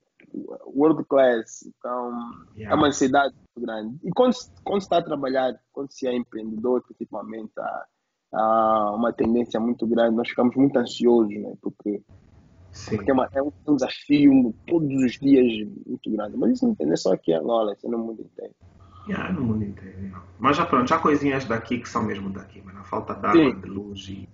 world 0.67 1.05
class. 1.05 1.65
Então, 1.67 2.13
yeah. 2.57 2.75
é 2.75 2.75
uma 2.75 2.89
muito 2.89 3.67
grande. 3.67 3.99
E 4.05 4.11
quando, 4.11 4.35
quando 4.65 4.81
está 4.81 4.99
a 4.99 5.03
trabalhar, 5.03 5.59
quando 5.73 5.91
se 5.91 6.07
é 6.07 6.15
empreendedor, 6.15 6.83
principalmente, 6.83 7.53
há, 7.59 7.85
há 8.35 8.93
uma 8.95 9.13
tendência 9.13 9.59
muito 9.61 9.87
grande. 9.87 10.17
Nós 10.17 10.29
ficamos 10.29 10.55
muito 10.57 10.77
ansiosos, 10.77 11.35
né? 11.35 11.55
Porque, 11.61 12.03
porque 12.91 13.11
é, 13.11 13.15
uma, 13.15 13.29
é, 13.33 13.43
um 13.43 13.75
desafio 13.75 14.55
todos 14.67 15.03
os 15.03 15.13
dias 15.19 15.69
muito 15.87 16.11
grande. 16.11 16.37
Mas 16.37 16.53
isso 16.53 16.77
não 16.79 16.93
é 16.93 16.97
só 16.97 17.13
aqui 17.13 17.33
em 17.33 17.37
Angola, 17.37 17.73
isso 17.73 17.87
é 17.87 17.91
no 17.91 17.99
mundo 17.99 18.23
inteiro. 18.23 18.55
Yeah, 19.09 19.33
no 19.33 19.43
mundo 19.43 19.65
inteiro. 19.65 20.23
Mas 20.39 20.57
já 20.57 20.67
pronto, 20.67 20.87
já 20.87 20.99
coisinhas 20.99 21.47
daqui 21.47 21.79
que 21.79 21.89
são 21.89 22.03
mesmo 22.03 22.29
daqui, 22.31 22.63
mas 22.63 22.77
a 22.77 22.85
falta 22.85 23.15
de 23.15 23.27
água, 23.27 23.55
de 23.55 23.69
luz 23.69 24.07
e 24.09 24.29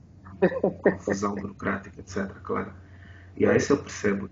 confusão 0.48 1.34
burocrática, 1.34 2.00
etc. 2.00 2.30
Claro. 2.42 2.72
E 3.36 3.46
aí 3.46 3.56
isso 3.56 3.72
eu 3.72 3.78
percebo. 3.78 4.30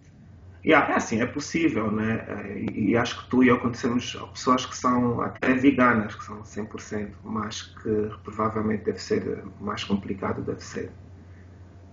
E 0.64 0.72
é 0.72 0.77
assim, 0.77 1.20
é 1.20 1.27
possível, 1.27 1.90
né? 1.90 2.25
E, 2.57 2.90
e, 2.90 2.96
acho 2.96 3.22
que 3.22 3.31
tu 3.31 3.42
e 3.42 3.48
eu 3.48 3.59
conhecemos 3.59 4.14
pessoas 4.33 4.64
que 4.64 4.77
são 4.77 5.20
até 5.20 5.55
veganas, 5.55 6.14
que 6.14 6.25
são 6.25 6.40
100%, 6.42 7.11
mas 7.25 7.62
que 7.62 8.11
provavelmente 8.22 8.85
deve 8.85 9.01
ser 9.01 9.42
mais 9.61 9.83
complicado, 9.83 10.40
deve 10.42 10.62
ser. 10.62 10.92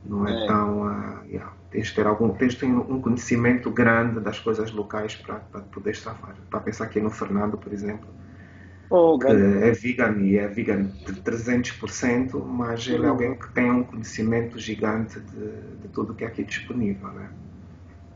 Não 0.06 0.28
é, 0.28 0.44
é. 0.44 0.48
tão. 0.48 0.82
Uh, 0.84 1.26
yeah. 1.26 1.52
Tens 1.72 1.88
de 1.88 1.96
ter 1.96 2.08
algum, 2.08 2.30
tens 2.30 2.54
de 2.54 2.60
ter 2.60 2.66
um 2.68 3.02
conhecimento 3.02 3.70
grande 3.72 4.20
das 4.20 4.40
coisas 4.40 4.72
locais 4.72 5.16
para, 5.16 5.36
para 5.36 5.62
poder 5.62 5.92
estar. 5.92 6.16
Para 6.50 6.60
pensar 6.60 6.86
aqui 6.86 7.00
no 7.00 7.10
Fernando, 7.10 7.58
por 7.58 7.74
exemplo 7.74 8.08
Oh, 8.92 9.20
é 9.24 9.72
vegan 9.72 10.18
e 10.22 10.38
é 10.38 10.48
vegan 10.48 10.86
de 11.06 11.14
300%, 11.22 12.44
mas 12.44 12.88
ele 12.88 12.98
é 12.98 13.00
uhum. 13.02 13.10
alguém 13.10 13.36
que 13.36 13.54
tem 13.54 13.70
um 13.70 13.84
conhecimento 13.84 14.58
gigante 14.58 15.20
de, 15.20 15.78
de 15.82 15.88
tudo 15.90 16.16
que 16.16 16.24
é 16.24 16.28
aqui 16.28 16.44
disponível, 16.44 17.08
né? 17.10 17.30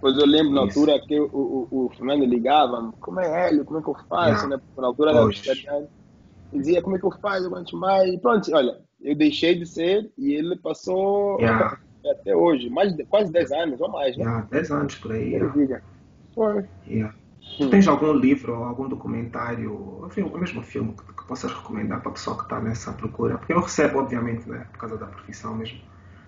Pois 0.02 0.18
eu 0.18 0.26
lembro 0.26 0.52
na 0.52 0.66
Isso. 0.66 0.80
altura 0.80 1.00
que 1.08 1.18
o, 1.20 1.68
o, 1.72 1.86
o 1.86 1.90
Fernando 1.96 2.26
ligava, 2.26 2.92
como 3.00 3.20
é 3.20 3.48
Hélio, 3.48 3.64
como 3.64 3.80
é 3.80 3.84
que 3.84 3.90
eu 3.90 3.96
faço, 4.10 4.46
yeah. 4.46 4.48
né? 4.48 4.62
Na 4.76 4.88
altura 4.88 5.12
era 5.12 5.26
vegetariano. 5.28 5.88
Dizia 6.52 6.82
como 6.82 6.96
é 6.96 7.00
que 7.00 7.06
eu 7.06 7.12
faço, 7.22 7.46
eu 7.46 7.80
mais. 7.80 8.12
E 8.12 8.20
pronto, 8.20 8.54
olha, 8.54 8.80
eu 9.00 9.16
deixei 9.16 9.56
de 9.56 9.66
ser 9.66 10.12
e 10.18 10.34
ele 10.34 10.58
passou 10.58 11.40
yeah. 11.40 11.78
até 12.20 12.36
hoje, 12.36 12.70
mais 12.70 12.94
de, 12.94 13.06
quase 13.06 13.32
10 13.32 13.52
anos 13.52 13.80
ou 13.80 13.90
mais, 13.90 14.18
né? 14.18 14.24
Yeah, 14.24 14.48
10 14.50 14.72
anos 14.72 14.96
por 14.96 15.12
aí. 15.12 15.36
Yeah. 15.36 15.82
Foi. 16.34 16.66
Yeah. 16.88 17.16
Tu 17.58 17.70
tens 17.70 17.88
algum 17.88 18.14
livro 18.14 18.58
ou 18.58 18.64
algum 18.64 18.88
documentário, 18.88 20.04
enfim, 20.06 20.22
o 20.22 20.38
mesmo 20.38 20.62
filme 20.62 20.94
que, 20.94 21.14
que 21.14 21.24
possas 21.26 21.52
recomendar 21.52 22.02
para 22.02 22.10
a 22.10 22.14
pessoa 22.14 22.38
que 22.38 22.44
está 22.44 22.60
nessa 22.60 22.92
procura? 22.94 23.38
Porque 23.38 23.54
eu 23.54 23.60
recebo, 23.60 24.00
obviamente, 24.00 24.50
né, 24.50 24.66
por 24.72 24.80
causa 24.80 24.98
da 24.98 25.06
profissão 25.06 25.56
mesmo, 25.56 25.80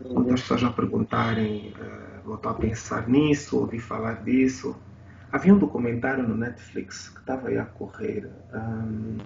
muitas 0.04 0.42
pessoas 0.42 0.64
a 0.64 0.72
perguntarem, 0.72 1.74
uh, 1.80 2.30
ou 2.30 2.36
estão 2.36 2.52
a 2.52 2.56
pensar 2.56 3.08
nisso, 3.08 3.60
ouvi 3.60 3.80
falar 3.80 4.24
disso. 4.24 4.76
Havia 5.32 5.54
um 5.54 5.58
documentário 5.58 6.28
no 6.28 6.36
Netflix 6.36 7.10
que 7.10 7.20
estava 7.20 7.50
aí 7.50 7.58
a 7.58 7.66
correr. 7.66 8.30
Um, 8.54 9.18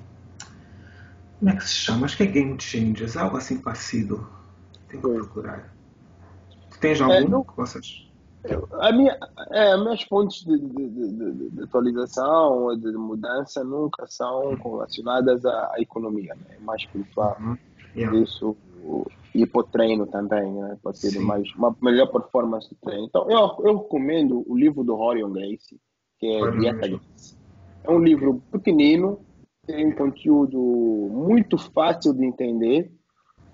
como 1.40 1.52
é 1.52 1.56
que 1.56 1.64
se 1.64 1.76
chama? 1.76 2.06
Acho 2.06 2.18
que 2.18 2.24
é 2.24 2.26
Game 2.26 2.60
Changers, 2.60 3.16
algo 3.16 3.38
assim 3.38 3.60
parecido. 3.60 4.28
Tenho 4.88 5.02
que 5.02 5.10
procurar. 5.10 5.74
Tens 6.80 7.00
algum 7.02 7.14
é, 7.14 7.28
não, 7.28 7.44
que 7.44 7.56
vocês... 7.56 8.09
A 8.80 8.92
minha, 8.94 9.18
é, 9.52 9.74
as 9.74 9.82
minhas 9.82 10.02
fontes 10.04 10.46
de, 10.46 10.58
de, 10.58 10.90
de, 10.90 11.50
de, 11.50 11.64
atualização 11.64 12.64
ou 12.64 12.78
de 12.78 12.92
mudança 12.94 13.64
nunca 13.64 14.08
são 14.08 14.56
relacionadas 14.56 15.46
à, 15.46 15.74
à 15.74 15.76
economia, 15.80 16.34
né? 16.36 16.56
é 16.58 16.60
mais 16.60 16.82
espiritual. 16.82 17.36
Uhum. 17.40 17.58
Yeah. 17.96 18.18
Isso 18.20 18.56
e 19.34 19.46
para 19.46 19.62
o 19.62 19.64
treino 19.64 20.08
também, 20.08 20.52
né? 20.52 20.78
para 20.82 20.94
ter 20.94 21.18
mais, 21.20 21.54
uma 21.56 21.76
melhor 21.82 22.08
performance 22.08 22.70
de 22.70 22.76
treino. 22.76 23.06
Então, 23.06 23.30
eu, 23.30 23.66
eu 23.66 23.78
recomendo 23.78 24.44
o 24.48 24.58
livro 24.58 24.84
do 24.84 24.96
Horion 24.96 25.32
Gracie, 25.32 25.80
que 26.18 26.28
é 26.28 26.52
Dieta 26.52 26.88
Gracie. 26.88 27.38
É 27.84 27.92
um 27.92 28.00
livro 28.00 28.42
pequenino, 28.52 29.20
tem 29.66 29.88
um 29.88 29.96
conteúdo 29.96 30.58
muito 30.58 31.58
fácil 31.58 32.14
de 32.14 32.26
entender, 32.26 32.92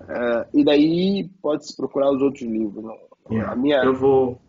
uh, 0.02 0.48
e 0.54 0.64
daí 0.64 1.30
pode-se 1.42 1.76
procurar 1.76 2.12
os 2.12 2.22
outros 2.22 2.44
livros. 2.44 2.84
Né? 2.84 2.98
Yeah. 3.32 3.52
A 3.52 3.56
minha... 3.56 3.84
Eu 3.84 3.94
vou, 3.94 4.40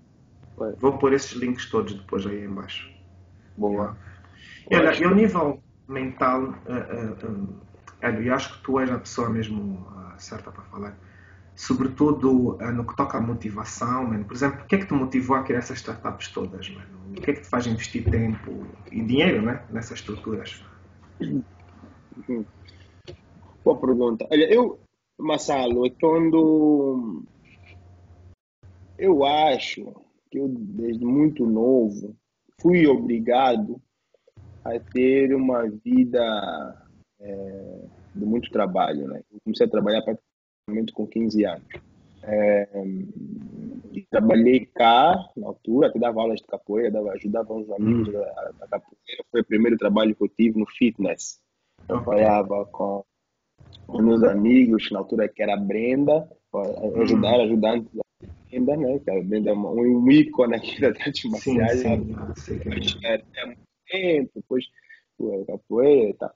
vou 0.78 0.98
pôr 0.98 1.12
esses 1.12 1.32
links 1.32 1.66
todos 1.70 1.94
depois 1.94 2.26
aí 2.26 2.44
embaixo. 2.44 2.90
Boa. 3.56 3.96
Yeah. 4.70 4.90
Olha, 4.90 5.00
e 5.00 5.04
ao 5.04 5.14
nível 5.14 5.62
mental, 5.88 6.42
uh, 6.42 7.26
uh, 7.26 7.60
uh, 8.02 8.22
eu 8.22 8.34
acho 8.34 8.54
que 8.54 8.62
tu 8.64 8.80
és 8.80 8.90
a 8.90 8.98
pessoa 8.98 9.30
mesmo 9.30 9.86
certa 10.18 10.50
para 10.50 10.62
falar 10.64 10.96
sobretudo 11.56 12.56
uh, 12.56 12.72
no 12.72 12.86
que 12.86 12.94
toca 12.94 13.16
à 13.16 13.20
motivação, 13.20 14.04
mano. 14.04 14.24
Por 14.24 14.34
exemplo, 14.34 14.62
o 14.62 14.66
que 14.66 14.74
é 14.74 14.78
que 14.78 14.86
te 14.86 14.92
motivou 14.92 15.36
a 15.36 15.42
criar 15.42 15.58
essas 15.58 15.78
startups 15.78 16.28
todas, 16.28 16.68
mano? 16.68 16.86
O 17.16 17.20
que 17.20 17.30
é 17.30 17.34
que 17.34 17.40
te 17.40 17.48
faz 17.48 17.66
investir 17.66 18.04
tempo 18.08 18.66
e 18.92 19.02
dinheiro, 19.02 19.42
né, 19.42 19.64
nessas 19.70 19.98
estruturas? 19.98 20.62
Boa 23.64 23.78
pergunta. 23.80 24.28
Olha, 24.30 24.52
eu, 24.52 24.78
Massalo, 25.18 25.86
é 25.86 25.90
quando 25.98 27.22
eu 28.98 29.24
acho 29.24 29.94
que 30.30 30.38
eu, 30.38 30.48
desde 30.48 31.04
muito 31.04 31.46
novo, 31.46 32.16
fui 32.60 32.86
obrigado 32.86 33.80
a 34.64 34.78
ter 34.78 35.34
uma 35.34 35.68
vida 35.68 36.86
é, 37.20 37.84
de 38.14 38.24
muito 38.24 38.50
trabalho, 38.50 39.08
né? 39.08 39.22
Eu 39.32 39.38
comecei 39.44 39.66
a 39.66 39.70
trabalhar 39.70 40.02
para 40.02 40.18
com 40.94 41.06
15 41.06 41.44
anos. 41.44 41.68
É, 42.24 42.68
trabalhei 44.10 44.66
cá, 44.74 45.14
na 45.36 45.46
altura, 45.48 45.92
que 45.92 45.98
dava 45.98 46.20
aulas 46.20 46.40
de 46.40 46.46
capoeira, 46.46 46.90
dava, 46.90 47.12
ajudava 47.12 47.54
uns 47.54 47.70
amigos 47.70 48.12
da, 48.12 48.52
da, 48.58 48.68
capoeira. 48.68 49.24
Foi 49.30 49.40
o 49.40 49.44
primeiro 49.44 49.76
trabalho 49.76 50.14
que 50.14 50.24
eu 50.24 50.28
tive 50.28 50.58
no 50.58 50.66
fitness. 50.66 51.40
Eu 51.88 52.02
trabalhava 52.02 52.66
com, 52.66 53.04
com 53.86 54.02
meus 54.02 54.22
amigos, 54.22 54.90
na 54.90 54.98
altura 54.98 55.28
que 55.28 55.42
era 55.42 55.54
a 55.54 55.58
Brenda, 55.58 56.28
ajudar, 57.00 57.40
ajudante 57.40 57.88
da 57.94 58.02
Brenda, 58.50 58.76
né? 58.76 58.98
Que 58.98 59.10
a 59.10 59.22
Brenda 59.22 59.50
é 59.50 59.54
um, 59.54 60.10
ícone 60.10 60.56
aqui 60.56 60.80
da 60.80 60.88
artes 60.88 61.30
marciais. 61.30 61.80
Sim, 61.80 62.14
sim. 62.34 62.60
Era, 63.04 63.22
era 63.34 63.46
muito 63.46 63.60
tempo, 63.88 64.30
depois 64.34 64.64
capoeira 65.46 66.10
e 66.10 66.14
tal. 66.14 66.34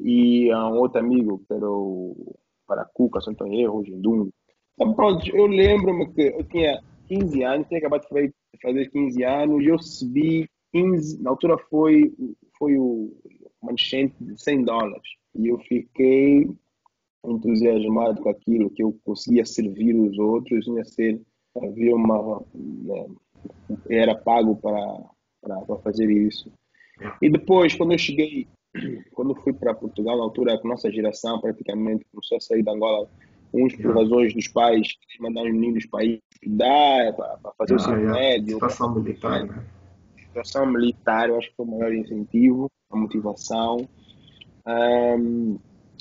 E 0.00 0.54
um 0.54 0.78
outro 0.78 1.00
amigo, 1.00 1.42
que 1.46 1.54
era 1.54 1.68
o 1.68 2.36
para 2.66 2.84
Cuca, 2.84 3.20
Santo 3.20 3.46
Erro, 3.46 3.84
Jindum. 3.84 4.30
Então, 4.74 4.94
pronto, 4.94 5.26
eu 5.34 5.46
lembro-me 5.46 6.12
que 6.12 6.20
eu 6.20 6.44
tinha 6.44 6.80
15 7.08 7.42
anos, 7.42 7.66
tinha 7.66 7.78
acabado 7.78 8.02
de 8.02 8.32
fazer 8.62 8.90
15 8.90 9.24
anos, 9.24 9.62
e 9.62 9.66
eu 9.68 9.76
recebi 9.76 10.50
15, 10.72 11.22
na 11.22 11.30
altura 11.30 11.56
foi, 11.70 12.12
foi 12.58 12.76
o 12.76 13.10
manchete 13.62 14.14
de 14.20 14.40
100 14.40 14.64
dólares. 14.64 15.08
E 15.34 15.48
eu 15.48 15.58
fiquei 15.60 16.46
entusiasmado 17.24 18.22
com 18.22 18.28
aquilo, 18.28 18.70
que 18.70 18.82
eu 18.82 18.96
conseguia 19.04 19.44
servir 19.44 19.94
os 19.96 20.18
outros, 20.18 20.66
ia 20.68 20.84
ser, 20.84 21.20
havia 21.56 21.94
uma, 21.94 22.42
né, 22.54 23.06
era 23.88 24.14
pago 24.14 24.56
para, 24.56 25.00
para, 25.40 25.78
fazer 25.78 26.10
isso. 26.10 26.52
E 27.22 27.30
depois, 27.30 27.74
quando 27.74 27.92
eu 27.92 27.98
cheguei 27.98 28.48
quando 29.12 29.34
fui 29.34 29.52
para 29.52 29.74
Portugal, 29.74 30.16
na 30.16 30.24
altura, 30.24 30.54
a 30.54 30.68
nossa 30.68 30.90
geração 30.90 31.40
praticamente 31.40 32.04
começou 32.12 32.36
a 32.36 32.40
sair 32.40 32.62
da 32.62 32.72
Angola, 32.72 33.08
uns 33.52 33.74
por 33.76 33.94
razões 33.96 34.34
dos 34.34 34.46
pais 34.48 34.92
que 34.92 35.22
mandaram 35.22 35.48
os 35.48 35.54
meninos 35.54 35.86
para 35.86 36.04
ir 36.04 36.20
estudar, 36.34 37.12
para, 37.14 37.52
fazer 37.56 37.72
ah, 37.72 37.76
o 37.76 37.80
ensino 37.80 38.12
médio. 38.12 38.54
Situação 38.54 38.94
militar, 38.94 39.44
né? 39.46 39.64
Situação 40.18 40.66
militar, 40.66 41.28
eu 41.28 41.38
acho 41.38 41.48
que 41.48 41.56
foi 41.56 41.66
o 41.66 41.70
maior 41.70 41.94
incentivo, 41.94 42.70
a 42.90 42.96
motivação. 42.96 43.88
Um, 44.66 45.58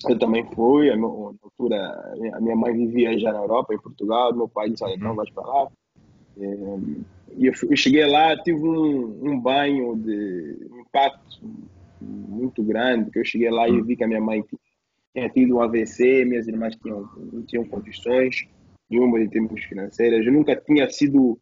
eu 0.08 0.20
também 0.20 0.46
fui, 0.54 0.96
na 0.96 1.08
altura, 1.08 2.16
a 2.34 2.42
minha 2.42 2.56
mãe 2.56 2.74
vivia 2.74 3.18
já 3.18 3.32
na 3.32 3.40
Europa, 3.40 3.74
em 3.74 3.80
Portugal, 3.80 4.36
meu 4.36 4.48
pai 4.48 4.70
disse, 4.70 4.84
olha, 4.84 4.98
não 4.98 5.16
vais 5.16 5.30
para 5.32 5.48
lá. 5.48 5.68
E 6.38 7.46
eu, 7.46 7.54
eu 7.70 7.78
cheguei 7.78 8.06
lá, 8.06 8.36
tive 8.38 8.60
um, 8.60 9.20
um 9.24 9.40
banho 9.40 9.96
de 9.96 10.70
impacto 10.80 11.42
muito 12.02 12.64
grande, 12.64 13.12
que 13.12 13.20
eu 13.20 13.26
cheguei 13.26 13.50
lá 13.50 13.68
e 13.68 13.82
vi 13.82 13.96
que 13.96 14.04
a 14.04 14.08
minha 14.08 14.22
mãe 14.22 14.44
tinha 15.14 15.30
tido 15.30 15.56
um 15.56 15.62
AVC, 15.62 16.26
minhas 16.26 16.48
irmãs 16.48 16.76
tinham, 16.76 17.10
não 17.34 17.42
tinham 17.44 17.66
condições 17.66 18.48
nenhuma 18.90 19.20
de 19.20 19.28
termos 19.30 19.64
financeiras. 19.64 20.26
Eu 20.26 20.32
nunca 20.32 20.56
tinha 20.56 20.90
sido, 20.90 21.40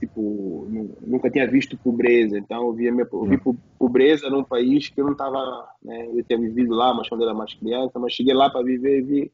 tipo, 0.00 0.66
nunca 1.00 1.30
tinha 1.30 1.46
visto 1.46 1.76
pobreza. 1.78 2.38
Então, 2.38 2.66
eu, 2.66 2.72
via 2.72 2.92
minha, 2.92 3.06
eu 3.12 3.24
vi 3.24 3.38
pobreza 3.78 4.30
num 4.30 4.44
país 4.44 4.88
que 4.88 5.00
eu 5.00 5.04
não 5.04 5.12
estava, 5.12 5.68
né, 5.82 6.08
eu 6.14 6.24
tinha 6.24 6.38
vivido 6.38 6.74
lá, 6.74 6.94
mas 6.94 7.08
quando 7.08 7.24
era 7.24 7.34
mais 7.34 7.52
criança, 7.54 7.98
mas 7.98 8.12
cheguei 8.12 8.34
lá 8.34 8.48
para 8.50 8.64
viver 8.64 8.98
e 8.98 9.02
vi 9.02 9.32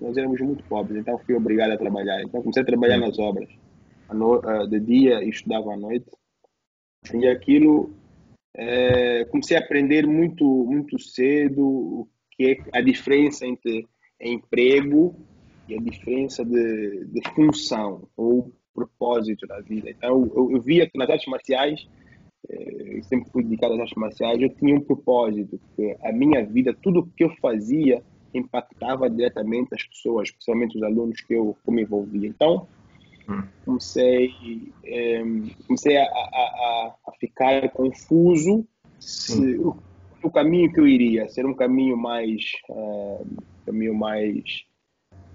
nós 0.00 0.16
éramos 0.16 0.40
muito 0.40 0.64
pobres, 0.64 0.98
então 0.98 1.18
fui 1.18 1.34
obrigado 1.34 1.70
a 1.70 1.78
trabalhar. 1.78 2.20
Então 2.22 2.40
comecei 2.40 2.62
a 2.62 2.66
trabalhar 2.66 2.98
nas 2.98 3.18
obras, 3.18 3.48
no, 4.12 4.38
uh, 4.38 4.68
de 4.68 4.80
dia 4.80 5.22
e 5.22 5.30
estudava 5.30 5.72
à 5.72 5.76
noite. 5.76 6.10
E 7.12 7.26
aquilo 7.26 7.94
é, 8.56 9.24
comecei 9.26 9.56
a 9.56 9.60
aprender 9.60 10.06
muito, 10.06 10.44
muito 10.44 10.98
cedo 10.98 11.62
o 11.62 12.08
que 12.30 12.62
é 12.72 12.78
a 12.78 12.80
diferença 12.80 13.46
entre 13.46 13.86
emprego 14.20 15.14
e 15.68 15.74
a 15.74 15.82
diferença 15.82 16.44
de, 16.44 17.04
de 17.06 17.20
função 17.34 18.08
ou 18.16 18.52
propósito 18.74 19.46
da 19.46 19.60
vida. 19.60 19.90
Então, 19.90 20.30
eu, 20.34 20.50
eu 20.50 20.60
via 20.60 20.88
que 20.88 20.98
nas 20.98 21.08
artes 21.08 21.26
marciais, 21.26 21.86
é, 22.48 23.00
sempre 23.02 23.30
fui 23.30 23.42
dedicado 23.44 23.74
às 23.74 23.80
artes 23.80 23.96
marciais, 23.96 24.40
eu 24.40 24.50
tinha 24.50 24.74
um 24.74 24.80
propósito, 24.80 25.58
porque 25.58 25.96
a 26.02 26.12
minha 26.12 26.44
vida, 26.44 26.76
tudo 26.82 27.00
o 27.00 27.06
que 27.06 27.24
eu 27.24 27.30
fazia, 27.40 28.02
impactava 28.34 29.08
diretamente 29.08 29.74
as 29.74 29.84
pessoas, 29.84 30.28
especialmente 30.28 30.76
os 30.76 30.82
alunos 30.82 31.20
que 31.20 31.34
eu, 31.34 31.56
que 31.62 31.70
eu 31.70 31.74
me 31.74 31.82
envolvia. 31.82 32.28
Então, 32.28 32.66
comecei, 33.64 34.72
é, 34.84 35.22
comecei 35.66 35.96
a, 35.96 36.04
a, 36.04 36.94
a, 37.06 37.12
ficar 37.18 37.68
confuso 37.70 38.66
se, 38.98 39.56
o, 39.58 39.76
o, 40.22 40.30
caminho 40.30 40.72
que 40.72 40.80
eu 40.80 40.86
iria 40.86 41.28
ser 41.28 41.46
um 41.46 41.54
caminho 41.54 41.96
mais 41.96 42.52
é, 42.68 43.22
caminho 43.66 43.94
mais 43.94 44.64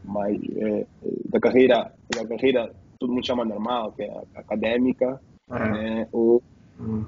mais 0.04 0.40
da 1.26 1.40
carreira 1.40 1.94
da 2.16 2.26
carreira 2.26 2.74
todo 3.00 3.14
mundo 3.14 3.26
chama 3.26 3.46
normal 3.46 3.92
que 3.94 4.04
é 4.04 4.24
acadêmica 4.36 5.20
é. 5.50 5.70
Né, 5.70 6.08
ou, 6.12 6.44
hum. 6.80 7.06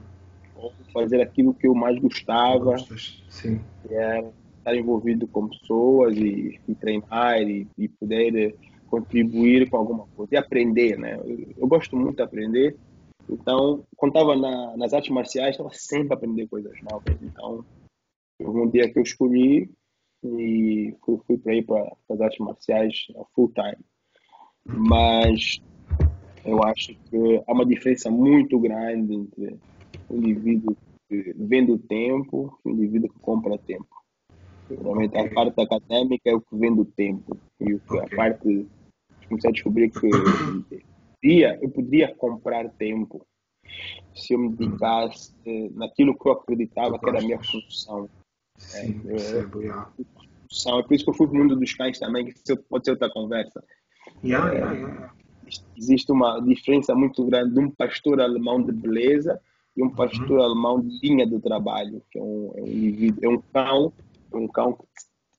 ou, 0.56 0.74
fazer 0.92 1.22
aquilo 1.22 1.54
que 1.54 1.68
eu 1.68 1.76
mais 1.76 2.00
gostava 2.00 2.76
Sim. 3.30 3.62
que 3.88 3.94
era 3.94 4.32
estar 4.58 4.76
envolvido 4.76 5.28
com 5.28 5.48
pessoas 5.48 6.16
e, 6.18 6.60
e 6.68 6.76
treinar 6.76 7.42
e, 7.42 7.68
e 7.78 7.88
poder 7.88 8.56
contribuir 8.88 9.70
com 9.70 9.78
alguma 9.78 10.06
coisa 10.16 10.36
e 10.36 10.38
aprender, 10.38 10.98
né? 10.98 11.18
Eu, 11.24 11.48
eu 11.58 11.68
gosto 11.68 11.96
muito 11.96 12.18
de 12.18 12.24
aprender, 12.24 12.76
então, 13.30 13.84
quando 13.96 14.14
estava 14.14 14.36
na, 14.36 14.76
nas 14.78 14.94
artes 14.94 15.10
marciais, 15.10 15.52
estava 15.52 15.70
sempre 15.72 16.14
a 16.14 16.18
aprender 16.18 16.48
coisas 16.48 16.78
novas. 16.84 17.18
Então, 17.22 17.64
um 18.42 18.70
dia 18.70 18.92
que 18.92 19.00
eu 19.00 19.04
escolhi 19.04 19.72
e 20.24 20.94
fui, 21.04 21.18
fui 21.26 21.38
para 21.38 21.56
ir 21.56 21.66
para 21.66 21.96
as 22.10 22.22
artes 22.22 22.40
marciais 22.40 23.08
full 23.34 23.52
time. 23.54 23.78
Mas 24.66 25.62
eu 26.46 26.64
acho 26.64 26.96
que 27.10 27.44
há 27.48 27.52
uma 27.52 27.66
diferença 27.66 28.10
muito 28.10 28.60
grande 28.60 29.14
entre 29.14 29.58
o 30.10 30.16
indivíduo 30.16 30.76
que 31.08 31.34
vende 31.38 31.72
o 31.72 31.78
tempo 31.78 32.58
e 32.66 32.70
o 32.70 32.72
indivíduo 32.72 33.10
que 33.10 33.20
compra 33.20 33.58
tempo. 33.58 33.88
Realmente 34.70 35.18
a 35.18 35.30
parte 35.30 35.62
acadêmica 35.62 36.30
é 36.30 36.34
o 36.34 36.42
que 36.42 36.56
vende 36.56 36.82
o 36.82 36.86
tempo 36.86 37.38
e 37.60 37.74
a 37.74 38.16
parte 38.16 38.68
comecei 39.28 39.50
a 39.50 39.54
descobrir 39.54 39.90
que 39.92 40.10
podia, 41.22 41.60
eu 41.62 41.70
podia 41.70 42.16
comprar 42.16 42.70
tempo 42.70 43.26
se 44.16 44.34
eu 44.34 44.40
me 44.40 44.50
dedicasse 44.50 45.34
naquilo 45.74 46.18
que 46.18 46.28
eu 46.28 46.34
acreditava 46.34 46.98
que 46.98 47.10
era 47.10 47.20
a 47.20 47.22
minha 47.22 47.40
função. 47.40 48.10
Sim, 48.58 49.02
é, 49.06 49.08
percebo, 49.08 49.62
é, 49.64 49.68
é 49.68 50.84
por 50.84 50.94
isso 50.94 51.04
que 51.04 51.10
eu 51.10 51.14
fui 51.14 51.28
para 51.28 51.36
o 51.36 51.40
mundo 51.40 51.56
dos 51.56 51.74
cães 51.74 52.00
também, 52.00 52.26
que 52.26 52.56
pode 52.70 52.86
ser 52.86 52.92
outra 52.92 53.10
conversa. 53.10 53.64
Yeah, 54.24 54.52
yeah, 54.52 54.74
yeah. 54.74 55.21
Existe 55.78 56.12
uma 56.12 56.40
diferença 56.40 56.94
muito 56.96 57.24
grande 57.26 57.54
de 57.54 57.60
um 57.60 57.70
pastor 57.70 58.22
alemão 58.22 58.62
de 58.62 58.72
beleza 58.72 59.40
e 59.76 59.84
um 59.84 59.90
pastor 59.90 60.40
uhum. 60.40 60.44
alemão 60.44 60.82
de 60.82 61.00
linha 61.02 61.26
de 61.26 61.40
trabalho, 61.40 62.02
que 62.12 62.20
é 62.20 62.22
um, 62.22 62.52
é 62.56 62.62
um 62.62 62.68
indivíduo, 62.68 63.20
é 63.24 63.30
um 63.30 63.42
cão, 63.54 63.94
um 64.34 64.48
cão 64.48 64.74
que 64.74 64.86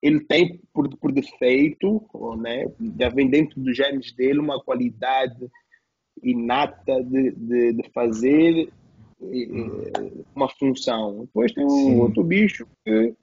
ele 0.03 0.21
tem 0.21 0.61
por, 0.73 0.89
por 0.97 1.13
defeito, 1.13 2.03
né, 2.39 2.67
já 2.99 3.09
vem 3.09 3.29
dentro 3.29 3.61
dos 3.61 3.77
genes 3.77 4.13
dele 4.13 4.41
uma 4.41 4.61
qualidade 4.61 5.49
inata 6.23 7.03
de, 7.05 7.31
de, 7.31 7.73
de 7.73 7.89
fazer 7.91 8.69
uma 10.35 10.49
função. 10.49 11.21
Depois 11.21 11.53
tem 11.53 11.65
um 11.65 11.69
Sim. 11.71 12.01
outro 12.01 12.25
bicho 12.25 12.67
que 12.85 13.15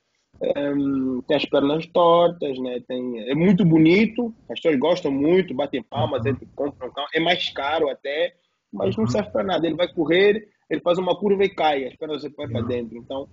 um, 0.42 1.22
tem 1.22 1.38
as 1.38 1.46
pernas 1.46 1.86
tortas, 1.88 2.58
né? 2.60 2.80
tem, 2.88 3.30
é 3.30 3.36
muito 3.36 3.66
bonito, 3.66 4.34
as 4.50 4.60
pessoas 4.60 4.80
gostam 4.80 5.12
muito, 5.12 5.54
batem 5.54 5.84
palmas, 5.84 6.26
uhum. 6.26 6.36
compram 6.56 6.90
um 6.90 7.06
é 7.14 7.20
mais 7.20 7.50
caro 7.50 7.90
até, 7.90 8.36
mas 8.72 8.96
uhum. 8.96 9.04
não 9.04 9.12
serve 9.12 9.32
para 9.32 9.44
nada. 9.44 9.68
Ele 9.68 9.76
vai 9.76 9.92
correr, 9.92 10.48
ele 10.70 10.82
faz 10.82 10.98
uma 10.98 11.18
curva 11.18 11.44
e 11.44 11.50
cai, 11.50 11.86
as 11.86 11.96
pernas 11.96 12.22
vai 12.22 12.48
para 12.48 12.62
dentro. 12.62 12.98
Então, 12.98 13.28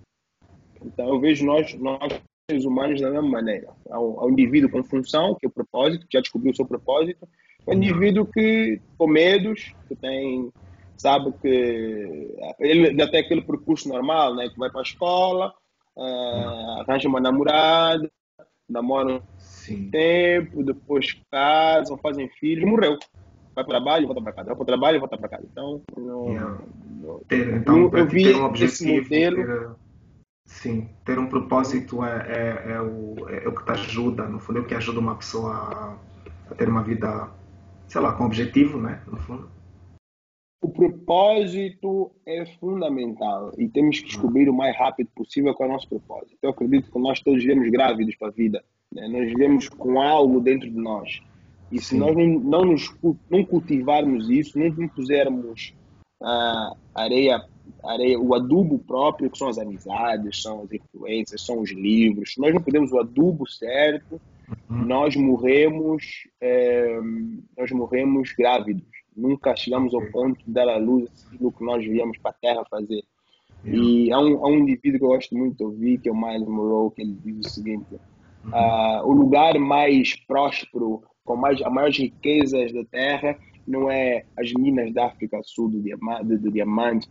então 0.83 1.07
eu 1.07 1.19
vejo 1.19 1.45
nós, 1.45 1.73
nós 1.75 2.21
seres 2.49 2.65
humanos 2.65 3.01
da 3.01 3.09
mesma 3.09 3.29
maneira. 3.29 3.69
Há 3.89 3.99
um, 3.99 4.29
indivíduo 4.29 4.69
com 4.69 4.83
função, 4.83 5.35
que 5.35 5.45
é 5.45 5.49
o 5.49 5.51
propósito, 5.51 6.07
que 6.07 6.17
já 6.17 6.21
descobriu 6.21 6.51
o 6.51 6.55
seu 6.55 6.65
propósito, 6.65 7.27
um 7.67 7.73
indivíduo 7.73 8.25
que 8.25 8.81
com 8.97 9.07
medos, 9.07 9.73
que 9.87 9.95
tem, 9.95 10.49
sabe 10.95 11.33
que 11.41 12.33
ele 12.59 12.95
tem 13.07 13.19
aquele 13.19 13.41
percurso 13.41 13.89
normal, 13.89 14.35
né, 14.35 14.49
que 14.49 14.57
vai 14.57 14.69
para 14.69 14.79
a 14.79 14.83
escola, 14.83 15.53
uh, 15.97 16.81
arranja 16.81 17.09
uma 17.09 17.19
namorada, 17.19 18.09
namoram 18.69 19.21
um 19.69 19.89
tempo, 19.89 20.63
depois 20.63 21.17
casam, 21.31 21.97
fazem 21.97 22.29
filhos, 22.29 22.69
morreu. 22.69 22.97
Vai 23.55 23.63
para 23.63 23.63
o 23.63 23.67
trabalho, 23.67 24.07
volta 24.07 24.21
para 24.21 24.33
casa. 24.33 24.47
Vai 24.47 24.55
para 24.55 24.63
o 24.63 24.65
trabalho, 24.65 24.99
volta 24.99 25.17
para 25.17 25.29
casa. 25.29 25.47
Então, 25.51 25.81
não, 25.97 26.27
yeah. 26.29 26.57
ter, 27.27 27.53
então 27.55 27.77
eu, 27.77 27.97
eu 27.97 28.05
vi 28.05 28.23
ter 28.23 28.35
um 28.35 28.45
objetivo, 28.45 29.03
modelo. 29.03 29.35
Ter, 29.35 29.69
sim, 30.45 30.89
ter 31.03 31.17
um 31.17 31.27
propósito 31.27 32.03
é, 32.05 32.11
é, 32.27 32.71
é, 32.73 32.81
o, 32.81 33.15
é 33.29 33.47
o 33.47 33.55
que 33.55 33.65
te 33.65 33.71
ajuda, 33.71 34.27
no 34.27 34.39
fundo, 34.39 34.59
é 34.59 34.61
o 34.61 34.65
que 34.65 34.75
ajuda 34.75 34.99
uma 34.99 35.15
pessoa 35.15 35.53
a, 35.53 35.97
a 36.51 36.55
ter 36.55 36.69
uma 36.69 36.83
vida, 36.83 37.29
sei 37.87 37.99
lá, 37.99 38.13
com 38.13 38.25
objetivo, 38.25 38.79
né? 38.79 39.01
No 39.07 39.17
fundo. 39.17 39.49
O 40.59 40.69
propósito 40.69 42.11
é 42.25 42.45
fundamental 42.59 43.51
e 43.57 43.69
temos 43.69 43.99
que 43.99 44.07
descobrir 44.07 44.49
o 44.49 44.53
mais 44.53 44.75
rápido 44.75 45.09
possível 45.15 45.53
qual 45.53 45.67
é 45.67 45.71
o 45.71 45.73
nosso 45.73 45.87
propósito. 45.87 46.37
Eu 46.41 46.49
acredito 46.49 46.91
que 46.91 46.99
nós 46.99 47.19
todos 47.21 47.43
vivemos 47.43 47.69
grávidos 47.69 48.15
para 48.15 48.29
a 48.29 48.31
vida. 48.31 48.63
Né? 48.91 49.07
Nós 49.07 49.27
vivemos 49.27 49.69
com 49.69 50.01
algo 50.01 50.39
dentro 50.41 50.69
de 50.69 50.77
nós. 50.77 51.21
E 51.71 51.79
se 51.79 51.89
Sim. 51.89 51.99
nós 51.99 52.15
não, 52.15 52.25
não, 52.25 52.65
nos, 52.65 52.95
não 53.29 53.45
cultivarmos 53.45 54.29
isso, 54.29 54.57
não, 54.57 54.69
não 54.69 54.87
pusermos 54.87 55.75
a 56.21 56.75
areia, 56.95 57.43
areia, 57.83 58.19
o 58.19 58.33
adubo 58.33 58.79
próprio, 58.79 59.29
que 59.29 59.37
são 59.37 59.49
as 59.49 59.59
amizades, 59.59 60.41
são 60.41 60.63
as 60.63 60.71
influências, 60.71 61.45
são 61.45 61.59
os 61.59 61.71
livros, 61.71 62.33
se 62.33 62.41
nós 62.41 62.53
não 62.53 62.61
podemos 62.61 62.91
o 62.91 62.99
adubo 62.99 63.47
certo, 63.47 64.19
uhum. 64.69 64.85
nós 64.85 65.15
morremos, 65.15 66.27
é, 66.41 66.99
nós 67.55 67.69
morremos 67.71 68.31
grávidos 68.31 68.96
Nunca 69.17 69.55
chegamos 69.55 69.93
ao 69.93 70.05
ponto 70.11 70.37
de 70.45 70.51
dar 70.51 70.69
a 70.69 70.77
luz 70.77 71.09
do 71.39 71.51
que 71.51 71.63
nós 71.63 71.83
viemos 71.83 72.17
para 72.19 72.31
a 72.31 72.35
Terra 72.35 72.63
fazer. 72.69 73.03
E 73.65 74.11
há 74.11 74.19
um, 74.19 74.45
há 74.45 74.49
um 74.49 74.59
indivíduo 74.59 74.99
que 74.99 75.05
eu 75.05 75.09
gosto 75.09 75.35
muito 75.35 75.57
de 75.57 75.63
ouvir, 75.63 75.99
que 75.99 76.07
é 76.07 76.11
o 76.11 76.15
Miles 76.15 76.47
Monroe, 76.47 76.91
que 76.91 77.01
ele 77.01 77.17
diz 77.25 77.47
o 77.47 77.49
seguinte: 77.49 77.95
uh, 77.95 79.03
o 79.03 79.11
lugar 79.11 79.57
mais 79.57 80.15
próspero, 80.25 81.01
com 81.25 81.35
mais, 81.35 81.61
as 81.61 81.73
maiores 81.73 81.97
riquezas 81.97 82.71
da 82.71 82.85
Terra, 82.85 83.37
não 83.67 83.89
é 83.89 84.23
as 84.37 84.53
minas 84.53 84.93
da 84.93 85.07
África 85.07 85.41
Sul 85.43 85.69
do 85.69 85.81
diamante, 85.81 86.37
do 86.37 86.51
diamante 86.51 87.09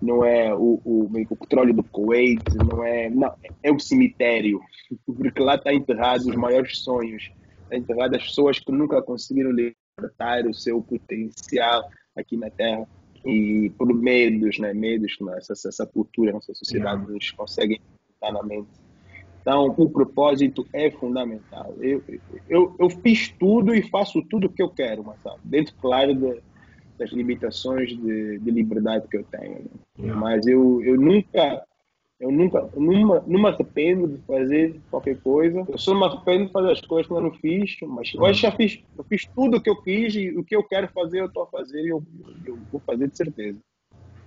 não 0.00 0.24
é 0.24 0.54
o, 0.54 0.80
o, 0.84 1.04
o, 1.04 1.36
petróleo 1.36 1.74
do 1.74 1.84
Kuwait, 1.84 2.42
não 2.56 2.82
é, 2.82 3.10
não, 3.10 3.34
é 3.62 3.70
o 3.70 3.78
cemitério, 3.78 4.60
porque 5.04 5.42
lá 5.42 5.56
está 5.56 5.74
enterrado 5.74 6.22
os 6.22 6.36
maiores 6.36 6.78
sonhos, 6.78 7.30
está 7.64 7.76
enterrado 7.76 8.16
as 8.16 8.22
pessoas 8.22 8.58
que 8.58 8.72
nunca 8.72 9.02
conseguiram 9.02 9.50
interpretar 10.00 10.46
o 10.46 10.54
seu 10.54 10.82
potencial 10.82 11.88
aqui 12.16 12.36
na 12.36 12.50
Terra 12.50 12.86
e 13.24 13.70
por 13.76 13.92
medos, 13.92 14.58
né, 14.58 14.72
medos 14.72 15.16
que 15.16 15.30
essa, 15.30 15.52
essa 15.52 15.86
cultura, 15.86 16.32
nossa 16.32 16.54
sociedade 16.54 17.00
yeah. 17.00 17.12
nos 17.12 17.30
consegue 17.32 17.80
estar 18.14 18.32
na 18.32 18.42
mente. 18.42 18.68
Então, 19.42 19.74
o 19.76 19.88
propósito 19.88 20.66
é 20.72 20.90
fundamental. 20.90 21.74
Eu, 21.80 22.02
eu, 22.48 22.76
eu 22.78 22.90
fiz 22.90 23.30
tudo 23.38 23.74
e 23.74 23.82
faço 23.82 24.22
tudo 24.22 24.46
o 24.46 24.50
que 24.50 24.62
eu 24.62 24.68
quero, 24.68 25.02
mas 25.04 25.20
sabe, 25.22 25.40
dentro, 25.44 25.74
claro, 25.80 26.14
de, 26.14 26.40
das 26.98 27.10
limitações 27.10 27.88
de, 27.90 28.38
de, 28.38 28.50
liberdade 28.50 29.08
que 29.08 29.16
eu 29.16 29.24
tenho. 29.24 29.60
Né? 29.60 29.70
Yeah. 29.98 30.20
Mas 30.20 30.46
eu, 30.46 30.82
eu 30.82 31.00
nunca 31.00 31.62
eu 32.20 32.30
nunca, 32.30 32.68
numa, 32.76 33.24
não 33.26 33.40
me 33.40 33.48
arrependo 33.48 34.06
de 34.06 34.18
fazer 34.26 34.78
qualquer 34.90 35.18
coisa. 35.20 35.64
Eu 35.66 35.78
só 35.78 35.94
me 35.94 36.04
arrependo 36.04 36.46
de 36.46 36.52
fazer 36.52 36.72
as 36.72 36.80
coisas 36.82 37.06
que 37.06 37.12
eu 37.14 37.20
não 37.20 37.32
fiz, 37.32 37.76
mas 37.88 38.12
eu 38.14 38.34
já 38.34 38.52
fiz, 38.52 38.84
eu 38.96 39.04
fiz 39.04 39.24
tudo 39.34 39.56
o 39.56 39.60
que 39.60 39.70
eu 39.70 39.76
quis 39.82 40.14
e 40.14 40.28
o 40.36 40.44
que 40.44 40.54
eu 40.54 40.62
quero 40.62 40.86
fazer, 40.88 41.20
eu 41.20 41.26
estou 41.26 41.44
a 41.44 41.46
fazer 41.46 41.80
e 41.80 41.88
eu, 41.88 42.04
eu, 42.44 42.58
vou 42.70 42.80
fazer 42.86 43.08
de 43.08 43.16
certeza. 43.16 43.58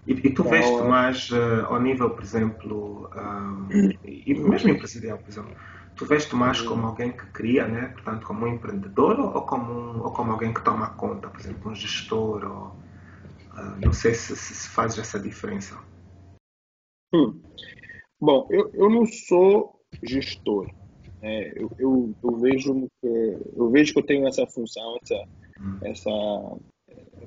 E, 0.07 0.11
e 0.11 0.15
tu 0.15 0.27
então, 0.27 0.49
veste 0.49 0.73
é... 0.73 0.83
mais 0.83 1.29
uh, 1.29 1.65
ao 1.67 1.79
nível, 1.79 2.09
por 2.09 2.23
exemplo, 2.23 3.09
uh, 3.13 3.97
e 4.03 4.33
mesmo 4.33 4.69
empresarial, 4.73 5.19
por 5.19 5.29
exemplo, 5.29 5.55
tu 5.95 6.05
veste 6.07 6.35
mais 6.35 6.59
como 6.61 6.87
alguém 6.87 7.11
que 7.11 7.27
cria, 7.27 7.67
né? 7.67 7.89
portanto, 7.89 8.25
como 8.25 8.47
um 8.47 8.55
empreendedor 8.55 9.19
ou 9.19 9.41
como, 9.43 9.71
um, 9.71 10.03
ou 10.03 10.11
como 10.11 10.31
alguém 10.31 10.51
que 10.51 10.63
toma 10.63 10.89
conta, 10.95 11.29
por 11.29 11.39
exemplo, 11.39 11.71
um 11.71 11.75
gestor? 11.75 12.43
Ou, 12.43 12.67
uh, 13.55 13.85
não 13.85 13.93
sei 13.93 14.15
se, 14.15 14.35
se 14.35 14.67
fazes 14.67 14.97
essa 14.97 15.19
diferença. 15.19 15.77
Hum. 17.13 17.39
Bom, 18.23 18.47
eu, 18.49 18.71
eu 18.73 18.89
não 18.89 19.05
sou 19.05 19.81
gestor. 20.01 20.71
É, 21.21 21.61
eu, 21.61 21.69
eu, 21.77 22.15
eu, 22.23 22.37
vejo 22.37 22.87
que 23.01 23.37
eu 23.53 23.69
vejo 23.69 23.91
que 23.91 23.99
eu 23.99 24.05
tenho 24.05 24.25
essa 24.25 24.47
função, 24.47 24.97
essa, 25.03 25.27
essa 25.81 26.09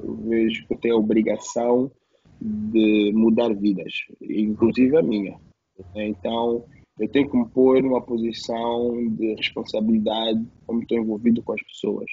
eu 0.03 0.17
vejo 0.27 0.67
que 0.67 0.73
eu 0.73 0.79
tenho 0.79 0.95
a 0.95 0.99
obrigação 0.99 1.91
de 2.41 3.13
mudar 3.15 3.53
vidas, 3.55 3.93
inclusive 4.23 4.97
a 4.97 5.03
minha. 5.03 5.39
Então, 5.95 6.65
eu 6.99 7.09
tenho 7.09 7.29
que 7.29 7.37
me 7.37 7.47
pôr 7.51 7.83
numa 7.83 8.01
posição 8.01 9.07
de 9.17 9.35
responsabilidade 9.35 10.43
como 10.67 10.81
estou 10.81 10.97
envolvido 10.97 11.43
com 11.43 11.53
as 11.53 11.63
pessoas. 11.63 12.11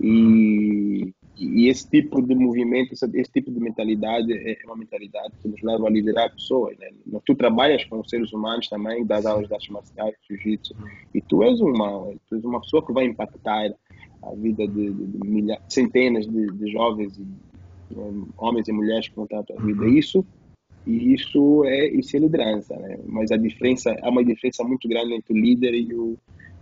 E 0.00 1.14
e 1.38 1.68
esse 1.68 1.88
tipo 1.88 2.22
de 2.22 2.34
movimento, 2.34 2.94
esse 2.94 3.30
tipo 3.30 3.50
de 3.50 3.60
mentalidade 3.60 4.32
é 4.32 4.58
uma 4.64 4.76
mentalidade 4.76 5.32
que 5.42 5.48
nos 5.48 5.62
leva 5.62 5.86
a 5.86 5.90
liderar 5.90 6.32
pessoas. 6.32 6.76
Né? 6.78 6.90
Tu 7.24 7.34
trabalhas 7.34 7.84
com 7.84 8.02
seres 8.04 8.32
humanos 8.32 8.68
também, 8.68 9.04
das 9.04 9.26
aulas 9.26 9.46
de 9.46 9.54
artes 9.54 9.68
marciais, 9.68 10.14
jiu-jitsu, 10.28 10.74
e 11.14 11.20
tu 11.20 11.42
és 11.42 11.60
uma, 11.60 12.10
tu 12.26 12.36
és 12.36 12.44
uma 12.44 12.60
pessoa 12.60 12.84
que 12.84 12.92
vai 12.92 13.04
impactar 13.04 13.70
a 14.22 14.34
vida 14.34 14.66
de, 14.66 14.92
de, 14.92 15.06
de 15.06 15.28
milhares, 15.28 15.64
centenas 15.68 16.26
de, 16.26 16.46
de 16.46 16.72
jovens, 16.72 17.18
e, 17.18 17.26
um, 17.94 18.26
homens 18.38 18.66
e 18.68 18.72
mulheres 18.72 19.08
que 19.08 19.14
vão 19.14 19.24
estar 19.24 19.36
na 19.36 19.42
tua 19.42 19.62
vida. 19.62 19.86
Isso 19.86 20.24
e 20.86 21.12
isso 21.12 21.64
é 21.64 21.88
isso 21.88 22.16
é 22.16 22.20
liderança, 22.20 22.76
né? 22.76 22.98
Mas 23.06 23.30
a 23.30 23.36
diferença 23.36 23.94
há 24.02 24.08
uma 24.08 24.24
diferença 24.24 24.62
muito 24.64 24.88
grande 24.88 25.14
entre 25.14 25.34
o 25.34 25.36
líder 25.36 25.74
e 25.74 25.92
o 25.94 26.16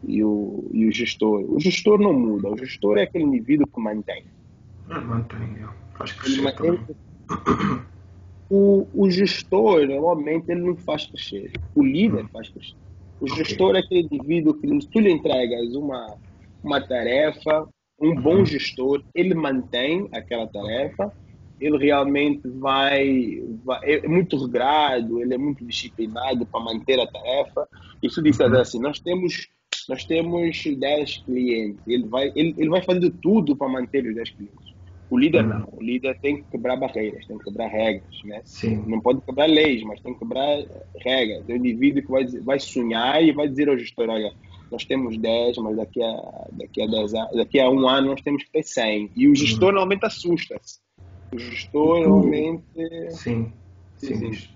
e 0.07 0.23
o, 0.23 0.69
e 0.73 0.87
o 0.87 0.93
gestor. 0.93 1.45
O 1.49 1.59
gestor 1.59 1.99
não 1.99 2.13
muda. 2.13 2.51
O 2.51 2.57
gestor 2.59 2.99
é 2.99 3.03
aquele 3.03 3.25
indivíduo 3.25 3.67
que 3.67 3.81
mantém. 3.81 4.25
É, 4.91 5.01
mantém, 5.01 5.57
faz 5.97 6.13
crescer 6.13 6.55
também. 6.55 6.81
O, 8.51 8.87
o 8.93 9.11
gestor, 9.11 9.87
normalmente, 9.87 10.51
ele 10.51 10.61
não 10.61 10.77
faz 10.77 11.07
crescer. 11.07 11.51
O 11.75 11.83
líder 11.83 12.25
hum. 12.25 12.29
faz 12.33 12.49
crescer. 12.51 12.77
O 13.21 13.29
gestor 13.29 13.71
okay. 13.71 13.81
é 13.81 13.85
aquele 13.85 14.09
indivíduo 14.13 14.55
que, 14.55 14.69
se 14.83 14.89
tu 14.89 15.01
lhe 15.01 15.11
entregas 15.11 15.75
uma, 15.75 16.17
uma 16.63 16.81
tarefa, 16.81 17.67
um 18.01 18.15
bom 18.15 18.39
uhum. 18.39 18.47
gestor, 18.47 19.03
ele 19.15 19.35
mantém 19.35 20.09
aquela 20.13 20.47
tarefa, 20.47 21.13
ele 21.61 21.79
realmente 21.79 22.47
vai, 22.49 23.43
vai, 23.65 23.81
é 23.85 24.09
muito 24.09 24.37
regrado, 24.37 25.21
ele 25.21 25.35
é 25.35 25.39
muito 25.39 25.65
disciplinado 25.65 26.45
para 26.45 26.61
manter 26.61 27.01
a 27.01 27.07
tarefa. 27.07 27.69
Isso 28.03 28.23
diz 28.23 28.39
uhum. 28.39 28.61
assim, 28.61 28.81
nós 28.81 28.99
temos 29.01 29.49
nós 29.89 30.05
temos 30.05 30.63
10 30.65 31.19
clientes, 31.27 31.81
ele 31.87 32.07
vai, 32.07 32.33
ele, 32.35 32.55
ele 32.57 32.71
vai 32.71 32.83
fazer 32.83 33.11
tudo 33.23 33.55
para 33.55 33.69
manter 33.69 34.07
os 34.07 34.15
10 34.15 34.31
clientes. 34.31 34.74
O 35.11 35.19
líder 35.19 35.45
não. 35.45 35.69
O 35.73 35.83
líder 35.83 36.19
tem 36.21 36.37
que 36.39 36.51
quebrar 36.51 36.77
barreiras, 36.77 37.27
tem 37.27 37.39
que 37.39 37.45
quebrar 37.45 37.69
regras, 37.69 38.23
né? 38.25 38.41
Sim. 38.45 38.83
Não 38.87 39.01
pode 39.01 39.21
quebrar 39.21 39.47
leis, 39.47 39.83
mas 39.83 40.01
tem 40.01 40.13
que 40.15 40.19
quebrar 40.21 40.65
regras. 41.01 41.45
É 41.49 41.53
o 41.53 41.57
indivíduo 41.57 42.03
que 42.03 42.11
vai, 42.11 42.27
vai 42.27 42.59
sonhar 42.59 43.23
e 43.23 43.33
vai 43.33 43.49
dizer 43.49 43.69
ao 43.69 43.79
gestor, 43.79 44.09
olha, 44.09 44.33
nós 44.71 44.85
temos 44.85 45.17
10, 45.17 45.59
mas 45.59 45.77
daqui 45.77 46.03
a, 46.03 46.47
daqui 46.53 46.83
a, 46.83 46.87
10, 46.87 47.13
daqui 47.13 47.61
a 47.61 47.71
um 47.71 47.87
ano 47.89 48.09
nós 48.09 48.23
temos 48.23 48.43
que 48.43 48.51
ter 48.51 48.63
100. 48.63 49.13
E 49.15 49.29
o 49.29 49.35
gestor 49.35 49.69
uhum. 49.69 49.75
normalmente 49.75 50.07
assusta-se. 50.07 50.81
O 51.33 51.39
gestor 51.39 52.01
normalmente... 52.01 52.65
Sim. 53.11 53.53
Sim, 53.97 54.35
sim. 54.35 54.49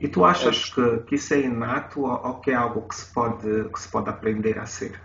E 0.00 0.08
tu 0.08 0.24
achas 0.24 0.74
que, 0.74 0.98
que 1.06 1.14
isso 1.14 1.32
é 1.32 1.40
inato 1.40 2.02
ou, 2.02 2.34
que 2.40 2.50
é 2.50 2.54
algo 2.54 2.82
que 2.82 2.94
se 2.94 3.12
pode, 3.14 3.68
que 3.70 3.80
se 3.80 3.88
pode 3.88 4.10
aprender 4.10 4.58
a 4.58 4.66
ser? 4.66 5.00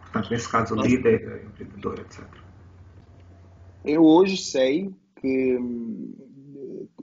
Portanto, 0.00 0.30
nesse 0.30 0.48
caso, 0.48 0.74
líder, 0.74 1.44
empreendedor, 1.46 2.00
etc. 2.00 2.24
Eu 3.84 4.04
hoje 4.04 4.36
sei 4.36 4.94
que 5.20 5.58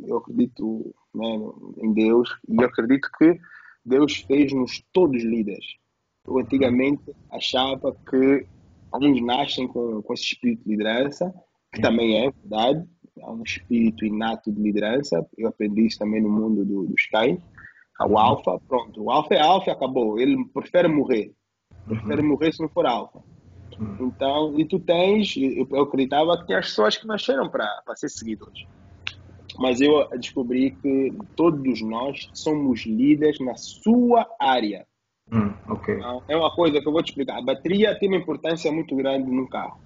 eu 0.08 0.18
acredito 0.18 0.96
né, 1.14 1.40
em 1.78 1.94
Deus 1.94 2.30
e 2.48 2.64
acredito 2.64 3.10
que 3.18 3.40
Deus 3.86 4.18
fez-nos 4.18 4.84
todos 4.94 5.24
líderes. 5.24 5.66
eu 6.28 6.38
antigamente 6.40 7.04
achava 7.32 7.96
que 8.10 8.46
alguns 8.92 9.22
nascem 9.22 9.68
com, 9.68 10.02
com 10.02 10.14
esse 10.14 10.24
espírito 10.24 10.64
de 10.64 10.72
liderança, 10.72 11.34
que 11.74 11.82
também 11.82 12.26
é 12.26 12.32
verdade, 12.32 12.88
há 13.22 13.32
um 13.32 13.44
espírito 13.44 14.06
inato 14.06 14.52
de 14.52 14.62
liderança, 14.62 15.26
eu 15.38 15.48
aprendi 15.48 15.86
isso 15.86 16.00
também 16.00 16.22
no 16.22 16.30
mundo 16.30 16.66
do, 16.66 16.86
dos 16.86 17.06
cães, 17.08 17.40
o 18.00 18.06
uhum. 18.06 18.18
alfa, 18.18 18.60
pronto, 18.68 19.04
o 19.04 19.12
alfa 19.12 19.34
é 19.34 19.42
alfa 19.42 19.70
e 19.70 19.74
acabou, 19.74 20.20
ele 20.20 20.46
prefere 20.54 20.88
morrer, 20.88 21.34
prefere 21.86 22.22
uhum. 22.22 22.30
morrer 22.30 22.54
se 22.54 22.62
não 22.62 22.70
for 22.70 22.86
alfa. 22.86 23.22
Uhum. 23.80 24.08
Então, 24.08 24.60
e 24.60 24.66
tu 24.66 24.78
tens, 24.80 25.36
eu, 25.38 25.68
eu 25.72 25.82
acreditava 25.84 26.38
que 26.38 26.46
tinha 26.46 26.60
as 26.60 26.68
pessoas 26.68 26.98
que 26.98 27.08
nasceram 27.08 27.50
para 27.50 27.82
ser 27.96 28.10
seguidores. 28.10 28.66
Mas 29.58 29.80
eu 29.82 30.08
descobri 30.18 30.72
que 30.72 31.14
todos 31.36 31.82
nós 31.82 32.30
somos 32.34 32.86
líderes 32.86 33.40
na 33.40 33.56
sua 33.56 34.28
área. 34.40 34.86
Hum, 35.32 35.54
okay. 35.70 35.96
Então, 35.96 36.24
é 36.28 36.36
uma 36.36 36.54
coisa 36.54 36.82
que 36.82 36.88
eu 36.88 36.92
vou 36.92 37.04
te 37.04 37.10
explicar. 37.10 37.38
A 37.38 37.42
bateria 37.42 37.98
tem 37.98 38.10
uma 38.10 38.18
importância 38.18 38.72
muito 38.72 38.96
grande 38.96 39.30
no 39.30 39.48
carro. 39.48 39.80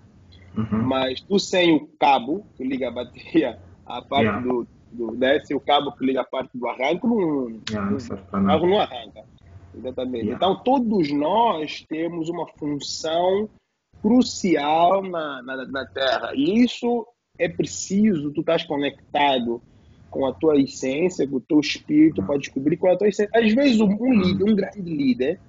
Uhum. 0.58 0.84
Mas 0.84 1.22
tu 1.22 1.39
sem 1.39 1.76
o 1.76 1.88
cabo 2.00 2.46
que 2.56 2.64
liga 2.64 2.88
a 2.88 2.91
bateria 2.91 3.60
à 3.86 4.02
parte 4.02 4.26
yeah. 4.26 4.41
do, 4.41 4.68
do 4.91 5.16
desce, 5.16 5.54
o 5.54 5.60
cabo 5.60 5.91
que 5.91 6.06
liga 6.06 6.22
a 6.22 6.26
parte 6.26 6.56
do 6.58 6.68
arranque, 6.68 7.06
não, 7.08 7.50
yeah, 7.70 7.96
o 7.96 8.46
carro 8.46 8.68
não 8.68 8.80
arranca. 8.80 9.24
Exatamente. 9.76 10.26
Yeah. 10.28 10.36
Então 10.36 10.64
todos 10.64 11.12
nós 11.12 11.84
temos 11.89 12.30
uma 12.30 12.48
função 12.60 13.50
crucial 14.04 15.01
na, 15.01 15.41
na, 15.41 15.66
na 15.66 15.86
Terra. 15.86 16.34
E 16.36 16.62
isso 16.62 17.08
é 17.39 17.47
preciso, 17.47 18.32
tu 18.32 18.41
estás 18.41 18.64
conectado 18.64 19.62
com 20.12 20.28
a 20.28 20.34
tua 20.34 20.60
essência, 20.60 21.28
com 21.28 21.38
o 21.38 21.41
teu 21.41 21.60
espírito, 21.62 22.22
para 22.22 22.38
descobrir 22.38 22.78
qual 22.78 22.91
é 22.91 22.95
a 22.95 22.99
tua 22.99 23.08
essência. 23.08 23.32
Às 23.34 23.51
vezes, 23.54 23.80
um, 23.80 23.97
um 23.99 24.14
líder, 24.14 24.43
um 24.43 24.56
grande 24.56 24.82
líder, 24.82 25.39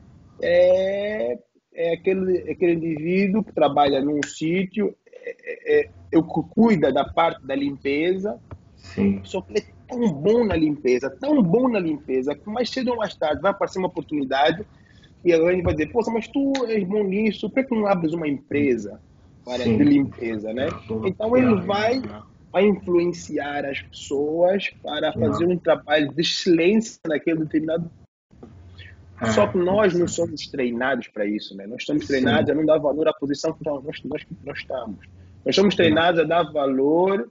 é, 0.40 1.38
é 1.74 1.92
aquele, 1.92 2.50
aquele 2.50 2.74
indivíduo 2.74 3.42
que 3.42 3.52
trabalha 3.52 4.00
num 4.00 4.20
sítio, 4.22 4.94
é, 5.06 5.80
é, 5.80 5.90
é, 6.12 6.22
cuida 6.54 6.92
da 6.92 7.04
parte 7.04 7.44
da 7.44 7.54
limpeza, 7.54 8.40
Sim. 8.76 9.20
só 9.24 9.42
que 9.42 9.52
ele 9.52 9.60
é 9.60 9.74
tão 9.88 10.12
bom 10.12 10.44
na 10.44 10.56
limpeza, 10.56 11.10
tão 11.10 11.42
bom 11.42 11.68
na 11.68 11.80
limpeza, 11.80 12.34
que 12.34 12.48
mais 12.48 12.70
cedo 12.70 12.92
ou 12.92 12.96
mais 12.96 13.14
tarde 13.14 13.42
vai 13.42 13.50
aparecer 13.50 13.78
uma 13.78 13.88
oportunidade 13.88 14.64
e 15.24 15.32
alguém 15.32 15.62
vai 15.62 15.74
dizer, 15.74 15.90
poxa, 15.90 16.10
mas 16.10 16.28
tu 16.28 16.52
és 16.66 16.84
bom 16.84 17.04
nisso, 17.04 17.48
por 17.48 17.64
que 17.64 17.74
não 17.74 17.86
abres 17.86 18.12
uma 18.12 18.28
empresa 18.28 19.00
para 19.44 19.64
de 19.64 19.76
limpeza, 19.76 20.52
né? 20.52 20.68
Então 21.04 21.36
ele 21.36 21.60
vai 21.62 22.02
vai 22.54 22.66
influenciar 22.68 23.64
as 23.64 23.82
pessoas 23.82 24.70
para 24.80 25.12
fazer 25.12 25.44
um 25.44 25.58
trabalho 25.58 26.14
de 26.14 26.20
excelência 26.22 27.00
naquele 27.04 27.40
determinado. 27.40 27.90
É. 29.20 29.26
Só 29.26 29.48
que 29.48 29.58
nós 29.58 29.92
não 29.92 30.06
somos 30.06 30.46
treinados 30.46 31.08
para 31.08 31.26
isso, 31.26 31.56
né? 31.56 31.66
Nós 31.66 31.84
somos 31.84 32.06
treinados 32.06 32.46
Sim. 32.46 32.52
a 32.52 32.54
não 32.54 32.64
dar 32.64 32.78
valor 32.78 33.08
à 33.08 33.12
posição 33.12 33.52
que 33.52 33.64
nós, 33.64 33.82
nós, 34.04 34.24
nós 34.44 34.58
estamos. 34.58 35.04
Nós 35.44 35.54
somos 35.56 35.74
treinados 35.74 36.20
a 36.20 36.24
dar 36.24 36.44
valor 36.52 37.28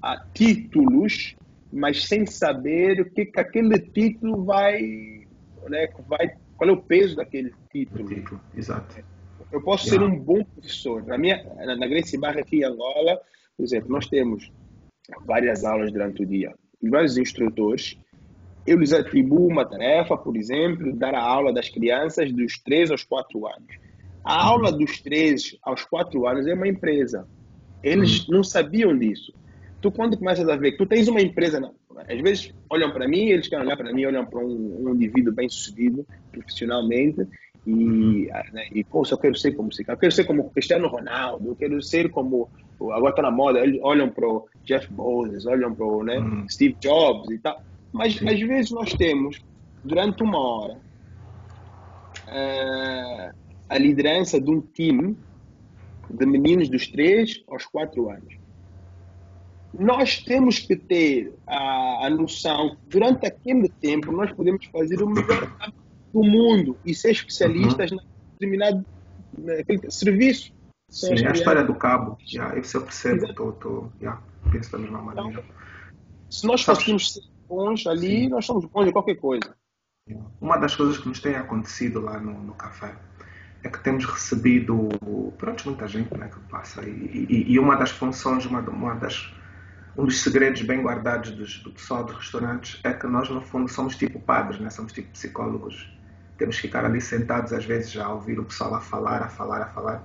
a 0.00 0.24
títulos, 0.32 1.36
mas 1.70 2.06
sem 2.06 2.24
saber 2.24 3.02
o 3.02 3.10
que, 3.10 3.26
que 3.26 3.40
aquele 3.40 3.78
título 3.78 4.42
vai, 4.42 4.80
né, 5.68 5.88
vai. 6.08 6.34
Qual 6.62 6.70
é 6.70 6.72
o 6.74 6.80
peso 6.80 7.16
daquele 7.16 7.52
título? 7.72 8.08
título. 8.08 8.40
Exato. 8.56 9.04
Eu 9.50 9.60
posso 9.60 9.88
yeah. 9.88 10.06
ser 10.06 10.12
um 10.12 10.16
bom 10.16 10.44
professor. 10.44 11.04
Na 11.04 11.18
minha, 11.18 11.42
na 11.56 11.88
Grécia 11.88 12.16
Barra 12.20 12.38
aqui 12.38 12.60
em 12.60 12.64
Angola, 12.64 13.20
por 13.56 13.64
exemplo, 13.64 13.90
nós 13.90 14.06
temos 14.06 14.48
várias 15.26 15.64
aulas 15.64 15.90
durante 15.90 16.22
o 16.22 16.26
dia. 16.26 16.54
Os 16.80 16.88
vários 16.88 17.18
instrutores, 17.18 17.98
eu 18.64 18.78
lhes 18.78 18.92
atribuo 18.92 19.48
uma 19.48 19.64
tarefa, 19.64 20.16
por 20.16 20.36
exemplo, 20.36 20.94
dar 20.94 21.16
a 21.16 21.20
aula 21.20 21.52
das 21.52 21.68
crianças 21.68 22.32
dos 22.32 22.56
3 22.62 22.92
aos 22.92 23.02
4 23.02 23.44
anos. 23.44 23.74
A 24.22 24.40
aula 24.40 24.70
dos 24.70 25.00
3 25.00 25.58
aos 25.64 25.84
4 25.84 26.28
anos 26.28 26.46
é 26.46 26.54
uma 26.54 26.68
empresa. 26.68 27.26
Eles 27.82 28.28
uhum. 28.28 28.36
não 28.36 28.44
sabiam 28.44 28.96
disso. 28.96 29.34
Tu, 29.80 29.90
quando 29.90 30.16
começas 30.16 30.48
a 30.48 30.54
ver 30.54 30.70
que 30.70 30.78
tu 30.78 30.86
tens 30.86 31.08
uma 31.08 31.20
empresa, 31.20 31.58
não, 31.58 31.74
às 32.08 32.20
vezes 32.20 32.54
olham 32.68 32.90
para 32.92 33.08
mim, 33.08 33.26
eles 33.28 33.48
querem 33.48 33.64
olhar 33.64 33.76
para 33.76 33.92
mim, 33.92 34.04
olham 34.04 34.24
para 34.24 34.40
um, 34.40 34.86
um 34.86 34.94
indivíduo 34.94 35.32
bem 35.32 35.48
sucedido 35.48 36.06
profissionalmente 36.30 37.26
e, 37.66 37.72
uhum. 37.72 38.28
né, 38.52 38.66
e 38.72 38.82
pô, 38.82 39.02
eu 39.08 39.18
quero 39.18 39.36
ser 39.36 39.52
como 39.52 39.70
eu 39.86 39.96
quero 39.96 40.12
ser 40.12 40.24
como 40.24 40.50
Cristiano 40.50 40.88
Ronaldo, 40.88 41.48
eu 41.48 41.56
quero 41.56 41.80
ser 41.82 42.10
como 42.10 42.48
agora 42.90 43.10
está 43.10 43.22
na 43.22 43.30
moda, 43.30 43.60
olham 43.82 44.10
para 44.10 44.26
o 44.26 44.48
Jeff 44.64 44.88
Bezos, 44.90 45.46
olham 45.46 45.74
para 45.74 45.86
o 45.86 46.02
né, 46.02 46.18
uhum. 46.18 46.48
Steve 46.48 46.76
Jobs 46.80 47.30
e 47.30 47.38
tal. 47.38 47.62
Mas 47.92 48.14
Sim. 48.16 48.28
às 48.28 48.40
vezes 48.40 48.70
nós 48.70 48.92
temos, 48.94 49.40
durante 49.84 50.22
uma 50.22 50.38
hora, 50.38 50.80
uh, 52.28 53.34
a 53.68 53.78
liderança 53.78 54.40
de 54.40 54.50
um 54.50 54.60
time 54.60 55.16
de 56.10 56.26
meninos 56.26 56.68
dos 56.68 56.88
3 56.88 57.44
aos 57.48 57.64
4 57.66 58.10
anos. 58.10 58.41
Nós 59.78 60.18
temos 60.18 60.58
que 60.58 60.76
ter 60.76 61.32
a, 61.46 62.06
a 62.06 62.10
noção 62.10 62.76
que 62.76 62.88
durante 62.88 63.26
aquele 63.26 63.68
tempo 63.68 64.12
nós 64.12 64.30
podemos 64.32 64.64
fazer 64.66 65.02
o 65.02 65.08
melhor 65.08 65.50
do 66.12 66.22
mundo 66.22 66.76
e 66.84 66.94
ser 66.94 67.12
especialistas 67.12 67.90
uhum. 67.90 67.98
em 67.98 68.32
determinado 68.32 68.86
serviço. 69.88 70.52
Sim, 70.88 71.14
é 71.24 71.28
a 71.28 71.32
história 71.32 71.64
do 71.64 71.74
cabo. 71.74 72.18
Yeah, 72.30 72.58
isso 72.58 72.76
eu 72.76 72.82
percebo, 72.82 73.32
tô, 73.32 73.52
tô, 73.52 73.88
yeah, 74.00 74.22
penso 74.50 74.70
da 74.72 74.78
mesma 74.78 75.00
maneira. 75.00 75.30
Então, 75.30 75.44
se 76.28 76.46
nós 76.46 76.64
conseguimos 76.64 77.14
ser 77.14 77.22
bons 77.48 77.86
ali, 77.86 78.24
Sim. 78.24 78.28
nós 78.28 78.44
somos 78.44 78.66
bons 78.66 78.86
em 78.86 78.92
qualquer 78.92 79.14
coisa. 79.16 79.54
Uma 80.40 80.56
das 80.56 80.74
coisas 80.74 80.98
que 80.98 81.08
nos 81.08 81.20
tem 81.20 81.34
acontecido 81.36 82.00
lá 82.00 82.18
no, 82.18 82.32
no 82.42 82.54
café 82.54 82.94
é 83.62 83.68
que 83.68 83.82
temos 83.82 84.04
recebido, 84.04 84.88
pronto, 85.38 85.64
muita 85.66 85.86
gente 85.86 86.12
né, 86.16 86.28
que 86.28 86.40
passa. 86.50 86.82
E, 86.82 87.26
e, 87.28 87.52
e, 87.52 87.58
uma 87.58 87.76
das 87.76 87.90
funções, 87.90 88.44
uma, 88.44 88.60
uma 88.60 88.94
das, 88.94 89.32
um 89.96 90.04
dos 90.04 90.22
segredos 90.22 90.62
bem 90.62 90.82
guardados 90.82 91.30
dos, 91.32 91.58
do 91.62 91.70
pessoal 91.70 92.04
dos 92.04 92.16
restaurantes 92.16 92.80
é 92.82 92.92
que 92.92 93.06
nós, 93.06 93.28
no 93.28 93.42
fundo, 93.42 93.70
somos 93.70 93.96
tipo 93.96 94.18
padres, 94.20 94.60
né? 94.60 94.70
somos 94.70 94.92
tipo 94.92 95.10
psicólogos. 95.10 95.92
Temos 96.38 96.56
que 96.56 96.62
ficar 96.62 96.84
ali 96.84 97.00
sentados, 97.00 97.52
às 97.52 97.64
vezes, 97.64 97.96
a 97.96 98.08
ouvir 98.08 98.38
o 98.38 98.44
pessoal 98.44 98.74
a 98.74 98.80
falar, 98.80 99.22
a 99.22 99.28
falar, 99.28 99.62
a 99.62 99.66
falar. 99.66 100.02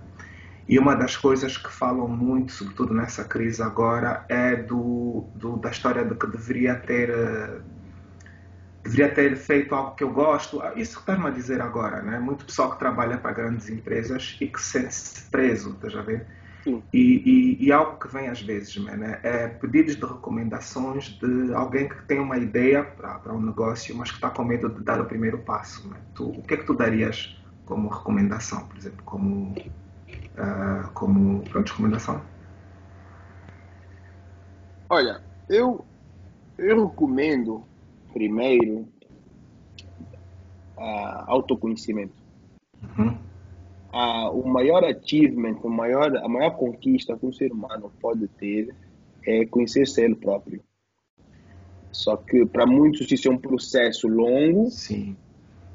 E 0.67 0.77
uma 0.77 0.95
das 0.95 1.15
coisas 1.15 1.57
que 1.57 1.71
falam 1.71 2.07
muito, 2.07 2.51
sobretudo 2.51 2.93
nessa 2.93 3.23
crise 3.23 3.63
agora, 3.63 4.25
é 4.27 4.55
do, 4.55 5.25
do 5.33 5.55
da 5.55 5.69
história 5.69 6.03
de 6.03 6.13
que 6.13 6.27
deveria 6.27 6.75
ter 6.75 7.09
eh, 7.09 7.61
deveria 8.83 9.13
ter 9.13 9.35
feito 9.37 9.73
algo 9.73 9.95
que 9.95 10.03
eu 10.03 10.11
gosto. 10.11 10.61
Ah, 10.61 10.73
isso 10.75 10.95
que 10.95 10.99
está-me 11.01 11.27
a 11.27 11.29
dizer 11.29 11.61
agora, 11.61 12.01
né? 12.01 12.19
Muito 12.19 12.45
pessoal 12.45 12.71
que 12.71 12.79
trabalha 12.79 13.17
para 13.17 13.31
grandes 13.31 13.69
empresas 13.69 14.37
e 14.41 14.47
que 14.47 14.61
sente-se 14.61 15.29
preso, 15.29 15.71
estás 15.71 15.95
a 15.95 16.01
ver? 16.01 16.27
E, 16.93 16.99
e, 16.99 17.65
e, 17.65 17.71
algo 17.71 17.99
que 17.99 18.07
vem 18.07 18.27
às 18.27 18.41
vezes, 18.41 18.75
né? 18.83 19.19
é 19.23 19.47
pedidos 19.47 19.95
de 19.95 20.05
recomendações 20.05 21.09
de 21.19 21.53
alguém 21.53 21.87
que 21.87 22.05
tem 22.07 22.19
uma 22.19 22.37
ideia 22.37 22.83
para, 22.83 23.19
para 23.19 23.33
um 23.33 23.41
negócio, 23.41 23.95
mas 23.95 24.09
que 24.09 24.17
está 24.17 24.29
com 24.29 24.43
medo 24.43 24.69
de 24.69 24.83
dar 24.83 24.99
o 25.01 25.05
primeiro 25.05 25.39
passo. 25.39 25.87
Né? 25.87 25.97
Tu, 26.15 26.29
o 26.29 26.41
que 26.43 26.53
é 26.53 26.57
que 26.57 26.65
tu 26.65 26.73
darias 26.73 27.37
como 27.65 27.89
recomendação, 27.89 28.65
por 28.67 28.77
exemplo, 28.77 29.03
como 29.03 29.53
uh, 29.53 30.89
como 30.93 31.41
pronto, 31.43 31.69
recomendação? 31.69 32.21
Olha, 34.89 35.21
eu, 35.49 35.85
eu 36.57 36.87
recomendo 36.87 37.63
primeiro 38.13 38.87
uh, 40.77 41.23
autoconhecimento. 41.27 42.15
Uhum. 42.97 43.26
O 43.91 44.47
maior 44.47 44.83
achievement, 44.83 45.57
o 45.63 45.69
maior, 45.69 46.15
a 46.17 46.27
maior 46.27 46.51
conquista 46.51 47.17
que 47.17 47.25
um 47.25 47.33
ser 47.33 47.51
humano 47.51 47.91
pode 47.99 48.27
ter 48.27 48.73
é 49.25 49.45
conhecer-se 49.45 50.01
ele 50.01 50.15
próprio. 50.15 50.61
Só 51.91 52.15
que 52.15 52.45
para 52.45 52.65
muitos 52.65 53.11
isso 53.11 53.27
é 53.27 53.31
um 53.31 53.37
processo 53.37 54.07
longo. 54.07 54.69
Sim. 54.69 55.15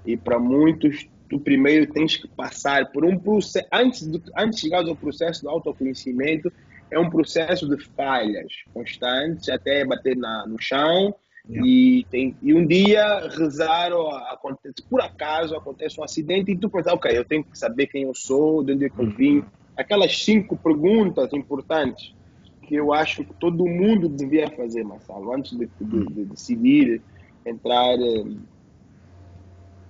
E 0.04 0.16
para 0.16 0.38
muitos 0.38 1.08
tu 1.28 1.38
primeiro 1.38 1.90
tens 1.90 2.16
que 2.16 2.28
passar 2.28 2.92
por 2.92 3.04
um 3.04 3.18
processo, 3.18 3.66
antes 3.72 4.06
de, 4.06 4.22
antes 4.36 4.56
de 4.56 4.60
chegar 4.66 4.86
ao 4.86 4.94
processo 4.94 5.42
do 5.42 5.48
autoconhecimento, 5.48 6.52
é 6.90 6.98
um 6.98 7.08
processo 7.08 7.66
de 7.66 7.82
falhas 7.82 8.52
constantes 8.74 9.48
até 9.48 9.84
bater 9.84 10.14
na, 10.14 10.46
no 10.46 10.60
chão 10.60 11.14
yeah. 11.48 11.66
e, 11.66 12.04
tem, 12.10 12.36
e 12.42 12.54
um 12.54 12.66
dia 12.66 13.28
rezar 13.28 13.92
ou 13.92 14.10
acontece, 14.10 14.82
por 14.88 15.00
acaso 15.00 15.56
acontece 15.56 16.00
um 16.00 16.04
acidente 16.04 16.52
e 16.52 16.56
tu 16.56 16.68
pensas, 16.68 16.92
ok, 16.92 17.16
eu 17.16 17.24
tenho 17.24 17.44
que 17.44 17.58
saber 17.58 17.86
quem 17.86 18.02
eu 18.02 18.14
sou, 18.14 18.62
de 18.62 18.72
onde 18.72 18.86
é 18.86 18.88
que 18.88 18.98
eu 18.98 19.04
uhum. 19.04 19.10
vim. 19.10 19.44
Aquelas 19.76 20.24
cinco 20.24 20.56
perguntas 20.56 21.32
importantes 21.32 22.14
que 22.62 22.74
eu 22.74 22.92
acho 22.92 23.24
que 23.24 23.34
todo 23.34 23.66
mundo 23.66 24.08
devia 24.08 24.50
fazer, 24.50 24.84
Marcelo, 24.84 25.32
antes 25.32 25.56
de, 25.56 25.68
de, 25.80 26.06
de 26.06 26.24
decidir 26.24 27.02
entrar 27.44 27.94
eh, 27.98 28.24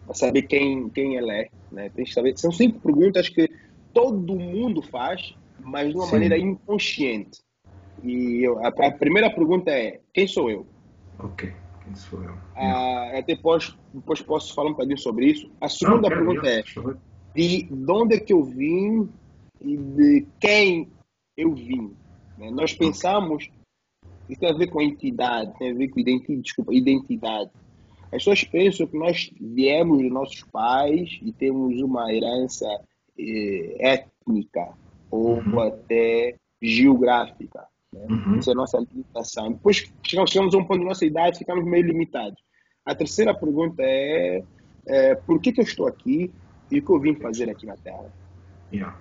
para 0.04 0.14
saber 0.14 0.42
quem, 0.42 0.88
quem 0.88 1.16
ela 1.16 1.32
é. 1.34 1.48
Né? 1.70 1.90
Tem 1.90 2.04
que 2.04 2.12
saber. 2.12 2.36
São 2.38 2.50
cinco 2.50 2.80
perguntas 2.80 3.28
que 3.28 3.50
todo 3.92 4.34
mundo 4.38 4.82
faz, 4.82 5.34
mas 5.60 5.90
de 5.90 5.96
uma 5.96 6.06
Sim. 6.06 6.12
maneira 6.12 6.38
inconsciente. 6.38 7.40
E 8.02 8.42
eu, 8.42 8.58
a, 8.64 8.68
a, 8.68 8.90
primeira 8.90 9.30
pergunta 9.30 9.70
é: 9.70 10.00
quem 10.12 10.26
sou 10.26 10.50
eu? 10.50 10.66
Ok, 11.22 11.52
sou 11.94 12.22
eu? 12.22 12.34
Ah, 12.56 13.10
até 13.10 13.34
depois, 13.34 13.76
depois 13.94 14.20
posso 14.22 14.54
falar 14.54 14.68
um 14.70 14.72
bocadinho 14.72 14.98
sobre 14.98 15.26
isso. 15.26 15.50
A 15.60 15.68
segunda 15.68 16.08
Não, 16.08 16.16
pergunta 16.16 16.48
é: 16.48 16.62
de, 17.34 17.62
de 17.64 17.92
onde 17.92 18.16
é 18.16 18.20
que 18.20 18.32
eu 18.32 18.42
vim 18.42 19.08
e 19.60 19.76
de 19.76 20.26
quem 20.40 20.88
eu 21.36 21.54
vim. 21.54 21.94
Né? 22.36 22.50
Nós 22.50 22.74
pensamos, 22.74 23.50
isso 24.28 24.40
tem 24.40 24.50
a 24.50 24.56
ver 24.56 24.68
com 24.68 24.80
entidade, 24.80 25.56
tem 25.58 25.70
a 25.70 25.74
ver 25.74 25.88
com 25.88 26.00
identidade, 26.00 26.42
desculpa, 26.42 26.74
identidade. 26.74 27.50
As 28.06 28.18
pessoas 28.18 28.44
pensam 28.44 28.86
que 28.86 28.98
nós 28.98 29.30
viemos 29.40 30.02
dos 30.02 30.12
nossos 30.12 30.42
pais 30.44 31.18
e 31.22 31.32
temos 31.32 31.80
uma 31.80 32.12
herança 32.12 32.66
eh, 33.18 33.76
étnica 33.78 34.74
ou 35.10 35.38
uhum. 35.38 35.60
até 35.60 36.36
geográfica. 36.60 37.66
Né? 37.92 38.06
Uhum. 38.08 38.38
Essa 38.38 38.50
é 38.50 38.52
a 38.52 38.56
nossa 38.56 38.78
limitação. 38.78 39.52
Depois 39.52 39.92
chegamos, 40.02 40.30
chegamos 40.30 40.54
a 40.54 40.58
um 40.58 40.64
ponto 40.64 40.80
da 40.80 40.86
nossa 40.86 41.04
idade 41.04 41.38
ficamos 41.38 41.64
meio 41.64 41.86
limitados. 41.86 42.42
A 42.84 42.94
terceira 42.94 43.34
pergunta 43.34 43.82
é, 43.82 44.42
é 44.86 45.14
por 45.14 45.40
que, 45.40 45.52
que 45.52 45.60
eu 45.60 45.64
estou 45.64 45.86
aqui 45.86 46.30
e 46.70 46.78
o 46.78 46.82
que 46.84 46.90
eu 46.90 47.00
vim 47.00 47.14
fazer 47.14 47.48
aqui 47.50 47.66
na 47.66 47.76
Terra? 47.76 48.12
Yeah. 48.72 48.98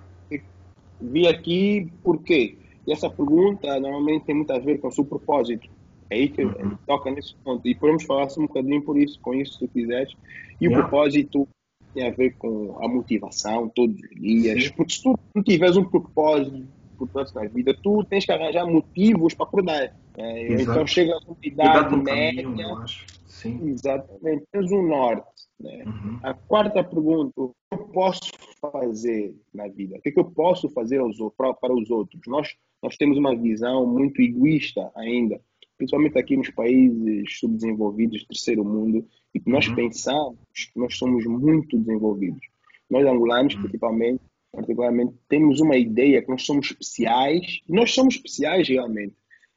Vim 1.00 1.26
aqui 1.26 1.90
por 2.02 2.22
quê? 2.22 2.56
E 2.86 2.92
essa 2.92 3.10
pergunta 3.10 3.80
normalmente 3.80 4.26
tem 4.26 4.34
muito 4.34 4.52
a 4.52 4.58
ver 4.58 4.78
com 4.78 4.88
o 4.88 4.92
seu 4.92 5.04
propósito. 5.04 5.68
É 6.10 6.14
aí 6.14 6.28
que 6.28 6.44
uhum. 6.44 6.76
toca 6.86 7.10
nesse 7.10 7.34
ponto. 7.36 7.66
E 7.66 7.74
podemos 7.74 8.04
falar 8.04 8.28
um 8.38 8.46
bocadinho 8.46 8.82
por 8.82 8.96
isso, 8.98 9.18
com 9.20 9.34
isso, 9.34 9.54
se 9.54 9.58
tu 9.60 9.68
quiseres. 9.68 10.12
E 10.60 10.66
yeah. 10.66 10.78
o 10.78 10.88
propósito 10.88 11.48
tem 11.94 12.06
a 12.06 12.10
ver 12.10 12.36
com 12.36 12.76
a 12.80 12.88
motivação 12.88 13.68
todos 13.68 13.96
os 13.96 14.20
dias. 14.20 14.64
Sim. 14.64 14.72
Porque 14.76 14.92
se 14.92 15.02
tu 15.02 15.18
não 15.34 15.42
tiveres 15.42 15.76
um 15.76 15.84
propósito, 15.84 16.66
propósito 16.96 17.36
na 17.36 17.46
vida, 17.48 17.76
tu 17.82 18.04
tens 18.04 18.24
que 18.24 18.32
arranjar 18.32 18.66
motivos 18.66 19.34
para 19.34 19.46
acordar. 19.46 19.96
É, 20.16 20.52
então 20.52 20.86
chega 20.86 21.14
a 21.14 21.18
uma 21.18 21.36
idade 21.42 21.96
média. 21.96 22.42
Caminho, 22.42 22.84
Sim. 23.26 23.70
Exatamente, 23.70 24.44
tens 24.52 24.70
um 24.70 24.86
norte. 24.86 25.26
Né? 25.58 25.84
Uhum. 25.86 26.18
A 26.22 26.34
quarta 26.34 26.84
pergunta: 26.84 27.32
o 27.40 27.48
que 27.48 27.54
eu 27.72 27.78
posso 27.88 28.30
fazer 28.60 29.34
na 29.52 29.68
vida? 29.68 29.96
O 29.96 30.00
que, 30.00 30.10
é 30.10 30.12
que 30.12 30.20
eu 30.20 30.24
posso 30.24 30.68
fazer 30.70 30.98
aos, 30.98 31.16
para, 31.36 31.52
para 31.54 31.74
os 31.74 31.90
outros? 31.90 32.20
Nós, 32.26 32.54
nós 32.82 32.96
temos 32.96 33.16
uma 33.18 33.34
visão 33.34 33.86
muito 33.86 34.20
egoísta 34.20 34.90
ainda 34.94 35.40
principalmente 35.82 36.16
aqui 36.16 36.36
nos 36.36 36.50
países 36.50 37.38
subdesenvolvidos, 37.38 38.24
terceiro 38.24 38.64
mundo, 38.64 39.04
e 39.34 39.40
que 39.40 39.50
nós 39.50 39.66
uhum. 39.66 39.74
pensamos 39.74 40.38
que 40.54 40.78
nós 40.78 40.96
somos 40.96 41.24
muito 41.26 41.76
desenvolvidos. 41.76 42.46
Nós 42.88 43.04
angolanos, 43.04 43.54
uhum. 43.54 43.62
principalmente, 43.62 44.22
particularmente, 44.52 45.14
temos 45.28 45.60
uma 45.60 45.76
ideia 45.76 46.22
que 46.22 46.28
nós 46.28 46.42
somos 46.42 46.70
especiais, 46.70 47.60
nós 47.68 47.92
somos 47.92 48.16
especiais 48.16 48.68
realmente, 48.68 49.16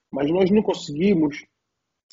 mas 0.10 0.32
nós 0.32 0.50
não 0.50 0.64
conseguimos 0.64 1.46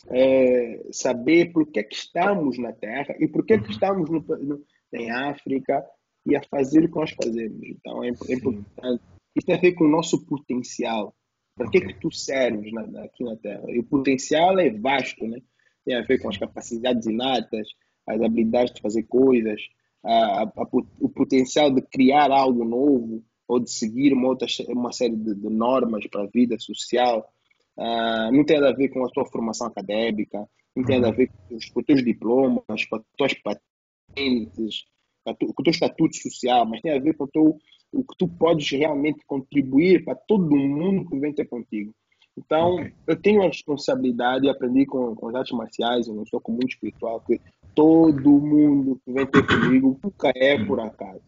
é, 0.09 0.83
saber 0.91 1.53
por 1.53 1.67
que 1.71 1.81
é 1.81 1.83
que 1.85 1.95
estamos 1.95 2.59
na 2.59 2.73
Terra 2.73 3.15
e 3.21 3.29
por 3.29 3.47
que 3.47 3.55
é 3.55 3.59
que 3.59 3.67
uhum. 3.67 3.71
estamos 3.71 4.11
no, 4.11 4.21
no, 4.21 4.65
em 4.93 5.11
África 5.11 5.85
e 6.27 6.37
a 6.37 6.43
fazer 6.43 6.85
o 6.85 6.89
que 6.89 6.99
nós 6.99 7.11
fazemos. 7.13 7.61
Então 7.63 8.03
é, 8.03 8.09
é 8.09 8.35
importante. 8.35 9.03
Isso 9.35 9.47
tem 9.47 9.55
a 9.55 9.61
ver 9.61 9.73
com 9.73 9.85
o 9.85 9.91
nosso 9.91 10.27
potencial. 10.27 11.15
Para 11.55 11.71
que, 11.71 11.81
que 11.81 12.01
tu 12.01 12.11
serves 12.11 12.73
na, 12.73 12.87
na, 12.87 13.05
aqui 13.05 13.23
na 13.23 13.37
Terra? 13.37 13.65
E 13.69 13.79
o 13.79 13.85
potencial 13.85 14.59
é 14.59 14.71
vasto, 14.71 15.27
né? 15.27 15.39
Tem 15.85 15.95
a 15.97 16.03
ver 16.03 16.19
com 16.19 16.29
as 16.29 16.39
capacidades 16.39 17.07
inatas, 17.07 17.69
as 18.07 18.21
habilidades 18.23 18.73
de 18.75 18.81
fazer 18.81 19.03
coisas, 19.05 19.61
a, 20.05 20.43
a, 20.43 20.69
o 21.01 21.09
potencial 21.09 21.71
de 21.71 21.83
criar 21.83 22.31
algo 22.31 22.65
novo 22.65 23.23
ou 23.47 23.61
de 23.61 23.71
seguir 23.71 24.13
uma, 24.13 24.29
outra, 24.29 24.47
uma 24.69 24.93
série 24.93 25.17
de, 25.17 25.35
de 25.35 25.49
normas 25.49 26.07
para 26.09 26.23
a 26.23 26.29
vida 26.33 26.59
social. 26.59 27.31
Uh, 27.77 28.33
não 28.33 28.45
tem 28.45 28.59
nada 28.59 28.73
a 28.73 28.77
ver 28.77 28.89
com 28.89 29.05
a 29.05 29.09
tua 29.09 29.27
formação 29.27 29.67
acadêmica, 29.67 30.49
não 30.75 30.85
tem 30.85 30.97
nada 30.97 31.09
a 31.09 31.11
uhum. 31.11 31.17
ver 31.17 31.29
com 31.29 31.57
os, 31.57 31.69
com 31.71 31.81
os 31.81 31.87
teus 31.87 32.05
diplomas, 32.05 32.65
com 32.67 32.97
as 32.97 33.03
tuas 33.17 33.35
patentes, 33.35 34.85
com, 35.25 35.47
o 35.59 35.63
teu 35.63 35.71
estatuto 35.71 36.17
social, 36.17 36.67
mas 36.67 36.81
tem 36.81 36.93
a 36.93 37.01
ver 37.01 37.15
com 37.15 37.25
o 37.25 37.29
teu 37.29 37.59
o 37.93 38.03
que 38.03 38.17
tu 38.17 38.27
podes 38.27 38.71
realmente 38.71 39.23
contribuir 39.27 40.03
para 40.03 40.15
todo 40.15 40.57
mundo 40.57 41.07
que 41.09 41.19
vem 41.19 41.35
ter 41.35 41.45
contigo. 41.45 41.95
Então, 42.37 42.77
okay. 42.77 42.95
eu 43.07 43.21
tenho 43.21 43.43
a 43.43 43.47
responsabilidade, 43.47 44.49
aprendi 44.49 44.87
com, 44.87 45.15
com 45.15 45.29
as 45.29 45.35
artes 45.35 45.57
marciais, 45.57 46.07
eu 46.07 46.15
não 46.15 46.25
sou 46.25 46.41
com 46.41 46.53
muito 46.53 46.71
espiritual, 46.71 47.21
que 47.21 47.41
todo 47.75 48.41
mundo 48.41 49.01
que 49.05 49.13
vem 49.13 49.27
ter 49.27 49.47
comigo 49.47 49.99
nunca 50.03 50.33
é 50.35 50.63
por 50.65 50.81
acaso. 50.81 51.23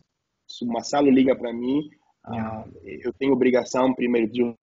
Se 0.49 0.65
uma 0.65 0.83
sala 0.83 1.11
liga 1.11 1.37
para 1.37 1.53
mim, 1.53 1.91
ah, 2.25 2.65
eu 2.83 3.13
tenho 3.13 3.33
obrigação, 3.33 3.95
primeiro, 3.95 4.31
de 4.31 4.55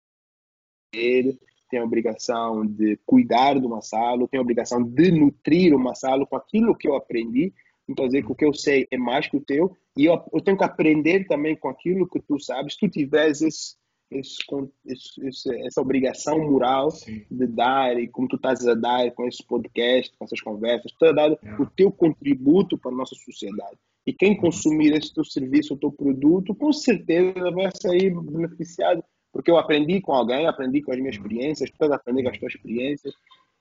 ele, 0.93 1.39
tenho 1.69 1.83
obrigação 1.83 2.65
de 2.65 2.97
cuidar 3.05 3.59
de 3.59 3.65
uma 3.65 3.81
sala, 3.81 4.27
tenho 4.27 4.43
obrigação 4.43 4.83
de 4.83 5.11
nutrir 5.11 5.73
uma 5.73 5.95
sala 5.95 6.25
com 6.25 6.35
aquilo 6.35 6.75
que 6.75 6.87
eu 6.87 6.95
aprendi. 6.95 7.53
Então, 7.87 8.05
dizer 8.05 8.23
que 8.23 8.31
o 8.31 8.35
que 8.35 8.45
eu 8.45 8.53
sei 8.53 8.87
é 8.91 8.97
mais 8.97 9.27
que 9.27 9.37
o 9.37 9.41
teu, 9.41 9.75
e 9.97 10.05
eu, 10.05 10.21
eu, 10.33 10.41
tenho 10.41 10.57
que 10.57 10.63
aprender 10.63 11.27
também 11.27 11.55
com 11.55 11.67
aquilo 11.67 12.07
que 12.07 12.19
tu 12.19 12.39
sabes. 12.39 12.73
Se 12.73 12.79
tu 12.79 12.89
tiveres 12.89 13.41
esse, 13.41 13.75
esse, 14.11 14.37
esse, 14.85 15.65
essa 15.65 15.81
obrigação 15.81 16.39
moral 16.39 16.91
Sim. 16.91 17.23
de 17.31 17.47
dar, 17.47 17.97
e 17.97 18.07
como 18.07 18.27
tu 18.27 18.35
estás 18.35 18.67
a 18.67 18.73
dar 18.73 19.09
com 19.11 19.25
esse 19.27 19.43
podcast, 19.43 20.15
com 20.17 20.25
essas 20.25 20.41
conversas, 20.41 20.91
tu 20.91 21.05
estás 21.05 21.11
a 21.11 21.15
dar 21.15 21.31
é. 21.31 21.61
o 21.61 21.65
teu 21.65 21.91
contributo 21.91 22.77
para 22.77 22.91
a 22.91 22.95
nossa 22.95 23.15
sociedade. 23.15 23.77
E 24.05 24.11
quem 24.11 24.35
consumir 24.35 24.93
esse 24.93 25.13
teu 25.13 25.23
serviço, 25.23 25.73
o 25.73 25.77
teu 25.77 25.91
produto, 25.91 26.55
com 26.55 26.73
certeza 26.73 27.51
vai 27.51 27.69
sair 27.73 28.09
beneficiado. 28.09 29.03
Porque 29.31 29.49
eu 29.49 29.57
aprendi 29.57 30.01
com 30.01 30.11
alguém, 30.11 30.45
aprendi 30.45 30.81
com 30.81 30.91
as 30.91 30.97
minhas 30.97 31.15
experiências, 31.15 31.69
tu 31.69 31.73
estás 31.73 31.91
a 31.91 31.95
aprender 31.95 32.23
com 32.23 32.29
as 32.29 32.37
tuas 32.37 32.53
experiências. 32.53 33.13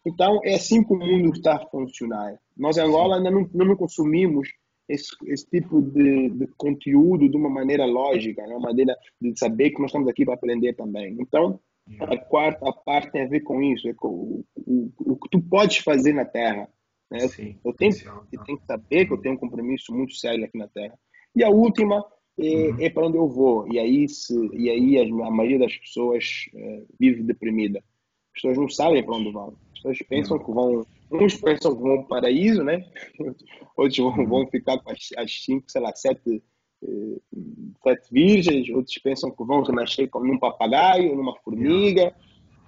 Então, 0.05 0.41
é 0.43 0.55
assim 0.55 0.83
que 0.83 0.93
o 0.93 0.99
mundo 0.99 1.33
está 1.37 1.57
a 1.57 1.67
funcionar. 1.67 2.39
Nós, 2.57 2.77
em 2.77 2.81
Angola, 2.81 3.17
ainda 3.17 3.31
não, 3.31 3.49
não 3.53 3.77
consumimos 3.77 4.49
esse, 4.93 5.11
esse 5.27 5.49
tipo 5.49 5.81
de, 5.81 6.31
de, 6.31 6.47
conteúdo 6.57 7.29
de 7.29 7.37
uma 7.37 7.49
maneira 7.49 7.85
lógica, 7.87 8.47
né? 8.47 8.55
uma 8.55 8.69
maneira 8.69 8.97
de 9.21 9.39
saber 9.39 9.71
que 9.71 9.81
nós 9.81 9.91
estamos 9.91 10.09
aqui 10.09 10.25
para 10.25 10.35
aprender 10.35 10.75
também. 10.75 11.17
Então, 11.19 11.61
a 12.01 12.17
quarta 12.17 12.73
parte 12.73 13.13
tem 13.13 13.23
a 13.23 13.29
ver 13.29 13.41
com 13.41 13.63
isso, 13.63 13.89
é 13.89 13.95
com 13.95 14.09
o, 14.09 14.45
o, 14.57 14.93
o 14.99 15.17
que 15.17 15.29
tu 15.31 15.41
podes 15.41 15.79
fazer 15.79 16.13
na 16.13 16.25
Terra. 16.25 16.69
Né? 17.11 17.21
Sim, 17.29 17.59
eu, 17.65 17.73
tenho, 17.73 17.93
eu 18.33 18.45
tenho 18.45 18.59
que 18.59 18.67
saber 18.67 19.07
que 19.07 19.13
eu 19.13 19.19
tenho 19.19 19.35
um 19.35 19.39
compromisso 19.39 19.93
muito 19.93 20.15
sério 20.15 20.45
aqui 20.45 20.57
na 20.57 20.69
Terra. 20.69 20.97
E 21.35 21.43
a 21.43 21.49
última 21.49 22.05
é, 22.39 22.43
uhum. 22.43 22.77
é 22.81 22.91
para 22.91 23.07
onde 23.07 23.17
eu 23.17 23.29
vou. 23.29 23.73
E 23.73 23.79
aí, 23.79 24.09
se, 24.09 24.35
e 24.53 24.71
aí 24.71 24.99
a 24.99 25.31
maioria 25.31 25.59
das 25.59 25.77
pessoas 25.77 26.47
é, 26.55 26.83
vive 26.99 27.23
deprimida. 27.23 27.79
As 27.79 28.43
pessoas 28.43 28.59
não 28.59 28.69
sabem 28.69 29.05
para 29.05 29.17
onde 29.17 29.33
vão. 29.33 29.57
As 29.87 29.99
pessoas 29.99 30.09
pensam 30.09 30.37
uhum. 30.37 30.45
que 30.45 30.53
vão 30.53 30.87
Uns 31.11 31.35
pensam 31.35 31.75
que 31.75 31.83
vão 31.83 31.97
para 31.97 32.05
o 32.05 32.09
paraíso, 32.09 32.63
né? 32.63 32.85
Outros 33.77 33.99
vão, 33.99 34.27
vão 34.27 34.47
ficar 34.47 34.79
com 34.79 34.91
as, 34.91 35.09
as 35.17 35.45
cinco, 35.45 35.71
sei 35.71 35.81
lá, 35.81 35.93
sete, 35.95 36.43
eh, 36.85 37.39
sete 37.83 38.13
virgens. 38.13 38.71
Outros 38.71 38.97
pensam 38.99 39.31
que 39.31 39.45
vão 39.45 39.63
renascer 39.63 40.09
como 40.09 40.27
num 40.27 40.39
papagaio, 40.39 41.17
numa 41.17 41.35
formiga. 41.41 42.15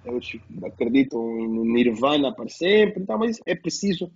Outros 0.05 0.37
acreditam 0.63 1.21
no 1.21 1.63
nirvana 1.63 2.33
para 2.33 2.49
sempre. 2.49 3.01
Então, 3.01 3.17
mas 3.17 3.39
é 3.45 3.55
preciso, 3.55 4.11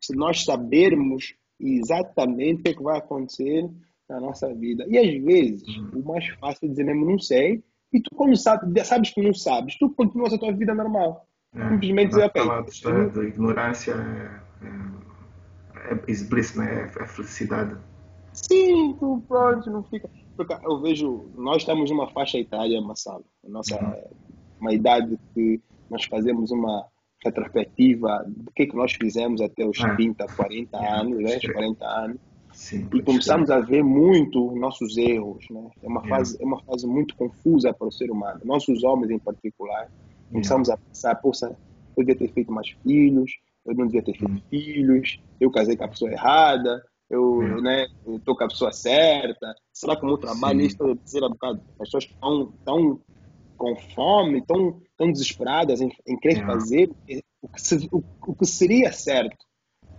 se 0.00 0.14
nós 0.14 0.44
sabermos 0.44 1.34
exatamente 1.58 2.60
o 2.60 2.62
que, 2.62 2.70
é 2.70 2.74
que 2.74 2.82
vai 2.82 2.98
acontecer 2.98 3.68
na 4.08 4.20
nossa 4.20 4.54
vida. 4.54 4.86
E 4.88 4.96
às 4.96 5.24
vezes, 5.24 5.76
uhum. 5.76 6.02
o 6.02 6.06
mais 6.06 6.26
fácil 6.38 6.66
é 6.66 6.68
dizer 6.68 6.84
mesmo, 6.84 7.04
não 7.04 7.18
sei. 7.18 7.64
E 7.92 8.00
tu, 8.00 8.14
quando 8.14 8.36
sabe, 8.36 8.84
sabes 8.84 9.10
que 9.10 9.20
não 9.20 9.34
sabes, 9.34 9.76
tu 9.76 9.90
continuas 9.90 10.32
a 10.32 10.38
tua 10.38 10.52
vida 10.52 10.72
normal. 10.72 11.26
É, 11.54 11.68
Simplesmente 11.68 12.08
dizer, 12.10 12.24
ok. 12.24 12.42
Da, 12.84 13.06
da 13.08 13.24
ignorância 13.24 13.92
é, 13.92 14.40
é, 14.66 15.92
é 15.92 15.94
bliss, 15.94 16.54
né? 16.54 16.90
É, 16.96 17.02
é 17.02 17.06
felicidade. 17.06 17.76
Sim, 18.32 18.96
tu 18.98 19.22
pronto, 19.26 19.70
não 19.70 19.82
fica. 19.82 20.08
Porque 20.36 20.54
eu 20.64 20.80
vejo, 20.80 21.26
nós 21.36 21.58
estamos 21.58 21.90
numa 21.90 22.08
faixa 22.08 22.38
etária, 22.38 22.80
Massalo. 22.80 23.24
Nossa, 23.46 23.76
uhum. 23.82 23.94
uma 24.60 24.72
idade 24.72 25.18
que 25.34 25.60
nós 25.90 26.04
fazemos 26.04 26.50
uma 26.50 26.86
retrospectiva 27.22 28.24
do 28.26 28.50
que, 28.52 28.66
que 28.66 28.76
nós 28.76 28.92
fizemos 28.92 29.40
até 29.40 29.66
os 29.66 29.78
é. 29.80 29.94
30, 29.94 30.26
40 30.26 30.78
anos, 30.78 31.18
né? 31.18 31.38
40 31.40 31.84
anos. 31.84 32.18
Sim, 32.52 32.88
e 32.92 33.02
começamos 33.02 33.50
a 33.50 33.60
ver 33.60 33.82
muito 33.82 34.54
nossos 34.56 34.96
erros, 34.96 35.46
né? 35.50 35.70
É 35.82 35.88
uma 35.88 36.02
fase, 36.06 36.36
é 36.40 36.44
uma 36.44 36.60
fase 36.62 36.86
muito 36.86 37.14
confusa 37.16 37.72
para 37.72 37.86
o 37.86 37.92
ser 37.92 38.10
humano, 38.10 38.40
nossos 38.44 38.82
homens 38.82 39.10
em 39.10 39.18
particular. 39.18 39.88
Começamos 40.30 40.70
a 40.70 40.76
pensar, 40.76 41.14
poxa, 41.16 41.56
eu 41.96 42.04
devia 42.04 42.16
ter 42.16 42.32
feito 42.32 42.52
mais 42.52 42.68
filhos, 42.82 43.32
eu 43.66 43.74
não 43.74 43.86
devia 43.86 44.02
ter 44.02 44.14
feito 44.16 44.32
uhum. 44.32 44.42
filhos, 44.48 45.20
eu 45.40 45.50
casei 45.50 45.76
com 45.76 45.84
a 45.84 45.88
pessoa 45.88 46.10
errada, 46.10 46.82
eu 47.08 47.22
uhum. 47.22 47.60
né, 47.60 47.86
estou 48.06 48.36
com 48.36 48.44
a 48.44 48.48
pessoa 48.48 48.72
certa. 48.72 49.54
Será 49.72 49.96
que 49.96 50.04
o 50.04 50.06
meu 50.06 50.18
trabalho, 50.18 50.60
isso 50.60 50.82
é 50.82 50.94
dizer 50.94 51.24
a 51.24 51.28
bocado, 51.28 51.60
as 51.72 51.88
pessoas 51.88 52.04
estão 52.04 52.52
tão 52.64 53.00
com 53.56 53.76
fome, 53.76 54.38
estão 54.38 54.80
tão 54.96 55.12
desesperadas 55.12 55.80
em, 55.80 55.92
em 56.06 56.16
querer 56.16 56.46
fazer 56.46 56.90
o 57.42 57.48
que, 57.48 57.60
se, 57.60 57.88
o, 57.92 58.02
o, 58.26 58.34
que 58.34 58.46
seria 58.46 58.90
certo. 58.92 59.44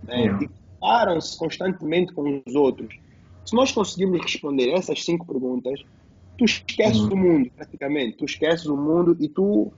Né? 0.02 0.38
E 0.42 0.50
param-se 0.80 1.38
constantemente 1.38 2.12
com 2.12 2.42
os 2.44 2.54
outros. 2.56 2.98
Se 3.44 3.54
nós 3.54 3.70
conseguirmos 3.70 4.20
responder 4.20 4.72
essas 4.72 5.04
cinco 5.04 5.26
perguntas, 5.26 5.80
tu 6.36 6.44
esqueces 6.44 7.02
uhum. 7.02 7.12
o 7.12 7.16
mundo, 7.16 7.50
praticamente. 7.54 8.16
Tu 8.16 8.24
esqueces 8.24 8.66
o 8.66 8.76
mundo 8.76 9.16
e 9.20 9.28
tu 9.28 9.72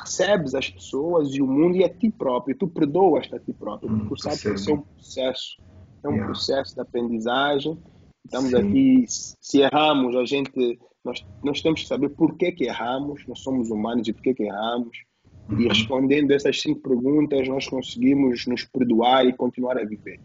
recebes 0.00 0.54
as 0.54 0.68
pessoas 0.68 1.34
e 1.34 1.42
o 1.42 1.46
mundo 1.46 1.76
e 1.76 1.84
a 1.84 1.88
ti 1.88 2.10
próprio, 2.10 2.56
tu 2.56 2.68
perdoas 2.68 3.28
a 3.32 3.38
ti 3.38 3.52
próprio, 3.52 3.90
hum, 3.90 4.08
tu 4.08 4.20
sabes 4.20 4.42
que 4.42 4.52
isso 4.52 4.70
é 4.70 4.74
um 4.74 4.82
processo, 4.82 5.56
é 6.02 6.08
um 6.08 6.12
yeah. 6.12 6.26
processo 6.26 6.74
de 6.74 6.80
aprendizagem 6.80 7.78
Estamos 8.24 8.50
Sim. 8.50 8.56
aqui, 8.56 9.04
se 9.08 9.60
erramos, 9.60 10.14
a 10.14 10.24
gente, 10.24 10.78
nós, 11.04 11.24
nós 11.42 11.60
temos 11.60 11.82
que 11.82 11.88
saber 11.88 12.10
por 12.10 12.36
que, 12.36 12.54
erramos, 12.60 13.26
nós 13.26 13.40
somos 13.40 13.70
humanos 13.70 14.06
e 14.08 14.12
por 14.12 14.22
que, 14.22 14.34
que 14.34 14.44
erramos. 14.44 14.96
Uhum. 15.48 15.60
E 15.60 15.68
respondendo 15.68 16.30
essas 16.30 16.60
cinco 16.60 16.80
perguntas, 16.80 17.48
nós 17.48 17.68
conseguimos 17.68 18.46
nos 18.46 18.64
perdoar 18.64 19.26
e 19.26 19.32
continuar 19.32 19.78
a 19.78 19.84
viver. 19.84 20.20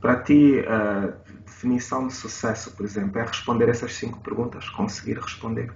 Para 0.00 0.22
ti, 0.22 0.60
a 0.68 1.14
definição 1.44 2.06
de 2.06 2.12
sucesso, 2.12 2.76
por 2.76 2.84
exemplo, 2.84 3.18
é 3.18 3.24
responder 3.24 3.68
essas 3.68 3.92
cinco 3.94 4.20
perguntas, 4.20 4.68
conseguir 4.68 5.18
responder? 5.18 5.72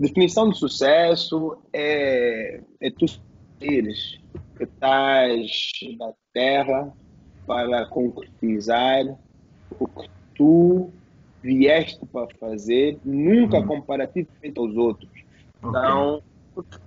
Definição 0.00 0.48
de 0.48 0.56
sucesso 0.56 1.58
é, 1.74 2.62
é 2.80 2.90
tu 2.90 3.04
seres 3.58 4.18
que 4.56 4.64
estás 4.64 5.50
na 5.98 6.12
Terra 6.32 6.90
para 7.46 7.84
concretizar 7.84 9.04
o 9.78 9.86
que 9.86 10.08
tu 10.34 10.90
vieste 11.42 12.00
para 12.06 12.26
fazer, 12.38 12.98
nunca 13.04 13.58
uhum. 13.58 13.66
comparativamente 13.66 14.58
aos 14.58 14.74
outros. 14.74 15.10
Okay. 15.62 15.68
Então, 15.68 16.22